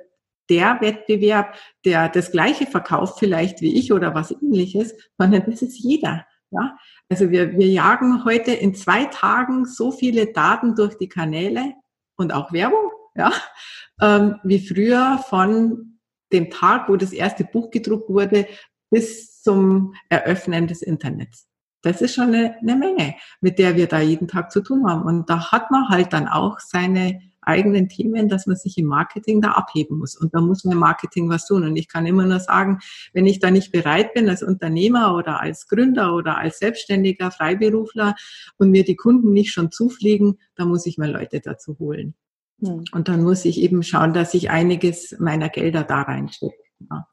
der 0.49 0.79
Wettbewerb, 0.81 1.55
der 1.85 2.09
das 2.09 2.31
Gleiche 2.31 2.65
verkauft 2.65 3.19
vielleicht 3.19 3.61
wie 3.61 3.75
ich 3.77 3.91
oder 3.93 4.13
was 4.13 4.31
ähnliches, 4.31 4.93
sondern 5.17 5.43
das 5.49 5.61
ist 5.61 5.79
jeder. 5.79 6.25
Ja? 6.51 6.77
Also 7.09 7.31
wir, 7.31 7.57
wir 7.57 7.67
jagen 7.67 8.25
heute 8.25 8.51
in 8.51 8.75
zwei 8.75 9.05
Tagen 9.05 9.65
so 9.65 9.91
viele 9.91 10.31
Daten 10.31 10.75
durch 10.75 10.97
die 10.97 11.09
Kanäle 11.09 11.73
und 12.17 12.33
auch 12.33 12.53
Werbung, 12.53 12.91
ja, 13.15 13.31
ähm, 14.01 14.39
wie 14.43 14.59
früher 14.59 15.19
von 15.29 15.99
dem 16.31 16.49
Tag, 16.49 16.89
wo 16.89 16.95
das 16.95 17.13
erste 17.13 17.43
Buch 17.43 17.71
gedruckt 17.71 18.09
wurde, 18.09 18.47
bis 18.89 19.41
zum 19.41 19.95
Eröffnen 20.09 20.67
des 20.67 20.81
Internets 20.81 21.47
das 21.83 22.01
ist 22.01 22.15
schon 22.15 22.33
eine, 22.33 22.55
eine 22.59 22.75
Menge, 22.75 23.15
mit 23.41 23.59
der 23.59 23.75
wir 23.75 23.87
da 23.87 23.99
jeden 23.99 24.27
Tag 24.27 24.51
zu 24.51 24.61
tun 24.61 24.89
haben. 24.89 25.03
Und 25.03 25.29
da 25.29 25.51
hat 25.51 25.69
man 25.69 25.89
halt 25.89 26.13
dann 26.13 26.27
auch 26.27 26.59
seine 26.59 27.21
eigenen 27.41 27.89
Themen, 27.89 28.29
dass 28.29 28.47
man 28.47 28.55
sich 28.55 28.77
im 28.77 28.85
Marketing 28.85 29.41
da 29.41 29.51
abheben 29.51 29.97
muss. 29.97 30.15
Und 30.15 30.33
da 30.33 30.39
muss 30.39 30.63
man 30.63 30.73
im 30.73 30.79
Marketing 30.79 31.29
was 31.29 31.45
tun. 31.45 31.65
Und 31.65 31.75
ich 31.75 31.89
kann 31.89 32.05
immer 32.05 32.25
nur 32.25 32.39
sagen, 32.39 32.79
wenn 33.11 33.25
ich 33.25 33.39
da 33.39 33.51
nicht 33.51 33.73
bereit 33.73 34.13
bin, 34.13 34.29
als 34.29 34.43
Unternehmer 34.43 35.13
oder 35.13 35.41
als 35.41 35.67
Gründer 35.67 36.15
oder 36.15 36.37
als 36.37 36.59
Selbstständiger, 36.59 37.31
Freiberufler 37.31 38.15
und 38.57 38.71
mir 38.71 38.85
die 38.85 38.95
Kunden 38.95 39.33
nicht 39.33 39.51
schon 39.51 39.71
zufliegen, 39.71 40.39
dann 40.55 40.69
muss 40.69 40.85
ich 40.85 40.97
mir 40.97 41.11
Leute 41.11 41.41
dazu 41.41 41.77
holen. 41.79 42.15
Hm. 42.61 42.85
Und 42.93 43.09
dann 43.09 43.23
muss 43.23 43.43
ich 43.43 43.59
eben 43.59 43.83
schauen, 43.83 44.13
dass 44.13 44.33
ich 44.33 44.49
einiges 44.49 45.17
meiner 45.19 45.49
Gelder 45.49 45.83
da 45.83 46.03
reinstecke. 46.03 46.55
Ja. 46.89 47.07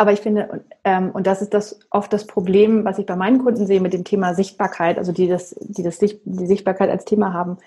Aber 0.00 0.12
ich 0.12 0.20
finde, 0.20 0.64
ähm, 0.84 1.10
und 1.10 1.26
das 1.26 1.42
ist 1.42 1.52
das 1.52 1.80
oft 1.90 2.12
das 2.12 2.26
Problem, 2.26 2.84
was 2.84 2.98
ich 2.98 3.06
bei 3.06 3.16
meinen 3.16 3.42
Kunden 3.42 3.66
sehe 3.66 3.80
mit 3.80 3.92
dem 3.92 4.04
Thema 4.04 4.32
Sichtbarkeit, 4.32 4.96
also 4.96 5.10
die 5.10 5.26
das, 5.26 5.56
die 5.60 5.82
das 5.82 5.98
die 5.98 6.46
Sichtbarkeit 6.46 6.88
als 6.88 7.04
Thema 7.04 7.32
haben. 7.32 7.58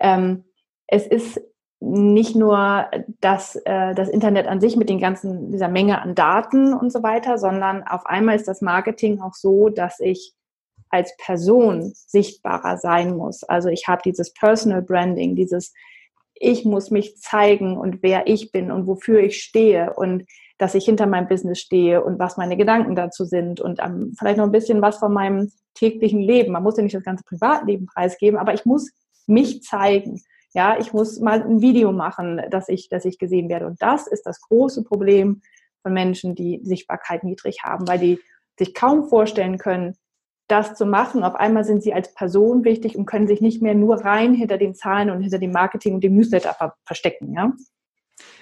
Ähm, 0.00 0.44
es 0.88 1.06
ist 1.06 1.40
nicht 1.78 2.34
nur 2.34 2.86
das, 3.20 3.54
äh, 3.64 3.94
das 3.94 4.08
Internet 4.08 4.48
an 4.48 4.60
sich 4.60 4.76
mit 4.76 4.88
den 4.88 4.98
ganzen, 4.98 5.52
dieser 5.52 5.68
Menge 5.68 6.02
an 6.02 6.16
Daten 6.16 6.74
und 6.74 6.90
so 6.90 7.04
weiter, 7.04 7.38
sondern 7.38 7.84
auf 7.84 8.04
einmal 8.06 8.34
ist 8.34 8.48
das 8.48 8.62
Marketing 8.62 9.20
auch 9.20 9.34
so, 9.34 9.68
dass 9.68 10.00
ich 10.00 10.34
als 10.88 11.16
Person 11.18 11.92
sichtbarer 11.94 12.78
sein 12.78 13.16
muss. 13.16 13.44
Also 13.44 13.68
ich 13.68 13.86
habe 13.86 14.02
dieses 14.04 14.32
Personal 14.32 14.82
Branding, 14.82 15.36
dieses 15.36 15.72
ich 16.38 16.64
muss 16.64 16.90
mich 16.90 17.16
zeigen 17.16 17.76
und 17.76 18.02
wer 18.02 18.26
ich 18.26 18.52
bin 18.52 18.70
und 18.70 18.86
wofür 18.86 19.20
ich 19.20 19.42
stehe 19.42 19.94
und 19.94 20.24
dass 20.58 20.74
ich 20.74 20.84
hinter 20.84 21.06
meinem 21.06 21.28
Business 21.28 21.60
stehe 21.60 22.02
und 22.02 22.18
was 22.18 22.36
meine 22.36 22.56
Gedanken 22.56 22.94
dazu 22.94 23.24
sind 23.24 23.60
und 23.60 23.80
ähm, 23.82 24.14
vielleicht 24.18 24.38
noch 24.38 24.44
ein 24.44 24.52
bisschen 24.52 24.80
was 24.80 24.98
von 24.98 25.12
meinem 25.12 25.52
täglichen 25.74 26.20
Leben. 26.20 26.52
Man 26.52 26.62
muss 26.62 26.76
ja 26.76 26.82
nicht 26.82 26.94
das 26.94 27.04
ganze 27.04 27.24
Privatleben 27.24 27.86
preisgeben, 27.86 28.38
aber 28.38 28.54
ich 28.54 28.64
muss 28.64 28.90
mich 29.26 29.62
zeigen. 29.62 30.22
Ja, 30.54 30.78
ich 30.78 30.92
muss 30.92 31.20
mal 31.20 31.42
ein 31.42 31.60
Video 31.60 31.92
machen, 31.92 32.40
dass 32.50 32.68
ich, 32.68 32.88
dass 32.88 33.04
ich 33.04 33.18
gesehen 33.18 33.50
werde. 33.50 33.66
Und 33.66 33.82
das 33.82 34.06
ist 34.06 34.24
das 34.24 34.40
große 34.40 34.84
Problem 34.84 35.42
von 35.82 35.92
Menschen, 35.92 36.34
die 36.34 36.60
Sichtbarkeit 36.62 37.24
niedrig 37.24 37.62
haben, 37.62 37.86
weil 37.86 37.98
die 37.98 38.18
sich 38.58 38.72
kaum 38.72 39.08
vorstellen 39.08 39.58
können, 39.58 39.96
das 40.48 40.74
zu 40.74 40.86
machen. 40.86 41.24
Auf 41.24 41.34
einmal 41.34 41.64
sind 41.64 41.82
sie 41.82 41.92
als 41.92 42.14
Person 42.14 42.64
wichtig 42.64 42.96
und 42.96 43.04
können 43.04 43.26
sich 43.26 43.42
nicht 43.42 43.60
mehr 43.60 43.74
nur 43.74 44.04
rein 44.04 44.32
hinter 44.32 44.56
den 44.56 44.74
Zahlen 44.74 45.10
und 45.10 45.20
hinter 45.20 45.38
dem 45.38 45.52
Marketing 45.52 45.94
und 45.94 46.04
dem 46.04 46.14
Newsletter 46.14 46.74
verstecken. 46.84 47.34
Ja? 47.34 47.52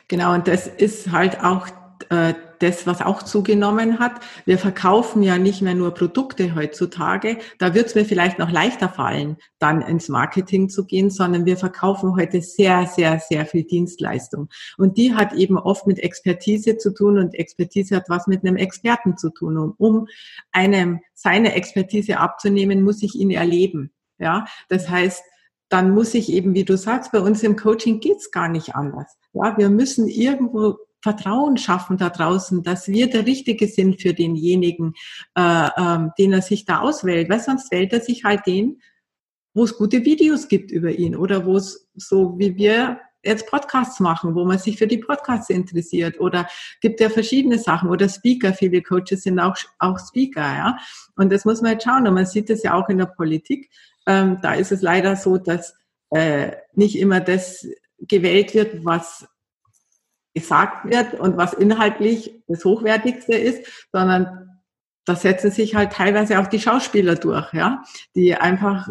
Genau, 0.08 0.34
und 0.34 0.46
das 0.46 0.68
ist 0.68 1.10
halt 1.10 1.42
auch 1.42 1.66
äh, 2.10 2.34
das, 2.58 2.86
was 2.86 3.02
auch 3.02 3.22
zugenommen 3.22 3.98
hat. 3.98 4.20
Wir 4.46 4.58
verkaufen 4.58 5.22
ja 5.22 5.38
nicht 5.38 5.62
mehr 5.62 5.74
nur 5.74 5.92
Produkte 5.92 6.54
heutzutage. 6.54 7.38
Da 7.58 7.74
wird 7.74 7.86
es 7.86 7.94
mir 7.94 8.04
vielleicht 8.04 8.38
noch 8.38 8.50
leichter 8.50 8.88
fallen, 8.88 9.36
dann 9.58 9.82
ins 9.82 10.08
Marketing 10.08 10.68
zu 10.68 10.86
gehen, 10.86 11.10
sondern 11.10 11.44
wir 11.44 11.56
verkaufen 11.56 12.16
heute 12.16 12.40
sehr, 12.40 12.86
sehr, 12.86 13.20
sehr 13.20 13.46
viel 13.46 13.64
Dienstleistung. 13.64 14.48
Und 14.78 14.96
die 14.96 15.14
hat 15.14 15.32
eben 15.34 15.58
oft 15.58 15.86
mit 15.86 15.98
Expertise 15.98 16.78
zu 16.78 16.92
tun 16.92 17.18
und 17.18 17.34
Expertise 17.34 17.96
hat 17.96 18.08
was 18.08 18.26
mit 18.26 18.44
einem 18.44 18.56
Experten 18.56 19.16
zu 19.16 19.30
tun. 19.30 19.58
Und 19.58 19.74
um 19.78 20.06
einem 20.52 21.00
seine 21.12 21.54
Expertise 21.54 22.18
abzunehmen, 22.18 22.82
muss 22.82 23.02
ich 23.02 23.14
ihn 23.14 23.30
erleben. 23.30 23.92
Ja, 24.18 24.46
das 24.68 24.88
heißt, 24.88 25.22
dann 25.68 25.90
muss 25.90 26.14
ich 26.14 26.32
eben, 26.32 26.54
wie 26.54 26.64
du 26.64 26.76
sagst, 26.76 27.12
bei 27.12 27.20
uns 27.20 27.42
im 27.42 27.56
Coaching 27.56 28.00
geht's 28.00 28.30
gar 28.30 28.48
nicht 28.48 28.76
anders. 28.76 29.18
Ja, 29.32 29.56
wir 29.58 29.70
müssen 29.70 30.06
irgendwo 30.06 30.76
Vertrauen 31.04 31.58
schaffen 31.58 31.98
da 31.98 32.08
draußen, 32.08 32.62
dass 32.62 32.88
wir 32.88 33.10
der 33.10 33.26
Richtige 33.26 33.68
sind 33.68 34.00
für 34.00 34.14
denjenigen, 34.14 34.94
äh, 35.36 35.68
ähm, 35.76 36.12
den 36.18 36.32
er 36.32 36.40
sich 36.40 36.64
da 36.64 36.80
auswählt, 36.80 37.28
weil 37.28 37.40
sonst 37.40 37.70
wählt 37.70 37.92
er 37.92 38.00
sich 38.00 38.24
halt 38.24 38.46
den, 38.46 38.80
wo 39.52 39.64
es 39.64 39.76
gute 39.76 40.06
Videos 40.06 40.48
gibt 40.48 40.70
über 40.70 40.92
ihn 40.92 41.14
oder 41.14 41.44
wo 41.44 41.58
es 41.58 41.90
so 41.94 42.38
wie 42.38 42.56
wir 42.56 43.00
jetzt 43.22 43.48
Podcasts 43.48 44.00
machen, 44.00 44.34
wo 44.34 44.46
man 44.46 44.58
sich 44.58 44.78
für 44.78 44.86
die 44.86 44.96
Podcasts 44.96 45.50
interessiert 45.50 46.18
oder 46.20 46.48
gibt 46.80 47.00
ja 47.00 47.10
verschiedene 47.10 47.58
Sachen 47.58 47.90
oder 47.90 48.08
Speaker. 48.08 48.54
Viele 48.54 48.80
Coaches 48.80 49.24
sind 49.24 49.38
auch, 49.38 49.56
auch 49.78 49.98
Speaker, 49.98 50.40
ja. 50.40 50.78
Und 51.16 51.30
das 51.30 51.44
muss 51.44 51.60
man 51.60 51.72
jetzt 51.72 51.84
schauen. 51.84 52.08
Und 52.08 52.14
man 52.14 52.26
sieht 52.26 52.48
das 52.48 52.62
ja 52.62 52.72
auch 52.72 52.88
in 52.88 52.96
der 52.96 53.06
Politik. 53.06 53.70
Ähm, 54.06 54.38
da 54.40 54.54
ist 54.54 54.72
es 54.72 54.80
leider 54.80 55.16
so, 55.16 55.36
dass 55.36 55.74
äh, 56.10 56.52
nicht 56.72 56.98
immer 56.98 57.20
das 57.20 57.66
gewählt 57.98 58.54
wird, 58.54 58.86
was 58.86 59.26
gesagt 60.34 60.90
wird 60.90 61.14
und 61.14 61.36
was 61.36 61.54
inhaltlich 61.54 62.42
das 62.48 62.64
Hochwertigste 62.64 63.34
ist, 63.34 63.88
sondern 63.92 64.60
da 65.04 65.14
setzen 65.14 65.50
sich 65.50 65.74
halt 65.74 65.92
teilweise 65.92 66.40
auch 66.40 66.46
die 66.46 66.60
Schauspieler 66.60 67.14
durch, 67.14 67.52
ja, 67.52 67.82
die 68.14 68.34
einfach 68.34 68.88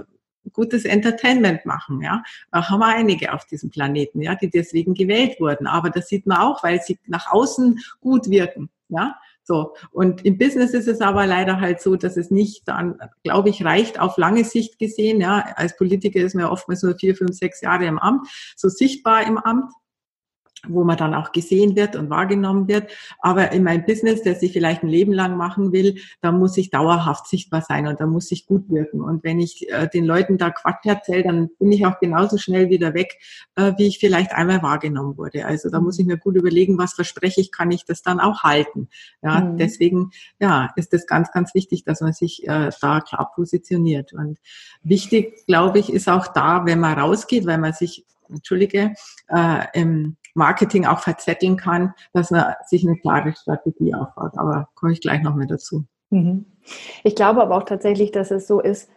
gutes 0.52 0.86
Entertainment 0.86 1.66
machen, 1.66 2.02
ja. 2.02 2.24
Da 2.52 2.70
haben 2.70 2.80
wir 2.80 2.88
einige 2.88 3.34
auf 3.34 3.46
diesem 3.46 3.70
Planeten, 3.70 4.22
ja, 4.22 4.36
die 4.36 4.50
deswegen 4.50 4.94
gewählt 4.94 5.40
wurden. 5.40 5.68
Aber 5.68 5.90
das 5.90 6.08
sieht 6.08 6.26
man 6.26 6.38
auch, 6.38 6.64
weil 6.64 6.82
sie 6.82 7.00
nach 7.08 7.32
außen 7.32 7.80
gut 8.02 8.30
wirken, 8.30 8.70
ja. 8.90 9.16
So. 9.46 9.76
Und 9.92 10.26
im 10.26 10.38
Business 10.38 10.74
ist 10.74 10.88
es 10.88 11.02
aber 11.02 11.26
leider 11.26 11.60
halt 11.60 11.82
so, 11.82 11.96
dass 11.96 12.16
es 12.16 12.32
nicht 12.32 12.68
dann, 12.68 12.98
glaube 13.24 13.50
ich, 13.50 13.66
reicht 13.66 14.00
auf 14.00 14.18
lange 14.18 14.44
Sicht 14.44 14.80
gesehen, 14.80 15.22
ja. 15.22 15.46
Als 15.56 15.76
Politiker 15.78 16.20
ist 16.20 16.36
man 16.36 16.46
ja 16.46 16.52
oftmals 16.52 16.84
nur 16.84 16.96
vier, 16.98 17.16
fünf, 17.16 17.36
sechs 17.36 17.62
Jahre 17.62 17.86
im 17.86 17.98
Amt, 17.98 18.28
so 18.56 18.70
sichtbar 18.70 19.26
im 19.26 19.38
Amt 19.38 19.72
wo 20.68 20.84
man 20.84 20.98
dann 20.98 21.14
auch 21.14 21.32
gesehen 21.32 21.76
wird 21.76 21.96
und 21.96 22.10
wahrgenommen 22.10 22.68
wird. 22.68 22.90
Aber 23.20 23.52
in 23.52 23.64
meinem 23.64 23.86
Business, 23.86 24.24
das 24.24 24.42
ich 24.42 24.54
vielleicht 24.54 24.84
ein 24.84 24.90
Leben 24.90 25.12
lang 25.12 25.36
machen 25.38 25.72
will, 25.72 25.98
da 26.22 26.32
muss 26.32 26.58
ich 26.58 26.70
dauerhaft 26.70 27.28
sichtbar 27.28 27.62
sein 27.62 27.88
und 27.88 28.00
da 28.00 28.06
muss 28.06 28.32
ich 28.32 28.46
gut 28.46 28.70
wirken. 28.70 29.02
Und 29.02 29.24
wenn 29.24 29.40
ich 29.40 29.70
äh, 29.70 29.88
den 29.88 30.06
Leuten 30.06 30.38
da 30.38 30.50
Quatsch 30.52 30.86
erzähle, 30.86 31.24
dann 31.24 31.50
bin 31.60 31.72
ich 31.72 31.86
auch 31.86 32.00
genauso 32.00 32.38
schnell 32.38 32.70
wieder 32.70 32.94
weg, 32.94 33.18
äh, 33.56 33.74
wie 33.78 33.88
ich 33.88 34.00
vielleicht 34.00 34.32
einmal 34.34 34.62
wahrgenommen 34.64 35.18
wurde. 35.18 35.46
Also 35.46 35.70
da 35.70 35.80
muss 35.82 36.00
ich 36.00 36.06
mir 36.06 36.18
gut 36.18 36.36
überlegen, 36.36 36.78
was 36.78 36.94
verspreche 36.94 37.42
ich, 37.42 37.52
kann 37.52 37.72
ich 37.72 37.86
das 37.86 38.02
dann 38.02 38.20
auch 38.20 38.44
halten. 38.44 38.88
Ja, 39.22 39.42
mhm. 39.42 39.58
deswegen, 39.58 40.12
ja, 40.40 40.70
ist 40.76 40.94
es 40.94 41.08
ganz, 41.08 41.32
ganz 41.32 41.54
wichtig, 41.54 41.84
dass 41.84 42.02
man 42.02 42.14
sich 42.14 42.48
äh, 42.48 42.72
da 42.82 43.02
klar 43.02 43.32
positioniert. 43.36 44.14
Und 44.14 44.40
wichtig, 44.84 45.46
glaube 45.46 45.80
ich, 45.80 45.92
ist 45.92 46.10
auch 46.10 46.28
da, 46.28 46.66
wenn 46.66 46.80
man 46.80 46.98
rausgeht, 46.98 47.46
weil 47.46 47.58
man 47.58 47.74
sich 47.74 48.06
entschuldige, 48.34 48.94
äh, 49.30 49.66
im 49.74 50.18
Marketing 50.36 50.86
auch 50.86 51.00
verzetteln 51.00 51.58
kann, 51.58 51.94
dass 52.14 52.32
man 52.32 52.56
sich 52.68 52.86
eine 52.86 52.98
klare 52.98 53.34
Strategie 53.36 53.94
aufbaut. 53.94 54.34
Aber 54.36 54.70
komme 54.76 54.94
ich 54.94 55.02
gleich 55.02 55.22
noch 55.22 55.36
mehr 55.36 55.48
dazu. 55.48 55.86
Mhm. 56.10 56.46
Ich 57.04 57.16
glaube 57.16 57.42
aber 57.42 57.56
auch 57.58 57.64
tatsächlich, 57.64 58.12
dass 58.12 58.32
es 58.32 58.48
so 58.48 58.60
ist, 58.60 58.90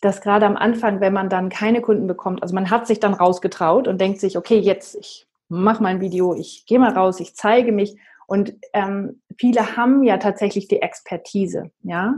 dass 0.00 0.20
gerade 0.20 0.46
am 0.46 0.56
Anfang, 0.56 1.00
wenn 1.00 1.12
man 1.12 1.28
dann 1.28 1.48
keine 1.48 1.80
Kunden 1.80 2.06
bekommt, 2.06 2.42
also 2.42 2.54
man 2.54 2.70
hat 2.70 2.86
sich 2.86 2.98
dann 2.98 3.14
rausgetraut 3.14 3.86
und 3.86 4.00
denkt 4.00 4.20
sich, 4.20 4.36
okay, 4.36 4.58
jetzt 4.58 4.96
ich 4.96 5.26
mache 5.48 5.82
mein 5.82 6.00
Video, 6.00 6.34
ich 6.34 6.66
gehe 6.66 6.78
mal 6.78 6.92
raus, 6.92 7.20
ich 7.20 7.34
zeige 7.36 7.72
mich. 7.72 7.96
Und 8.26 8.54
ähm, 8.72 9.20
viele 9.36 9.76
haben 9.76 10.02
ja 10.02 10.16
tatsächlich 10.16 10.66
die 10.66 10.80
Expertise, 10.80 11.70
ja, 11.82 12.14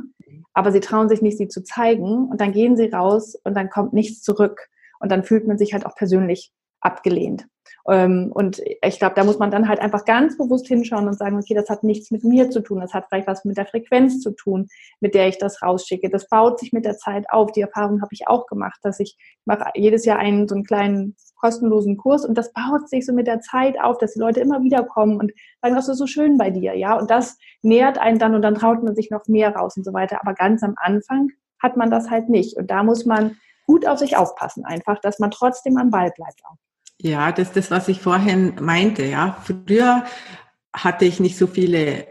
aber 0.52 0.70
sie 0.70 0.80
trauen 0.80 1.08
sich 1.08 1.22
nicht, 1.22 1.38
sie 1.38 1.48
zu 1.48 1.62
zeigen. 1.62 2.28
Und 2.28 2.40
dann 2.40 2.52
gehen 2.52 2.76
sie 2.76 2.88
raus 2.88 3.36
und 3.44 3.54
dann 3.54 3.68
kommt 3.68 3.92
nichts 3.92 4.22
zurück. 4.22 4.68
Und 5.04 5.12
dann 5.12 5.22
fühlt 5.22 5.46
man 5.46 5.58
sich 5.58 5.74
halt 5.74 5.84
auch 5.84 5.94
persönlich 5.94 6.50
abgelehnt. 6.80 7.46
Ähm, 7.86 8.32
und 8.32 8.62
ich 8.82 8.98
glaube, 8.98 9.14
da 9.14 9.24
muss 9.24 9.38
man 9.38 9.50
dann 9.50 9.68
halt 9.68 9.78
einfach 9.78 10.06
ganz 10.06 10.38
bewusst 10.38 10.66
hinschauen 10.66 11.06
und 11.06 11.18
sagen, 11.18 11.36
okay, 11.36 11.52
das 11.52 11.68
hat 11.68 11.84
nichts 11.84 12.10
mit 12.10 12.24
mir 12.24 12.48
zu 12.48 12.60
tun, 12.60 12.80
das 12.80 12.94
hat 12.94 13.06
vielleicht 13.08 13.26
was 13.26 13.44
mit 13.44 13.58
der 13.58 13.66
Frequenz 13.66 14.20
zu 14.20 14.30
tun, 14.30 14.68
mit 15.00 15.14
der 15.14 15.28
ich 15.28 15.36
das 15.36 15.60
rausschicke. 15.60 16.08
Das 16.08 16.28
baut 16.28 16.58
sich 16.58 16.72
mit 16.72 16.86
der 16.86 16.96
Zeit 16.96 17.26
auf. 17.28 17.52
Die 17.52 17.60
Erfahrung 17.60 18.00
habe 18.00 18.12
ich 18.12 18.26
auch 18.26 18.46
gemacht, 18.46 18.78
dass 18.82 19.00
ich 19.00 19.18
mache 19.44 19.70
jedes 19.74 20.06
Jahr 20.06 20.18
einen 20.18 20.48
so 20.48 20.54
einen 20.54 20.64
kleinen 20.64 21.16
kostenlosen 21.36 21.98
Kurs 21.98 22.24
und 22.24 22.38
das 22.38 22.54
baut 22.54 22.88
sich 22.88 23.04
so 23.04 23.12
mit 23.12 23.26
der 23.26 23.40
Zeit 23.40 23.78
auf, 23.78 23.98
dass 23.98 24.14
die 24.14 24.20
Leute 24.20 24.40
immer 24.40 24.62
wieder 24.62 24.82
kommen 24.82 25.18
und 25.18 25.32
sagen, 25.60 25.74
das 25.74 25.88
ist 25.90 25.98
so 25.98 26.06
schön 26.06 26.38
bei 26.38 26.48
dir, 26.48 26.74
ja. 26.74 26.98
Und 26.98 27.10
das 27.10 27.36
nährt 27.60 27.98
einen 27.98 28.18
dann 28.18 28.34
und 28.34 28.40
dann 28.40 28.54
traut 28.54 28.82
man 28.82 28.94
sich 28.94 29.10
noch 29.10 29.26
mehr 29.26 29.54
raus 29.54 29.76
und 29.76 29.84
so 29.84 29.92
weiter. 29.92 30.20
Aber 30.22 30.32
ganz 30.32 30.62
am 30.62 30.74
Anfang 30.76 31.28
hat 31.62 31.76
man 31.76 31.90
das 31.90 32.08
halt 32.08 32.30
nicht. 32.30 32.56
Und 32.56 32.70
da 32.70 32.82
muss 32.82 33.04
man 33.04 33.36
gut 33.66 33.86
auf 33.86 33.98
sich 33.98 34.16
aufpassen, 34.16 34.64
einfach, 34.64 34.98
dass 35.00 35.18
man 35.18 35.30
trotzdem 35.30 35.76
am 35.76 35.90
Ball 35.90 36.10
bleibt 36.14 36.40
auch. 36.44 36.56
Ja, 37.00 37.32
das 37.32 37.48
ist 37.48 37.56
das, 37.56 37.70
was 37.70 37.88
ich 37.88 38.00
vorhin 38.00 38.56
meinte. 38.60 39.04
Ja, 39.04 39.36
früher 39.42 40.04
hatte 40.72 41.04
ich 41.04 41.20
nicht 41.20 41.36
so 41.36 41.46
viele 41.46 42.06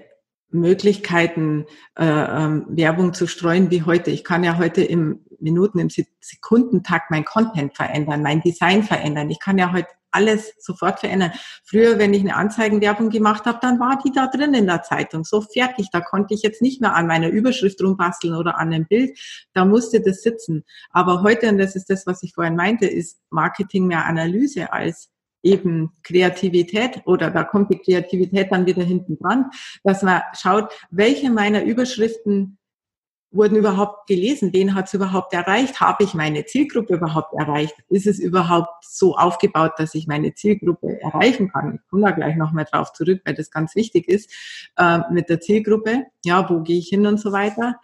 Möglichkeiten, 0.49 1.65
äh, 1.97 2.05
ähm, 2.05 2.65
Werbung 2.69 3.13
zu 3.13 3.27
streuen 3.27 3.71
wie 3.71 3.83
heute. 3.83 4.11
Ich 4.11 4.23
kann 4.23 4.43
ja 4.43 4.57
heute 4.57 4.83
im 4.83 5.25
Minuten, 5.43 5.79
im 5.79 5.89
Sekundentakt 6.19 7.11
mein 7.11 7.25
Content 7.25 7.75
verändern, 7.75 8.23
mein 8.23 8.41
Design 8.41 8.83
verändern. 8.83 9.29
Ich 9.29 9.39
kann 9.39 9.57
ja 9.57 9.71
heute 9.71 9.87
alles 10.13 10.53
sofort 10.59 10.99
verändern. 10.99 11.31
Früher, 11.65 11.97
wenn 11.97 12.13
ich 12.13 12.21
eine 12.21 12.35
Anzeigenwerbung 12.35 13.09
gemacht 13.09 13.45
habe, 13.45 13.59
dann 13.61 13.79
war 13.79 13.99
die 14.03 14.11
da 14.11 14.27
drin 14.27 14.53
in 14.53 14.67
der 14.67 14.83
Zeitung, 14.83 15.23
so 15.23 15.41
fertig. 15.41 15.89
Da 15.91 16.01
konnte 16.01 16.33
ich 16.33 16.43
jetzt 16.43 16.61
nicht 16.61 16.81
mehr 16.81 16.95
an 16.95 17.07
meiner 17.07 17.29
Überschrift 17.29 17.81
rumbasteln 17.81 18.35
oder 18.35 18.59
an 18.59 18.73
einem 18.73 18.85
Bild. 18.85 19.17
Da 19.53 19.65
musste 19.65 20.01
das 20.01 20.21
sitzen. 20.21 20.63
Aber 20.91 21.23
heute, 21.23 21.49
und 21.49 21.57
das 21.57 21.75
ist 21.75 21.89
das, 21.89 22.05
was 22.05 22.23
ich 22.23 22.33
vorhin 22.33 22.55
meinte, 22.55 22.85
ist 22.85 23.19
Marketing 23.29 23.87
mehr 23.87 24.05
Analyse 24.05 24.71
als 24.71 25.09
eben 25.43 25.91
Kreativität 26.03 27.01
oder 27.05 27.29
da 27.29 27.43
kommt 27.43 27.69
die 27.73 27.77
Kreativität 27.77 28.49
dann 28.51 28.65
wieder 28.65 28.83
hinten 28.83 29.17
dran, 29.17 29.49
dass 29.83 30.01
man 30.01 30.21
schaut, 30.39 30.71
welche 30.89 31.29
meiner 31.29 31.63
Überschriften 31.63 32.57
wurden 33.33 33.55
überhaupt 33.55 34.07
gelesen? 34.07 34.53
Wen 34.53 34.75
hat 34.75 34.87
es 34.87 34.93
überhaupt 34.93 35.33
erreicht? 35.33 35.81
Habe 35.81 36.03
ich 36.03 36.13
meine 36.13 36.45
Zielgruppe 36.45 36.95
überhaupt 36.95 37.33
erreicht? 37.33 37.75
Ist 37.89 38.07
es 38.07 38.19
überhaupt 38.19 38.83
so 38.83 39.15
aufgebaut, 39.15 39.73
dass 39.77 39.95
ich 39.95 40.07
meine 40.07 40.33
Zielgruppe 40.33 41.01
erreichen 41.01 41.51
kann? 41.51 41.75
Ich 41.75 41.89
komme 41.89 42.03
da 42.03 42.11
gleich 42.11 42.35
nochmal 42.35 42.65
drauf 42.65 42.93
zurück, 42.93 43.21
weil 43.25 43.33
das 43.33 43.51
ganz 43.51 43.75
wichtig 43.75 44.07
ist 44.07 44.31
äh, 44.77 44.99
mit 45.11 45.29
der 45.29 45.41
Zielgruppe. 45.41 46.03
Ja, 46.23 46.49
wo 46.49 46.61
gehe 46.61 46.77
ich 46.77 46.89
hin 46.89 47.07
und 47.07 47.19
so 47.19 47.31
weiter. 47.31 47.79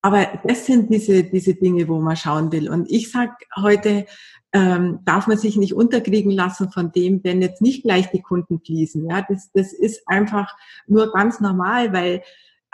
Aber 0.00 0.28
das 0.44 0.66
sind 0.66 0.92
diese, 0.92 1.24
diese 1.24 1.54
Dinge, 1.54 1.88
wo 1.88 1.98
man 2.00 2.16
schauen 2.16 2.52
will. 2.52 2.68
Und 2.68 2.90
ich 2.90 3.10
sage 3.10 3.32
heute, 3.56 4.06
ähm, 4.52 5.00
darf 5.04 5.26
man 5.26 5.36
sich 5.36 5.56
nicht 5.56 5.74
unterkriegen 5.74 6.30
lassen 6.30 6.70
von 6.70 6.92
dem, 6.92 7.24
wenn 7.24 7.42
jetzt 7.42 7.60
nicht 7.60 7.82
gleich 7.82 8.10
die 8.10 8.22
Kunden 8.22 8.60
fließen. 8.60 9.08
Ja, 9.08 9.24
das, 9.28 9.50
das 9.52 9.72
ist 9.72 10.02
einfach 10.06 10.54
nur 10.86 11.10
ganz 11.12 11.40
normal, 11.40 11.92
weil 11.92 12.22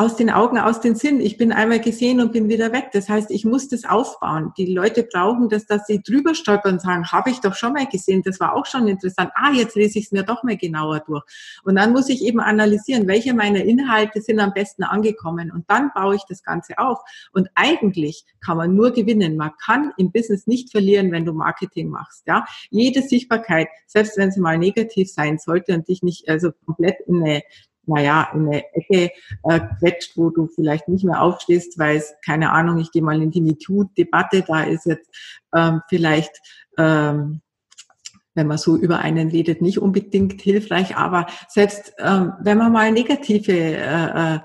aus 0.00 0.16
den 0.16 0.30
Augen, 0.30 0.56
aus 0.56 0.80
den 0.80 0.94
Sinn. 0.94 1.20
Ich 1.20 1.36
bin 1.36 1.52
einmal 1.52 1.78
gesehen 1.78 2.22
und 2.22 2.32
bin 2.32 2.48
wieder 2.48 2.72
weg. 2.72 2.88
Das 2.94 3.10
heißt, 3.10 3.30
ich 3.30 3.44
muss 3.44 3.68
das 3.68 3.84
aufbauen. 3.84 4.50
Die 4.56 4.72
Leute 4.72 5.02
brauchen 5.02 5.50
das, 5.50 5.66
dass 5.66 5.86
sie 5.86 6.00
drüber 6.02 6.34
stolpern 6.34 6.74
und 6.74 6.80
sagen, 6.80 7.04
habe 7.12 7.28
ich 7.28 7.40
doch 7.40 7.54
schon 7.54 7.74
mal 7.74 7.86
gesehen, 7.86 8.22
das 8.24 8.40
war 8.40 8.56
auch 8.56 8.64
schon 8.64 8.88
interessant. 8.88 9.30
Ah, 9.34 9.52
jetzt 9.52 9.76
lese 9.76 9.98
ich 9.98 10.06
es 10.06 10.12
mir 10.12 10.22
doch 10.22 10.42
mal 10.42 10.56
genauer 10.56 11.00
durch. 11.00 11.22
Und 11.64 11.74
dann 11.74 11.92
muss 11.92 12.08
ich 12.08 12.24
eben 12.24 12.40
analysieren, 12.40 13.08
welche 13.08 13.34
meiner 13.34 13.62
Inhalte 13.62 14.22
sind 14.22 14.40
am 14.40 14.54
besten 14.54 14.84
angekommen. 14.84 15.52
Und 15.52 15.68
dann 15.68 15.90
baue 15.94 16.14
ich 16.14 16.22
das 16.26 16.42
Ganze 16.42 16.78
auf. 16.78 17.00
Und 17.32 17.50
eigentlich 17.54 18.24
kann 18.42 18.56
man 18.56 18.74
nur 18.74 18.92
gewinnen. 18.92 19.36
Man 19.36 19.50
kann 19.62 19.92
im 19.98 20.12
Business 20.12 20.46
nicht 20.46 20.70
verlieren, 20.70 21.12
wenn 21.12 21.26
du 21.26 21.34
Marketing 21.34 21.90
machst. 21.90 22.26
Ja, 22.26 22.46
jede 22.70 23.02
Sichtbarkeit, 23.02 23.68
selbst 23.86 24.16
wenn 24.16 24.32
sie 24.32 24.40
mal 24.40 24.56
negativ 24.56 25.12
sein 25.12 25.36
sollte 25.36 25.74
und 25.74 25.88
dich 25.88 26.02
nicht 26.02 26.26
also 26.26 26.52
komplett 26.64 26.96
in 27.06 27.22
eine 27.22 27.42
naja, 27.86 28.28
in 28.34 28.46
eine 28.46 28.64
Ecke 28.74 29.12
äh, 29.44 29.60
quetscht, 29.78 30.16
wo 30.16 30.30
du 30.30 30.46
vielleicht 30.46 30.88
nicht 30.88 31.04
mehr 31.04 31.22
aufstehst, 31.22 31.78
weil 31.78 31.96
es, 31.96 32.14
keine 32.24 32.52
Ahnung, 32.52 32.78
ich 32.78 32.92
gehe 32.92 33.02
mal 33.02 33.20
in 33.20 33.30
die 33.30 33.40
MeToo-Debatte, 33.40 34.42
da 34.46 34.62
ist 34.62 34.86
jetzt 34.86 35.10
ähm, 35.54 35.82
vielleicht, 35.88 36.40
ähm, 36.78 37.40
wenn 38.34 38.46
man 38.46 38.58
so 38.58 38.76
über 38.76 39.00
einen 39.00 39.28
redet, 39.28 39.60
nicht 39.60 39.78
unbedingt 39.78 40.40
hilfreich, 40.40 40.96
aber 40.96 41.26
selbst 41.48 41.92
ähm, 41.98 42.34
wenn 42.40 42.58
man 42.58 42.72
mal 42.72 42.92
negative 42.92 43.52
äh, 43.52 44.34
äh, 44.36 44.38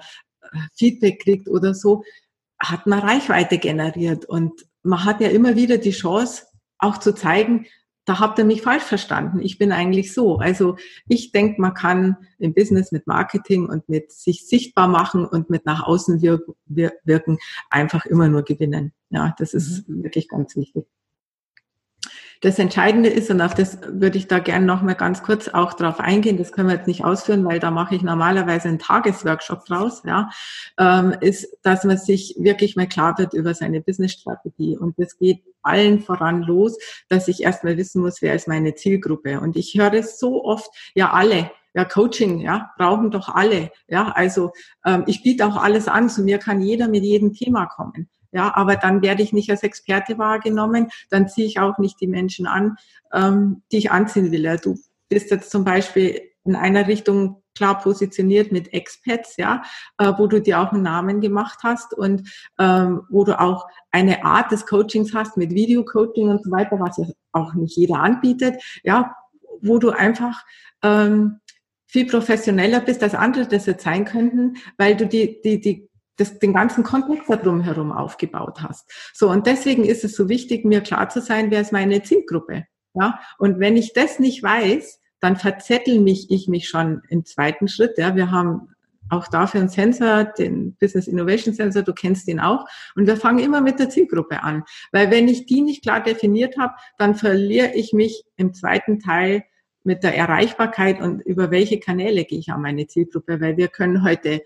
Feedback 0.75 1.21
kriegt 1.21 1.47
oder 1.47 1.73
so, 1.73 2.03
hat 2.59 2.87
man 2.87 2.99
Reichweite 2.99 3.57
generiert 3.57 4.25
und 4.25 4.65
man 4.81 5.03
hat 5.03 5.21
ja 5.21 5.29
immer 5.29 5.55
wieder 5.55 5.77
die 5.77 5.91
Chance, 5.91 6.45
auch 6.77 6.97
zu 6.97 7.13
zeigen, 7.13 7.65
da 8.05 8.19
habt 8.19 8.37
ihr 8.37 8.45
mich 8.45 8.61
falsch 8.61 8.83
verstanden. 8.83 9.39
Ich 9.39 9.57
bin 9.57 9.71
eigentlich 9.71 10.13
so. 10.13 10.37
Also 10.37 10.77
ich 11.07 11.31
denke, 11.31 11.59
man 11.59 11.73
kann 11.73 12.17
im 12.37 12.53
Business 12.53 12.91
mit 12.91 13.07
Marketing 13.07 13.67
und 13.67 13.89
mit 13.89 14.11
sich 14.11 14.47
sichtbar 14.47 14.87
machen 14.87 15.25
und 15.25 15.49
mit 15.49 15.65
nach 15.65 15.83
außen 15.83 16.21
wirken 16.21 17.37
einfach 17.69 18.05
immer 18.05 18.29
nur 18.29 18.43
gewinnen. 18.43 18.93
Ja, 19.09 19.35
das 19.39 19.53
ist 19.53 19.89
mhm. 19.89 20.03
wirklich 20.03 20.29
ganz 20.29 20.55
wichtig. 20.55 20.85
Das 22.45 22.59
Entscheidende 22.59 23.09
ist, 23.09 23.31
und 23.31 23.41
auf 23.41 23.55
das 23.55 23.79
würde 23.87 24.19
ich 24.19 24.27
da 24.27 24.37
gerne 24.37 24.67
noch 24.67 24.83
mal 24.83 24.93
ganz 24.93 25.23
kurz 25.23 25.47
auch 25.47 25.73
drauf 25.73 25.99
eingehen, 25.99 26.37
das 26.37 26.51
können 26.51 26.67
wir 26.67 26.75
jetzt 26.75 26.85
nicht 26.85 27.03
ausführen, 27.03 27.43
weil 27.43 27.57
da 27.57 27.71
mache 27.71 27.95
ich 27.95 28.03
normalerweise 28.03 28.67
einen 28.67 28.77
Tagesworkshop 28.77 29.65
draus, 29.65 30.03
ja, 30.05 30.29
ähm, 30.77 31.15
ist, 31.21 31.57
dass 31.63 31.85
man 31.85 31.97
sich 31.97 32.35
wirklich 32.37 32.75
mal 32.75 32.87
klar 32.87 33.17
wird 33.17 33.33
über 33.33 33.55
seine 33.55 33.81
Businessstrategie. 33.81 34.77
Und 34.77 34.93
das 34.99 35.17
geht 35.17 35.41
allen 35.63 36.01
voran 36.01 36.43
los, 36.43 36.77
dass 37.09 37.27
ich 37.27 37.41
erstmal 37.41 37.77
wissen 37.77 38.03
muss, 38.03 38.21
wer 38.21 38.35
ist 38.35 38.47
meine 38.47 38.75
Zielgruppe. 38.75 39.39
Und 39.39 39.55
ich 39.55 39.73
höre 39.75 39.93
es 39.95 40.19
so 40.19 40.45
oft, 40.45 40.69
ja, 40.93 41.13
alle, 41.13 41.49
ja, 41.73 41.83
Coaching, 41.83 42.41
ja, 42.41 42.69
brauchen 42.77 43.09
doch 43.09 43.27
alle. 43.27 43.71
Ja, 43.87 44.11
also 44.11 44.51
ähm, 44.85 45.03
ich 45.07 45.23
biete 45.23 45.47
auch 45.47 45.57
alles 45.57 45.87
an, 45.87 46.09
zu 46.09 46.21
mir 46.21 46.37
kann 46.37 46.61
jeder 46.61 46.89
mit 46.89 47.03
jedem 47.03 47.33
Thema 47.33 47.65
kommen. 47.65 48.07
Ja, 48.35 48.53
aber 48.53 48.75
dann 48.75 49.01
werde 49.01 49.23
ich 49.23 49.31
nicht 49.31 49.49
als 49.49 49.63
Experte 49.63 50.17
wahrgenommen, 50.17 50.89
dann 51.09 51.29
ziehe 51.29 51.47
ich 51.47 51.61
auch 51.61 51.77
nicht 51.77 52.01
die 52.01 52.07
Menschen 52.07 52.47
an, 52.47 52.75
ähm, 53.13 53.61
die 53.71 53.77
ich 53.77 53.91
anziehen 53.91 54.33
will. 54.33 54.43
Ja, 54.43 54.57
du 54.57 54.77
bist 55.07 55.31
jetzt 55.31 55.51
zum 55.51 55.63
Beispiel 55.63 56.21
in 56.43 56.57
einer 56.57 56.85
Richtung 56.85 57.41
klar 57.57 57.79
positioniert 57.79 58.51
mit 58.51 58.73
Expats, 58.73 59.37
ja, 59.37 59.63
äh, 59.99 60.11
wo 60.17 60.27
du 60.27 60.41
dir 60.41 60.59
auch 60.59 60.73
einen 60.73 60.83
Namen 60.83 61.21
gemacht 61.21 61.59
hast 61.63 61.93
und 61.93 62.29
ähm, 62.59 63.03
wo 63.09 63.23
du 63.23 63.39
auch 63.39 63.69
eine 63.91 64.25
Art 64.25 64.51
des 64.51 64.65
Coachings 64.65 65.13
hast 65.13 65.37
mit 65.37 65.51
Video-Coaching 65.51 66.27
und 66.27 66.43
so 66.43 66.51
weiter, 66.51 66.77
was 66.77 66.97
ja 66.97 67.05
auch 67.31 67.53
nicht 67.53 67.77
jeder 67.77 68.01
anbietet, 68.01 68.61
ja, 68.83 69.15
wo 69.61 69.77
du 69.77 69.91
einfach 69.91 70.43
ähm, 70.83 71.39
viel 71.87 72.05
professioneller 72.05 72.81
bist, 72.81 73.01
als 73.01 73.15
andere 73.15 73.47
das 73.47 73.65
jetzt 73.65 73.85
sein 73.85 74.03
könnten, 74.03 74.57
weil 74.77 74.97
du 74.97 75.07
die, 75.07 75.39
die, 75.41 75.61
die 75.61 75.89
das, 76.17 76.39
den 76.39 76.53
ganzen 76.53 76.83
Kontext 76.83 77.29
da 77.29 77.35
drumherum 77.35 77.91
aufgebaut 77.91 78.61
hast. 78.61 78.89
So, 79.13 79.29
und 79.29 79.47
deswegen 79.47 79.83
ist 79.83 80.03
es 80.03 80.15
so 80.15 80.29
wichtig, 80.29 80.65
mir 80.65 80.81
klar 80.81 81.09
zu 81.09 81.21
sein, 81.21 81.51
wer 81.51 81.61
ist 81.61 81.71
meine 81.71 82.03
Zielgruppe. 82.03 82.65
Ja, 82.93 83.19
und 83.37 83.59
wenn 83.59 83.75
ich 83.75 83.93
das 83.93 84.19
nicht 84.19 84.41
weiß, 84.41 85.01
dann 85.19 85.35
verzettel 85.35 85.99
mich 85.99 86.31
ich 86.31 86.47
mich 86.47 86.69
schon 86.69 87.01
im 87.09 87.25
zweiten 87.25 87.67
Schritt. 87.67 87.97
Ja, 87.97 88.15
wir 88.15 88.31
haben 88.31 88.69
auch 89.09 89.27
dafür 89.27 89.59
einen 89.59 89.69
Sensor, 89.69 90.23
den 90.23 90.75
Business 90.75 91.07
Innovation 91.07 91.53
Sensor, 91.53 91.83
du 91.83 91.93
kennst 91.93 92.27
den 92.27 92.39
auch. 92.39 92.65
Und 92.95 93.07
wir 93.07 93.17
fangen 93.17 93.39
immer 93.39 93.61
mit 93.61 93.79
der 93.79 93.89
Zielgruppe 93.89 94.41
an. 94.43 94.63
Weil 94.91 95.11
wenn 95.11 95.27
ich 95.27 95.45
die 95.45 95.61
nicht 95.61 95.83
klar 95.83 96.01
definiert 96.01 96.57
habe, 96.57 96.73
dann 96.97 97.15
verliere 97.15 97.73
ich 97.75 97.93
mich 97.93 98.23
im 98.37 98.53
zweiten 98.53 98.99
Teil 98.99 99.43
mit 99.83 100.03
der 100.03 100.15
Erreichbarkeit 100.15 100.99
und 100.99 101.21
über 101.21 101.51
welche 101.51 101.79
Kanäle 101.79 102.25
gehe 102.25 102.39
ich 102.39 102.49
an 102.49 102.61
meine 102.61 102.87
Zielgruppe. 102.87 103.39
Weil 103.39 103.57
wir 103.57 103.67
können 103.67 104.03
heute 104.03 104.41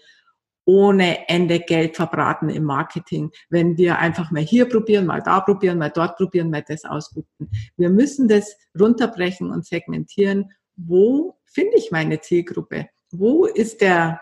ohne 0.70 1.28
Ende 1.28 1.60
Geld 1.60 1.96
verbraten 1.96 2.48
im 2.48 2.64
Marketing, 2.64 3.32
wenn 3.50 3.76
wir 3.80 3.98
einfach 3.98 4.30
mal 4.30 4.44
hier 4.44 4.70
probieren, 4.70 5.08
mal 5.08 5.24
da 5.24 5.40
probieren, 5.40 5.80
mal 5.80 5.90
dort 5.90 6.16
probieren, 6.16 6.52
mal 6.52 6.62
das 6.62 6.86
ausprobieren. 6.86 7.50
Wir 7.76 7.90
müssen 7.90 8.28
das 8.28 8.56
runterbrechen 8.80 9.50
und 9.50 9.66
segmentieren. 9.66 10.52
Wo 10.76 11.40
finde 11.46 11.78
ich 11.78 11.90
meine 11.90 12.22
Zielgruppe? 12.22 12.88
Wo 13.10 13.46
ist 13.46 13.82
der 13.82 14.22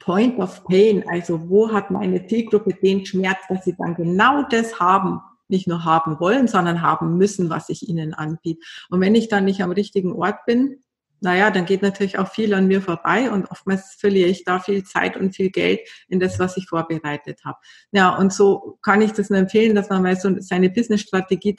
Point 0.00 0.40
of 0.40 0.64
Pain? 0.64 1.04
Also 1.08 1.48
wo 1.48 1.72
hat 1.72 1.92
meine 1.92 2.26
Zielgruppe 2.26 2.74
den 2.74 3.06
Schmerz, 3.06 3.38
dass 3.48 3.64
sie 3.64 3.76
dann 3.78 3.94
genau 3.94 4.42
das 4.42 4.80
haben, 4.80 5.20
nicht 5.46 5.68
nur 5.68 5.84
haben 5.84 6.18
wollen, 6.18 6.48
sondern 6.48 6.82
haben 6.82 7.16
müssen, 7.18 7.50
was 7.50 7.68
ich 7.68 7.88
ihnen 7.88 8.14
anbiete. 8.14 8.60
Und 8.90 9.00
wenn 9.00 9.14
ich 9.14 9.28
dann 9.28 9.44
nicht 9.44 9.62
am 9.62 9.70
richtigen 9.70 10.12
Ort 10.12 10.44
bin, 10.44 10.82
naja, 11.22 11.52
dann 11.52 11.66
geht 11.66 11.82
natürlich 11.82 12.18
auch 12.18 12.28
viel 12.28 12.52
an 12.52 12.66
mir 12.66 12.82
vorbei 12.82 13.30
und 13.30 13.48
oftmals 13.50 13.94
verliere 13.94 14.28
ich 14.28 14.44
da 14.44 14.58
viel 14.58 14.82
Zeit 14.82 15.16
und 15.16 15.34
viel 15.34 15.50
Geld 15.50 15.80
in 16.08 16.18
das, 16.18 16.40
was 16.40 16.56
ich 16.56 16.68
vorbereitet 16.68 17.44
habe. 17.44 17.58
Ja, 17.92 18.16
und 18.16 18.32
so 18.32 18.78
kann 18.82 19.00
ich 19.02 19.12
das 19.12 19.30
nur 19.30 19.38
empfehlen, 19.38 19.76
dass 19.76 19.88
man 19.88 20.02
mal 20.02 20.16
so 20.16 20.34
seine 20.40 20.68
Business-Strategie 20.68 21.56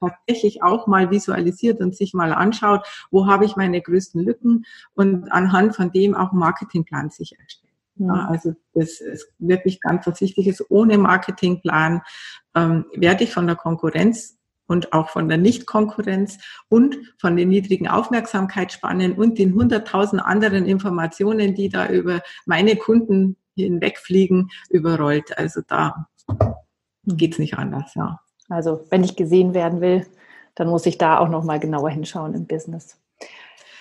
tatsächlich 0.00 0.62
auch 0.62 0.86
mal 0.86 1.10
visualisiert 1.10 1.80
und 1.80 1.94
sich 1.94 2.14
mal 2.14 2.32
anschaut, 2.32 2.86
wo 3.10 3.26
habe 3.26 3.44
ich 3.44 3.54
meine 3.54 3.82
größten 3.82 4.22
Lücken 4.22 4.64
und 4.94 5.30
anhand 5.30 5.76
von 5.76 5.92
dem 5.92 6.14
auch 6.14 6.30
einen 6.30 6.40
Marketingplan 6.40 7.10
sich 7.10 7.38
erstellt. 7.38 7.72
Ja, 7.96 8.28
also 8.30 8.54
das 8.72 9.02
ist 9.02 9.28
wirklich 9.38 9.80
ganz 9.80 10.06
was 10.06 10.22
Wichtiges. 10.22 10.64
Ohne 10.70 10.96
Marketingplan 10.96 12.00
ähm, 12.54 12.86
werde 12.94 13.24
ich 13.24 13.32
von 13.32 13.46
der 13.46 13.56
Konkurrenz 13.56 14.38
und 14.66 14.92
auch 14.92 15.08
von 15.08 15.28
der 15.28 15.38
Nichtkonkurrenz 15.38 16.38
und 16.68 16.96
von 17.18 17.36
den 17.36 17.48
niedrigen 17.48 17.88
Aufmerksamkeitsspannen 17.88 19.12
und 19.12 19.38
den 19.38 19.54
hunderttausend 19.54 20.22
anderen 20.24 20.66
Informationen, 20.66 21.54
die 21.54 21.68
da 21.68 21.88
über 21.88 22.22
meine 22.46 22.76
Kunden 22.76 23.36
hinwegfliegen, 23.54 24.50
überrollt. 24.70 25.36
Also 25.36 25.60
da 25.66 26.06
geht's 27.06 27.38
nicht 27.38 27.58
anders, 27.58 27.94
ja. 27.94 28.20
Also 28.48 28.84
wenn 28.90 29.04
ich 29.04 29.16
gesehen 29.16 29.54
werden 29.54 29.80
will, 29.80 30.06
dann 30.54 30.68
muss 30.68 30.86
ich 30.86 30.98
da 30.98 31.18
auch 31.18 31.28
noch 31.28 31.44
mal 31.44 31.58
genauer 31.58 31.90
hinschauen 31.90 32.34
im 32.34 32.46
Business. 32.46 32.98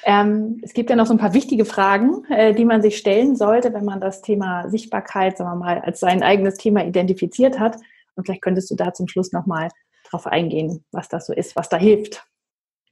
Ähm, 0.04 0.60
es 0.64 0.74
gibt 0.74 0.90
ja 0.90 0.96
noch 0.96 1.06
so 1.06 1.14
ein 1.14 1.20
paar 1.20 1.34
wichtige 1.34 1.66
Fragen, 1.66 2.26
äh, 2.30 2.54
die 2.54 2.66
man 2.66 2.82
sich 2.82 2.98
stellen 2.98 3.36
sollte, 3.36 3.74
wenn 3.74 3.86
man 3.86 4.02
das 4.02 4.22
Thema 4.22 4.68
Sichtbarkeit, 4.70 5.38
sagen 5.38 5.52
wir 5.52 5.56
mal, 5.56 5.80
als 5.80 6.00
sein 6.00 6.24
eigenes 6.24 6.56
Thema 6.56 6.84
identifiziert 6.84 7.60
hat. 7.60 7.78
Und 8.16 8.26
vielleicht 8.26 8.42
könntest 8.42 8.72
du 8.72 8.76
da 8.76 8.94
zum 8.94 9.08
Schluss 9.08 9.32
noch 9.32 9.46
mal 9.46 9.70
drauf 10.12 10.28
eingehen, 10.28 10.84
was 10.91 11.09
das 11.09 11.28
so 11.28 11.34
ist, 11.34 11.55
was 11.55 11.70
da 11.70 11.78
hilft. 11.78 12.24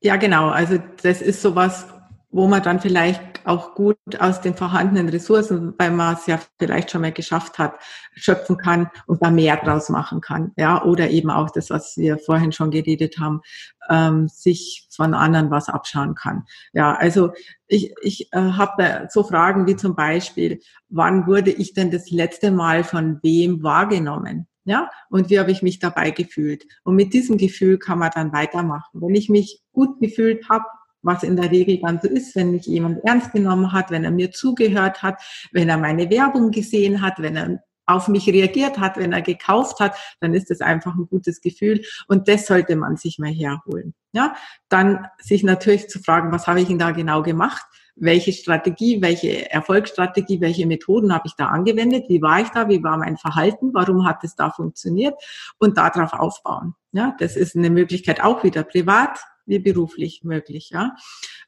Ja, 0.01 0.15
genau. 0.15 0.49
Also 0.49 0.77
das 1.03 1.21
ist 1.21 1.41
sowas, 1.41 1.85
wo 2.31 2.47
man 2.47 2.61
dann 2.61 2.79
vielleicht 2.79 3.45
auch 3.45 3.73
gut 3.73 3.97
aus 4.19 4.41
den 4.41 4.55
vorhandenen 4.55 5.09
Ressourcen, 5.09 5.73
weil 5.77 5.91
man 5.91 6.13
es 6.13 6.27
ja 6.27 6.39
vielleicht 6.59 6.91
schon 6.91 7.01
mal 7.01 7.11
geschafft 7.11 7.57
hat, 7.57 7.73
schöpfen 8.13 8.57
kann 8.57 8.89
und 9.07 9.23
da 9.23 9.31
mehr 9.31 9.57
draus 9.57 9.89
machen 9.89 10.21
kann. 10.21 10.51
Ja, 10.55 10.83
oder 10.83 11.09
eben 11.09 11.31
auch 11.31 11.49
das, 11.49 11.69
was 11.71 11.97
wir 11.97 12.19
vorhin 12.19 12.51
schon 12.51 12.69
geredet 12.69 13.17
haben, 13.19 13.41
ähm, 13.89 14.27
sich 14.27 14.87
von 14.91 15.15
anderen 15.15 15.49
was 15.49 15.69
abschauen 15.69 16.13
kann. 16.13 16.43
Ja, 16.73 16.93
also 16.95 17.31
ich, 17.67 17.93
ich 18.01 18.31
äh, 18.31 18.37
habe 18.37 19.07
so 19.09 19.23
Fragen 19.23 19.65
wie 19.65 19.75
zum 19.75 19.95
Beispiel, 19.95 20.59
wann 20.89 21.25
wurde 21.25 21.51
ich 21.51 21.73
denn 21.73 21.89
das 21.89 22.11
letzte 22.11 22.51
Mal 22.51 22.83
von 22.83 23.19
wem 23.23 23.63
wahrgenommen? 23.63 24.48
Ja, 24.65 24.89
und 25.09 25.29
wie 25.29 25.39
habe 25.39 25.51
ich 25.51 25.61
mich 25.61 25.79
dabei 25.79 26.11
gefühlt? 26.11 26.65
Und 26.83 26.95
mit 26.95 27.13
diesem 27.13 27.37
Gefühl 27.37 27.79
kann 27.79 27.99
man 27.99 28.11
dann 28.13 28.33
weitermachen. 28.33 29.01
Wenn 29.01 29.15
ich 29.15 29.29
mich 29.29 29.61
gut 29.71 29.99
gefühlt 29.99 30.47
habe, 30.49 30.65
was 31.01 31.23
in 31.23 31.35
der 31.35 31.49
Regel 31.49 31.79
dann 31.81 31.99
so 32.01 32.07
ist, 32.07 32.35
wenn 32.35 32.51
mich 32.51 32.65
jemand 32.65 33.03
ernst 33.05 33.31
genommen 33.31 33.71
hat, 33.71 33.89
wenn 33.89 34.03
er 34.03 34.11
mir 34.11 34.31
zugehört 34.31 35.01
hat, 35.01 35.21
wenn 35.51 35.69
er 35.69 35.77
meine 35.77 36.09
Werbung 36.09 36.51
gesehen 36.51 37.01
hat, 37.01 37.19
wenn 37.19 37.35
er 37.35 37.63
auf 37.85 38.07
mich 38.07 38.27
reagiert 38.27 38.77
hat, 38.77 38.97
wenn 38.97 39.13
er 39.13 39.21
gekauft 39.21 39.79
hat, 39.79 39.97
dann 40.19 40.33
ist 40.33 40.49
das 40.49 40.61
einfach 40.61 40.95
ein 40.95 41.07
gutes 41.09 41.41
Gefühl 41.41 41.81
und 42.07 42.27
das 42.27 42.45
sollte 42.45 42.75
man 42.75 42.97
sich 42.97 43.17
mal 43.17 43.31
herholen. 43.31 43.95
Ja, 44.11 44.35
dann 44.69 45.07
sich 45.19 45.43
natürlich 45.43 45.89
zu 45.89 45.99
fragen, 45.99 46.31
was 46.31 46.47
habe 46.47 46.61
ich 46.61 46.67
denn 46.67 46.77
da 46.77 46.91
genau 46.91 47.23
gemacht? 47.23 47.65
Welche 47.99 48.33
Strategie, 48.33 49.01
welche 49.01 49.49
Erfolgsstrategie, 49.51 50.41
welche 50.41 50.65
Methoden 50.65 51.13
habe 51.13 51.27
ich 51.27 51.33
da 51.35 51.47
angewendet, 51.47 52.05
wie 52.07 52.21
war 52.21 52.41
ich 52.41 52.49
da, 52.49 52.69
wie 52.69 52.83
war 52.83 52.97
mein 52.97 53.17
Verhalten, 53.17 53.73
warum 53.73 54.05
hat 54.05 54.23
es 54.23 54.35
da 54.35 54.49
funktioniert 54.49 55.15
und 55.57 55.77
darauf 55.77 56.13
aufbauen. 56.13 56.75
Ja, 56.91 57.15
das 57.19 57.35
ist 57.35 57.55
eine 57.55 57.69
Möglichkeit 57.69 58.23
auch 58.23 58.43
wieder 58.43 58.63
privat 58.63 59.19
wie 59.45 59.59
beruflich 59.59 60.23
möglich. 60.23 60.69
Ja, 60.69 60.95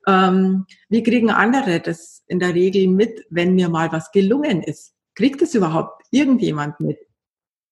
ähm, 0.07 0.65
wie 0.89 1.03
kriegen 1.03 1.29
andere 1.29 1.79
das 1.79 2.23
in 2.27 2.39
der 2.39 2.53
Regel 2.53 2.87
mit, 2.87 3.25
wenn 3.29 3.55
mir 3.55 3.69
mal 3.69 3.91
was 3.91 4.11
gelungen 4.11 4.61
ist? 4.63 4.93
Kriegt 5.15 5.41
es 5.41 5.55
überhaupt 5.55 6.03
irgendjemand 6.11 6.79
mit? 6.79 6.97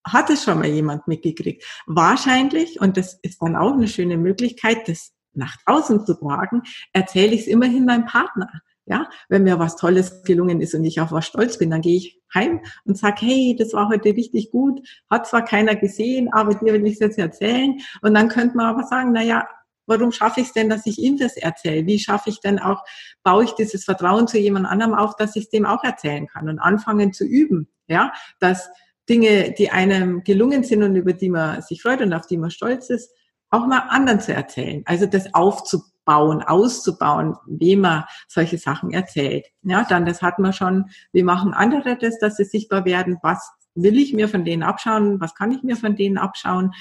Hat 0.05 0.29
es 0.29 0.43
schon 0.43 0.59
mal 0.59 0.67
jemand 0.67 1.07
mitgekriegt? 1.07 1.63
Wahrscheinlich, 1.85 2.79
und 2.79 2.95
das 2.95 3.19
ist 3.21 3.41
dann 3.41 3.55
auch 3.55 3.73
eine 3.73 3.87
schöne 3.87 4.17
Möglichkeit, 4.17 4.87
das 4.87 5.13
nach 5.33 5.57
draußen 5.65 6.05
zu 6.05 6.13
tragen, 6.15 6.63
erzähle 6.93 7.33
ich 7.33 7.41
es 7.41 7.47
immerhin 7.47 7.85
meinem 7.85 8.05
Partner. 8.05 8.49
Ja, 8.89 9.07
wenn 9.27 9.43
mir 9.43 9.59
was 9.59 9.75
Tolles 9.75 10.23
gelungen 10.23 10.61
ist 10.61 10.73
und 10.73 10.83
ich 10.83 10.99
auf 10.99 11.11
was 11.11 11.27
stolz 11.27 11.59
bin, 11.59 11.69
dann 11.69 11.81
gehe 11.81 11.95
ich 11.95 12.19
heim 12.33 12.61
und 12.85 12.97
sage, 12.97 13.17
hey, 13.21 13.55
das 13.57 13.73
war 13.73 13.87
heute 13.87 14.09
richtig 14.09 14.49
gut, 14.49 14.81
hat 15.11 15.27
zwar 15.27 15.45
keiner 15.45 15.75
gesehen, 15.75 16.33
aber 16.33 16.55
dir 16.55 16.73
will 16.73 16.87
ich 16.87 16.93
es 16.93 16.99
jetzt 16.99 17.19
erzählen. 17.19 17.77
Und 18.01 18.15
dann 18.15 18.29
könnte 18.29 18.57
man 18.57 18.65
aber 18.65 18.83
sagen, 18.83 19.11
na 19.13 19.21
ja, 19.21 19.47
warum 19.85 20.11
schaffe 20.11 20.41
ich 20.41 20.47
es 20.47 20.53
denn, 20.53 20.69
dass 20.69 20.87
ich 20.87 20.97
ihm 20.97 21.17
das 21.17 21.37
erzähle? 21.37 21.85
Wie 21.85 21.99
schaffe 21.99 22.31
ich 22.31 22.39
denn 22.39 22.57
auch, 22.57 22.83
baue 23.21 23.43
ich 23.43 23.51
dieses 23.51 23.83
Vertrauen 23.83 24.27
zu 24.27 24.39
jemand 24.39 24.65
anderem 24.65 24.95
auf, 24.95 25.15
dass 25.17 25.35
ich 25.35 25.43
es 25.43 25.49
dem 25.49 25.67
auch 25.67 25.83
erzählen 25.83 26.25
kann 26.25 26.49
und 26.49 26.57
anfangen 26.57 27.13
zu 27.13 27.25
üben, 27.25 27.67
ja, 27.87 28.11
dass 28.39 28.69
Dinge, 29.07 29.53
die 29.55 29.69
einem 29.69 30.23
gelungen 30.23 30.63
sind 30.63 30.81
und 30.81 30.95
über 30.95 31.13
die 31.13 31.29
man 31.29 31.61
sich 31.61 31.83
freut 31.83 32.01
und 32.01 32.13
auf 32.13 32.25
die 32.25 32.37
man 32.37 32.49
stolz 32.49 32.89
ist, 32.89 33.11
auch 33.51 33.67
mal 33.67 33.83
anderen 33.89 34.19
zu 34.19 34.33
erzählen. 34.33 34.81
Also 34.85 35.05
das 35.05 35.33
aufzubauen 35.35 35.89
bauen, 36.09 36.41
auszubauen, 36.41 37.35
wem 37.45 37.81
man 37.81 38.03
solche 38.27 38.57
Sachen 38.57 38.89
erzählt. 38.89 39.45
Ja, 39.61 39.85
dann 39.87 40.07
das 40.07 40.23
hat 40.23 40.39
man 40.39 40.53
schon, 40.53 40.85
wie 41.11 41.21
machen 41.21 41.53
andere 41.53 41.99
das, 41.99 42.17
dass 42.17 42.37
sie 42.37 42.45
sichtbar 42.45 42.83
werden, 42.83 43.19
was 43.21 43.51
will 43.75 43.95
ich 43.95 44.11
mir 44.11 44.27
von 44.27 44.43
denen 44.43 44.63
abschauen, 44.63 45.21
was 45.21 45.35
kann 45.35 45.51
ich 45.51 45.61
mir 45.61 45.75
von 45.75 45.95
denen 45.95 46.17
abschauen. 46.17 46.73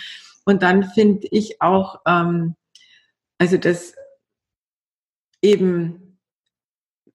Und 0.46 0.62
dann 0.62 0.84
finde 0.84 1.28
ich 1.30 1.60
auch, 1.60 2.00
ähm, 2.06 2.56
also 3.36 3.58
das 3.58 3.94
eben 5.42 6.18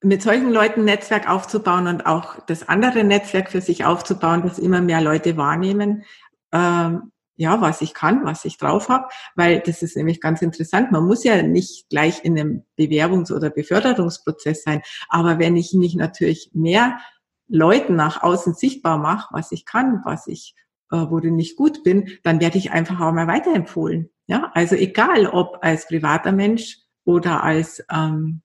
mit 0.04 0.22
solchen 0.22 0.52
Leuten 0.52 0.84
Netzwerk 0.84 1.28
aufzubauen 1.28 1.88
und 1.88 2.06
auch 2.06 2.46
das 2.46 2.70
andere 2.70 3.04
Netzwerk 3.04 3.50
für 3.50 3.62
sich 3.62 3.86
aufzubauen, 3.86 4.44
dass 4.44 4.60
immer 4.60 4.82
mehr 4.82 5.02
Leute 5.02 5.36
wahrnehmen, 5.36 6.04
ähm, 6.52 7.12
ja, 7.36 7.62
was 7.62 7.82
ich 7.82 7.94
kann, 7.94 8.26
was 8.26 8.46
ich 8.46 8.58
drauf 8.58 8.90
habe, 8.90 9.08
weil 9.36 9.60
das 9.60 9.82
ist 9.82 9.98
nämlich 9.98 10.22
ganz 10.22 10.42
interessant. 10.42 10.92
Man 10.92 11.06
muss 11.06 11.24
ja 11.24 11.42
nicht 11.42 11.90
gleich 11.90 12.24
in 12.24 12.40
einem 12.40 12.64
Bewerbungs- 12.78 13.34
oder 13.34 13.50
Beförderungsprozess 13.50 14.64
sein, 14.64 14.82
aber 15.10 15.40
wenn 15.40 15.56
ich 15.56 15.74
mich 15.74 15.96
natürlich 15.96 16.52
mehr 16.54 17.00
Leuten 17.48 17.96
nach 17.96 18.24
außen 18.24 18.54
sichtbar 18.54 18.98
mache, 18.98 19.34
was 19.34 19.52
ich 19.52 19.66
kann, 19.66 20.02
was 20.06 20.28
ich, 20.28 20.56
äh, 20.92 20.98
worin 20.98 21.40
ich 21.40 21.56
gut 21.56 21.84
bin, 21.84 22.10
dann 22.24 22.40
werde 22.40 22.58
ich 22.58 22.72
einfach 22.72 23.00
auch 23.00 23.12
mal 23.12 23.28
weiterempfohlen. 23.28 24.10
Ja, 24.28 24.52
also 24.54 24.76
egal, 24.76 25.28
ob 25.28 25.58
als 25.62 25.88
privater 25.88 26.32
Mensch 26.32 26.78
oder 27.04 27.44
als 27.44 27.84
ähm, 27.92 28.42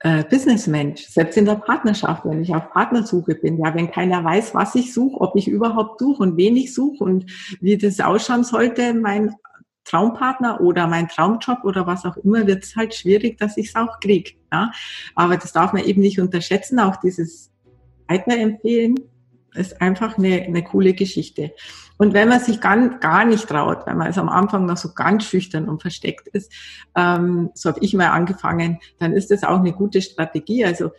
äh, 0.00 0.24
Businessmensch, 0.24 1.06
selbst 1.06 1.36
in 1.36 1.44
der 1.44 1.56
Partnerschaft, 1.56 2.24
wenn 2.24 2.42
ich 2.42 2.54
auf 2.54 2.70
Partnersuche 2.70 3.34
bin, 3.34 3.58
ja, 3.58 3.74
wenn 3.74 3.90
keiner 3.90 4.24
weiß, 4.24 4.54
was 4.54 4.74
ich 4.74 4.94
suche, 4.94 5.20
ob 5.20 5.36
ich 5.36 5.46
überhaupt 5.46 6.00
suche 6.00 6.22
und 6.22 6.36
wen 6.36 6.56
ich 6.56 6.74
suche 6.74 7.04
und 7.04 7.26
wie 7.60 7.76
das 7.76 8.00
ausschauen 8.00 8.44
sollte, 8.44 8.94
mein 8.94 9.34
Traumpartner 9.84 10.60
oder 10.60 10.86
mein 10.86 11.08
Traumjob 11.08 11.64
oder 11.64 11.86
was 11.86 12.04
auch 12.04 12.16
immer, 12.18 12.46
wird 12.46 12.64
es 12.64 12.76
halt 12.76 12.94
schwierig, 12.94 13.38
dass 13.38 13.56
ich 13.56 13.68
es 13.68 13.76
auch 13.76 14.00
kriege. 14.00 14.32
Ja? 14.52 14.72
Aber 15.14 15.36
das 15.36 15.52
darf 15.52 15.72
man 15.72 15.84
eben 15.84 16.00
nicht 16.00 16.20
unterschätzen, 16.20 16.80
auch 16.80 16.96
dieses 16.96 17.50
Weiterempfehlen 18.08 18.96
ist 19.54 19.80
einfach 19.82 20.16
eine, 20.16 20.42
eine 20.42 20.62
coole 20.62 20.94
Geschichte. 20.94 21.52
Und 22.00 22.14
wenn 22.14 22.30
man 22.30 22.40
sich 22.40 22.62
gar, 22.62 22.98
gar 22.98 23.26
nicht 23.26 23.46
traut, 23.46 23.86
wenn 23.86 23.98
man 23.98 24.06
also 24.06 24.22
am 24.22 24.30
Anfang 24.30 24.64
noch 24.64 24.78
so 24.78 24.94
ganz 24.94 25.24
schüchtern 25.24 25.68
und 25.68 25.82
versteckt 25.82 26.28
ist, 26.28 26.50
ähm, 26.96 27.50
so 27.52 27.68
habe 27.68 27.80
ich 27.82 27.92
mal 27.92 28.08
angefangen, 28.08 28.78
dann 28.98 29.12
ist 29.12 29.30
das 29.30 29.44
auch 29.44 29.58
eine 29.58 29.74
gute 29.74 30.00
Strategie. 30.00 30.64
Also 30.64 30.92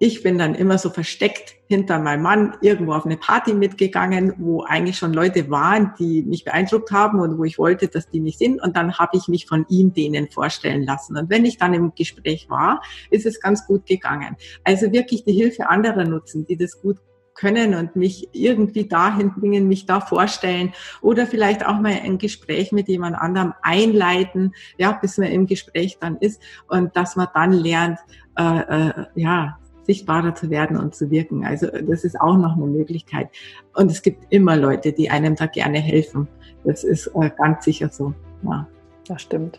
ich 0.00 0.24
bin 0.24 0.38
dann 0.38 0.56
immer 0.56 0.78
so 0.78 0.90
versteckt 0.90 1.54
hinter 1.68 2.00
meinem 2.00 2.22
Mann 2.22 2.56
irgendwo 2.60 2.92
auf 2.92 3.06
eine 3.06 3.16
Party 3.16 3.54
mitgegangen, 3.54 4.34
wo 4.38 4.64
eigentlich 4.64 4.98
schon 4.98 5.12
Leute 5.12 5.48
waren, 5.48 5.92
die 5.96 6.24
mich 6.24 6.42
beeindruckt 6.44 6.90
haben 6.90 7.20
und 7.20 7.38
wo 7.38 7.44
ich 7.44 7.56
wollte, 7.56 7.86
dass 7.86 8.10
die 8.10 8.18
nicht 8.18 8.40
sind. 8.40 8.60
Und 8.60 8.76
dann 8.76 8.98
habe 8.98 9.16
ich 9.16 9.28
mich 9.28 9.46
von 9.46 9.64
ihm 9.68 9.92
denen 9.92 10.28
vorstellen 10.28 10.82
lassen. 10.82 11.16
Und 11.16 11.30
wenn 11.30 11.44
ich 11.44 11.58
dann 11.58 11.72
im 11.72 11.92
Gespräch 11.94 12.50
war, 12.50 12.82
ist 13.10 13.26
es 13.26 13.40
ganz 13.40 13.64
gut 13.64 13.86
gegangen. 13.86 14.34
Also 14.64 14.90
wirklich 14.90 15.22
die 15.22 15.34
Hilfe 15.34 15.68
anderer 15.68 16.04
nutzen, 16.04 16.44
die 16.46 16.56
das 16.56 16.82
gut 16.82 16.98
können 17.34 17.74
und 17.74 17.96
mich 17.96 18.28
irgendwie 18.32 18.86
dahin 18.86 19.32
bringen, 19.32 19.68
mich 19.68 19.86
da 19.86 20.00
vorstellen 20.00 20.72
oder 21.00 21.26
vielleicht 21.26 21.66
auch 21.66 21.80
mal 21.80 21.92
ein 21.92 22.18
Gespräch 22.18 22.72
mit 22.72 22.88
jemand 22.88 23.16
anderem 23.16 23.54
einleiten, 23.62 24.52
ja, 24.78 24.92
bis 24.92 25.18
man 25.18 25.28
im 25.28 25.46
Gespräch 25.46 25.98
dann 26.00 26.16
ist 26.18 26.42
und 26.68 26.96
dass 26.96 27.16
man 27.16 27.28
dann 27.34 27.52
lernt, 27.52 27.98
äh, 28.38 28.88
äh, 28.88 28.92
ja, 29.14 29.58
sichtbarer 29.84 30.34
zu 30.34 30.48
werden 30.50 30.76
und 30.76 30.94
zu 30.94 31.10
wirken. 31.10 31.44
Also 31.44 31.66
das 31.66 32.04
ist 32.04 32.20
auch 32.20 32.36
noch 32.36 32.56
eine 32.56 32.66
Möglichkeit. 32.66 33.28
Und 33.74 33.90
es 33.90 34.02
gibt 34.02 34.32
immer 34.32 34.56
Leute, 34.56 34.92
die 34.92 35.10
einem 35.10 35.34
da 35.34 35.46
gerne 35.46 35.80
helfen. 35.80 36.28
Das 36.64 36.84
ist 36.84 37.08
äh, 37.08 37.30
ganz 37.36 37.64
sicher 37.64 37.88
so. 37.88 38.14
Ja. 38.42 38.68
Das 39.08 39.22
stimmt. 39.22 39.58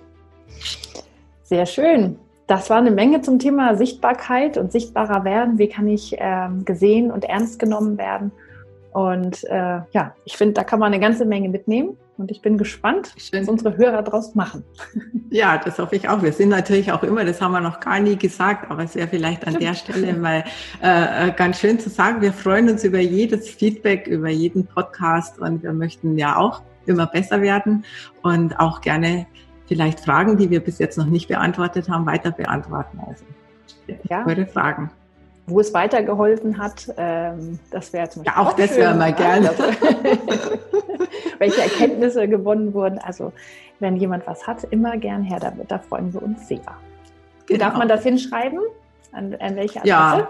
Sehr 1.43 1.65
schön 1.65 2.17
das 2.47 2.69
war 2.69 2.77
eine 2.77 2.91
Menge 2.91 3.21
zum 3.21 3.39
Thema 3.39 3.75
Sichtbarkeit 3.75 4.57
und 4.57 4.71
sichtbarer 4.71 5.23
werden. 5.23 5.57
Wie 5.57 5.69
kann 5.69 5.87
ich 5.87 6.15
ähm, 6.17 6.65
gesehen 6.65 7.11
und 7.11 7.25
ernst 7.25 7.59
genommen 7.59 7.97
werden? 7.97 8.31
Und 8.91 9.43
äh, 9.45 9.81
ja, 9.91 10.15
ich 10.25 10.37
finde, 10.37 10.53
da 10.53 10.63
kann 10.63 10.79
man 10.79 10.93
eine 10.93 11.01
ganze 11.01 11.25
Menge 11.25 11.49
mitnehmen. 11.49 11.97
Und 12.17 12.29
ich 12.29 12.41
bin 12.41 12.59
gespannt, 12.59 13.13
was 13.33 13.49
unsere 13.49 13.75
Hörer 13.75 14.03
daraus 14.03 14.35
machen. 14.35 14.63
Ja, 15.29 15.57
das 15.57 15.79
hoffe 15.79 15.95
ich 15.95 16.07
auch. 16.07 16.21
Wir 16.21 16.31
sind 16.31 16.49
natürlich 16.49 16.91
auch 16.91 17.01
immer, 17.01 17.25
das 17.25 17.41
haben 17.41 17.53
wir 17.53 17.59
noch 17.59 17.79
gar 17.79 17.99
nie 17.99 18.15
gesagt, 18.15 18.69
aber 18.69 18.83
es 18.83 18.93
wäre 18.93 19.07
vielleicht 19.07 19.47
an 19.47 19.55
der 19.55 19.73
Stelle 19.73 20.13
mal 20.13 20.43
äh, 20.79 21.29
äh, 21.29 21.31
ganz 21.31 21.59
schön 21.59 21.79
zu 21.79 21.89
sagen, 21.89 22.21
wir 22.21 22.31
freuen 22.31 22.69
uns 22.69 22.83
über 22.83 22.99
jedes 22.99 23.49
Feedback, 23.49 24.05
über 24.05 24.29
jeden 24.29 24.67
Podcast 24.67 25.39
und 25.39 25.63
wir 25.63 25.73
möchten 25.73 26.19
ja 26.19 26.37
auch 26.37 26.61
immer 26.85 27.07
besser 27.07 27.41
werden 27.41 27.83
und 28.21 28.59
auch 28.59 28.81
gerne 28.81 29.25
vielleicht 29.73 30.01
Fragen, 30.01 30.37
die 30.37 30.51
wir 30.51 30.59
bis 30.59 30.77
jetzt 30.77 30.99
noch 30.99 31.07
nicht 31.07 31.27
beantwortet 31.27 31.89
haben, 31.89 32.05
weiter 32.05 32.29
beantworten. 32.29 32.99
Also 33.07 33.25
ja. 34.07 34.23
eure 34.23 34.45
Fragen. 34.45 34.91
Wo 35.47 35.59
es 35.59 35.73
weitergeholfen 35.73 36.59
hat, 36.59 36.93
ähm, 36.95 37.57
das 37.71 37.91
wäre 37.91 38.07
zum 38.07 38.23
Beispiel. 38.23 38.39
Ja, 38.39 38.47
auch, 38.47 38.53
auch 38.53 38.55
das 38.55 38.77
wäre 38.77 38.93
mal 38.93 39.11
gerne. 39.13 39.49
welche 41.39 41.61
Erkenntnisse 41.61 42.27
gewonnen 42.27 42.73
wurden. 42.73 42.99
Also, 42.99 43.33
wenn 43.79 43.97
jemand 43.97 44.27
was 44.27 44.45
hat, 44.45 44.63
immer 44.65 44.95
gern 44.97 45.23
her 45.23 45.39
damit. 45.39 45.71
Da 45.71 45.79
freuen 45.79 46.13
wir 46.13 46.21
uns 46.21 46.47
sehr. 46.47 46.61
Wie 47.47 47.57
darf 47.57 47.75
man 47.75 47.87
das 47.89 48.03
hinschreiben? 48.03 48.59
An, 49.11 49.35
an 49.39 49.55
welche 49.55 49.79
Adresse? 49.79 49.89
Ja, 49.89 50.27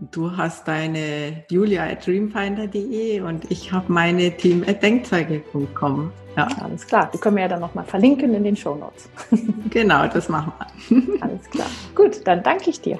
Du 0.00 0.36
hast 0.36 0.68
deine 0.68 1.44
Julia 1.50 1.84
at 1.84 2.06
dreamfinder.de 2.06 3.20
und 3.22 3.50
ich 3.50 3.72
habe 3.72 3.90
meine 3.90 4.36
Team 4.36 4.62
at 4.66 4.82
denkzeuge.com. 4.82 6.12
Ja. 6.36 6.48
Alles 6.60 6.86
klar. 6.86 7.10
Die 7.14 7.18
können 7.18 7.36
wir 7.36 7.44
ja 7.44 7.48
dann 7.48 7.60
nochmal 7.60 7.84
verlinken 7.84 8.34
in 8.34 8.44
den 8.44 8.56
Show 8.56 8.74
Notes. 8.74 9.08
genau, 9.70 10.06
das 10.06 10.28
machen 10.28 10.52
wir. 10.88 11.22
Alles 11.22 11.48
klar. 11.50 11.68
Gut, 11.94 12.26
dann 12.26 12.42
danke 12.42 12.68
ich 12.68 12.80
dir. 12.80 12.98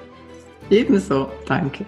Ebenso, 0.71 1.29
danke. 1.45 1.85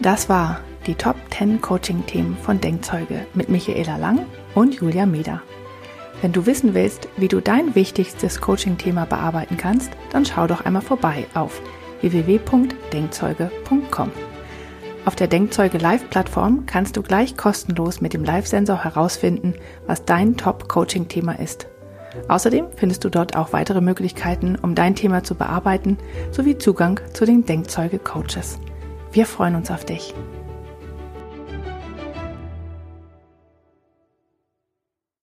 Das 0.00 0.28
war 0.28 0.60
die 0.86 0.94
Top 0.94 1.16
10 1.30 1.60
Coaching-Themen 1.60 2.36
von 2.36 2.60
Denkzeuge 2.60 3.26
mit 3.32 3.48
Michaela 3.48 3.96
Lang 3.96 4.26
und 4.56 4.74
Julia 4.74 5.06
Meder. 5.06 5.40
Wenn 6.20 6.32
du 6.32 6.46
wissen 6.46 6.74
willst, 6.74 7.08
wie 7.16 7.28
du 7.28 7.40
dein 7.40 7.74
wichtigstes 7.76 8.40
Coaching-Thema 8.40 9.06
bearbeiten 9.06 9.56
kannst, 9.56 9.92
dann 10.10 10.24
schau 10.24 10.48
doch 10.48 10.64
einmal 10.64 10.82
vorbei 10.82 11.26
auf 11.34 11.62
www.denkzeuge.com. 12.00 14.10
Auf 15.06 15.16
der 15.16 15.28
Denkzeuge 15.28 15.78
Live-Plattform 15.78 16.66
kannst 16.66 16.96
du 16.96 17.02
gleich 17.02 17.36
kostenlos 17.36 18.00
mit 18.00 18.12
dem 18.12 18.22
Live-Sensor 18.22 18.84
herausfinden, 18.84 19.54
was 19.86 20.04
dein 20.04 20.36
Top-Coaching-Thema 20.36 21.38
ist. 21.38 21.68
Außerdem 22.28 22.66
findest 22.76 23.04
du 23.04 23.08
dort 23.08 23.36
auch 23.36 23.52
weitere 23.52 23.80
Möglichkeiten, 23.80 24.56
um 24.56 24.74
dein 24.74 24.94
Thema 24.94 25.24
zu 25.24 25.34
bearbeiten, 25.34 25.96
sowie 26.30 26.58
Zugang 26.58 27.00
zu 27.12 27.24
den 27.24 27.46
Denkzeuge-Coaches. 27.46 28.58
Wir 29.12 29.26
freuen 29.26 29.54
uns 29.54 29.70
auf 29.70 29.84
dich. 29.84 30.14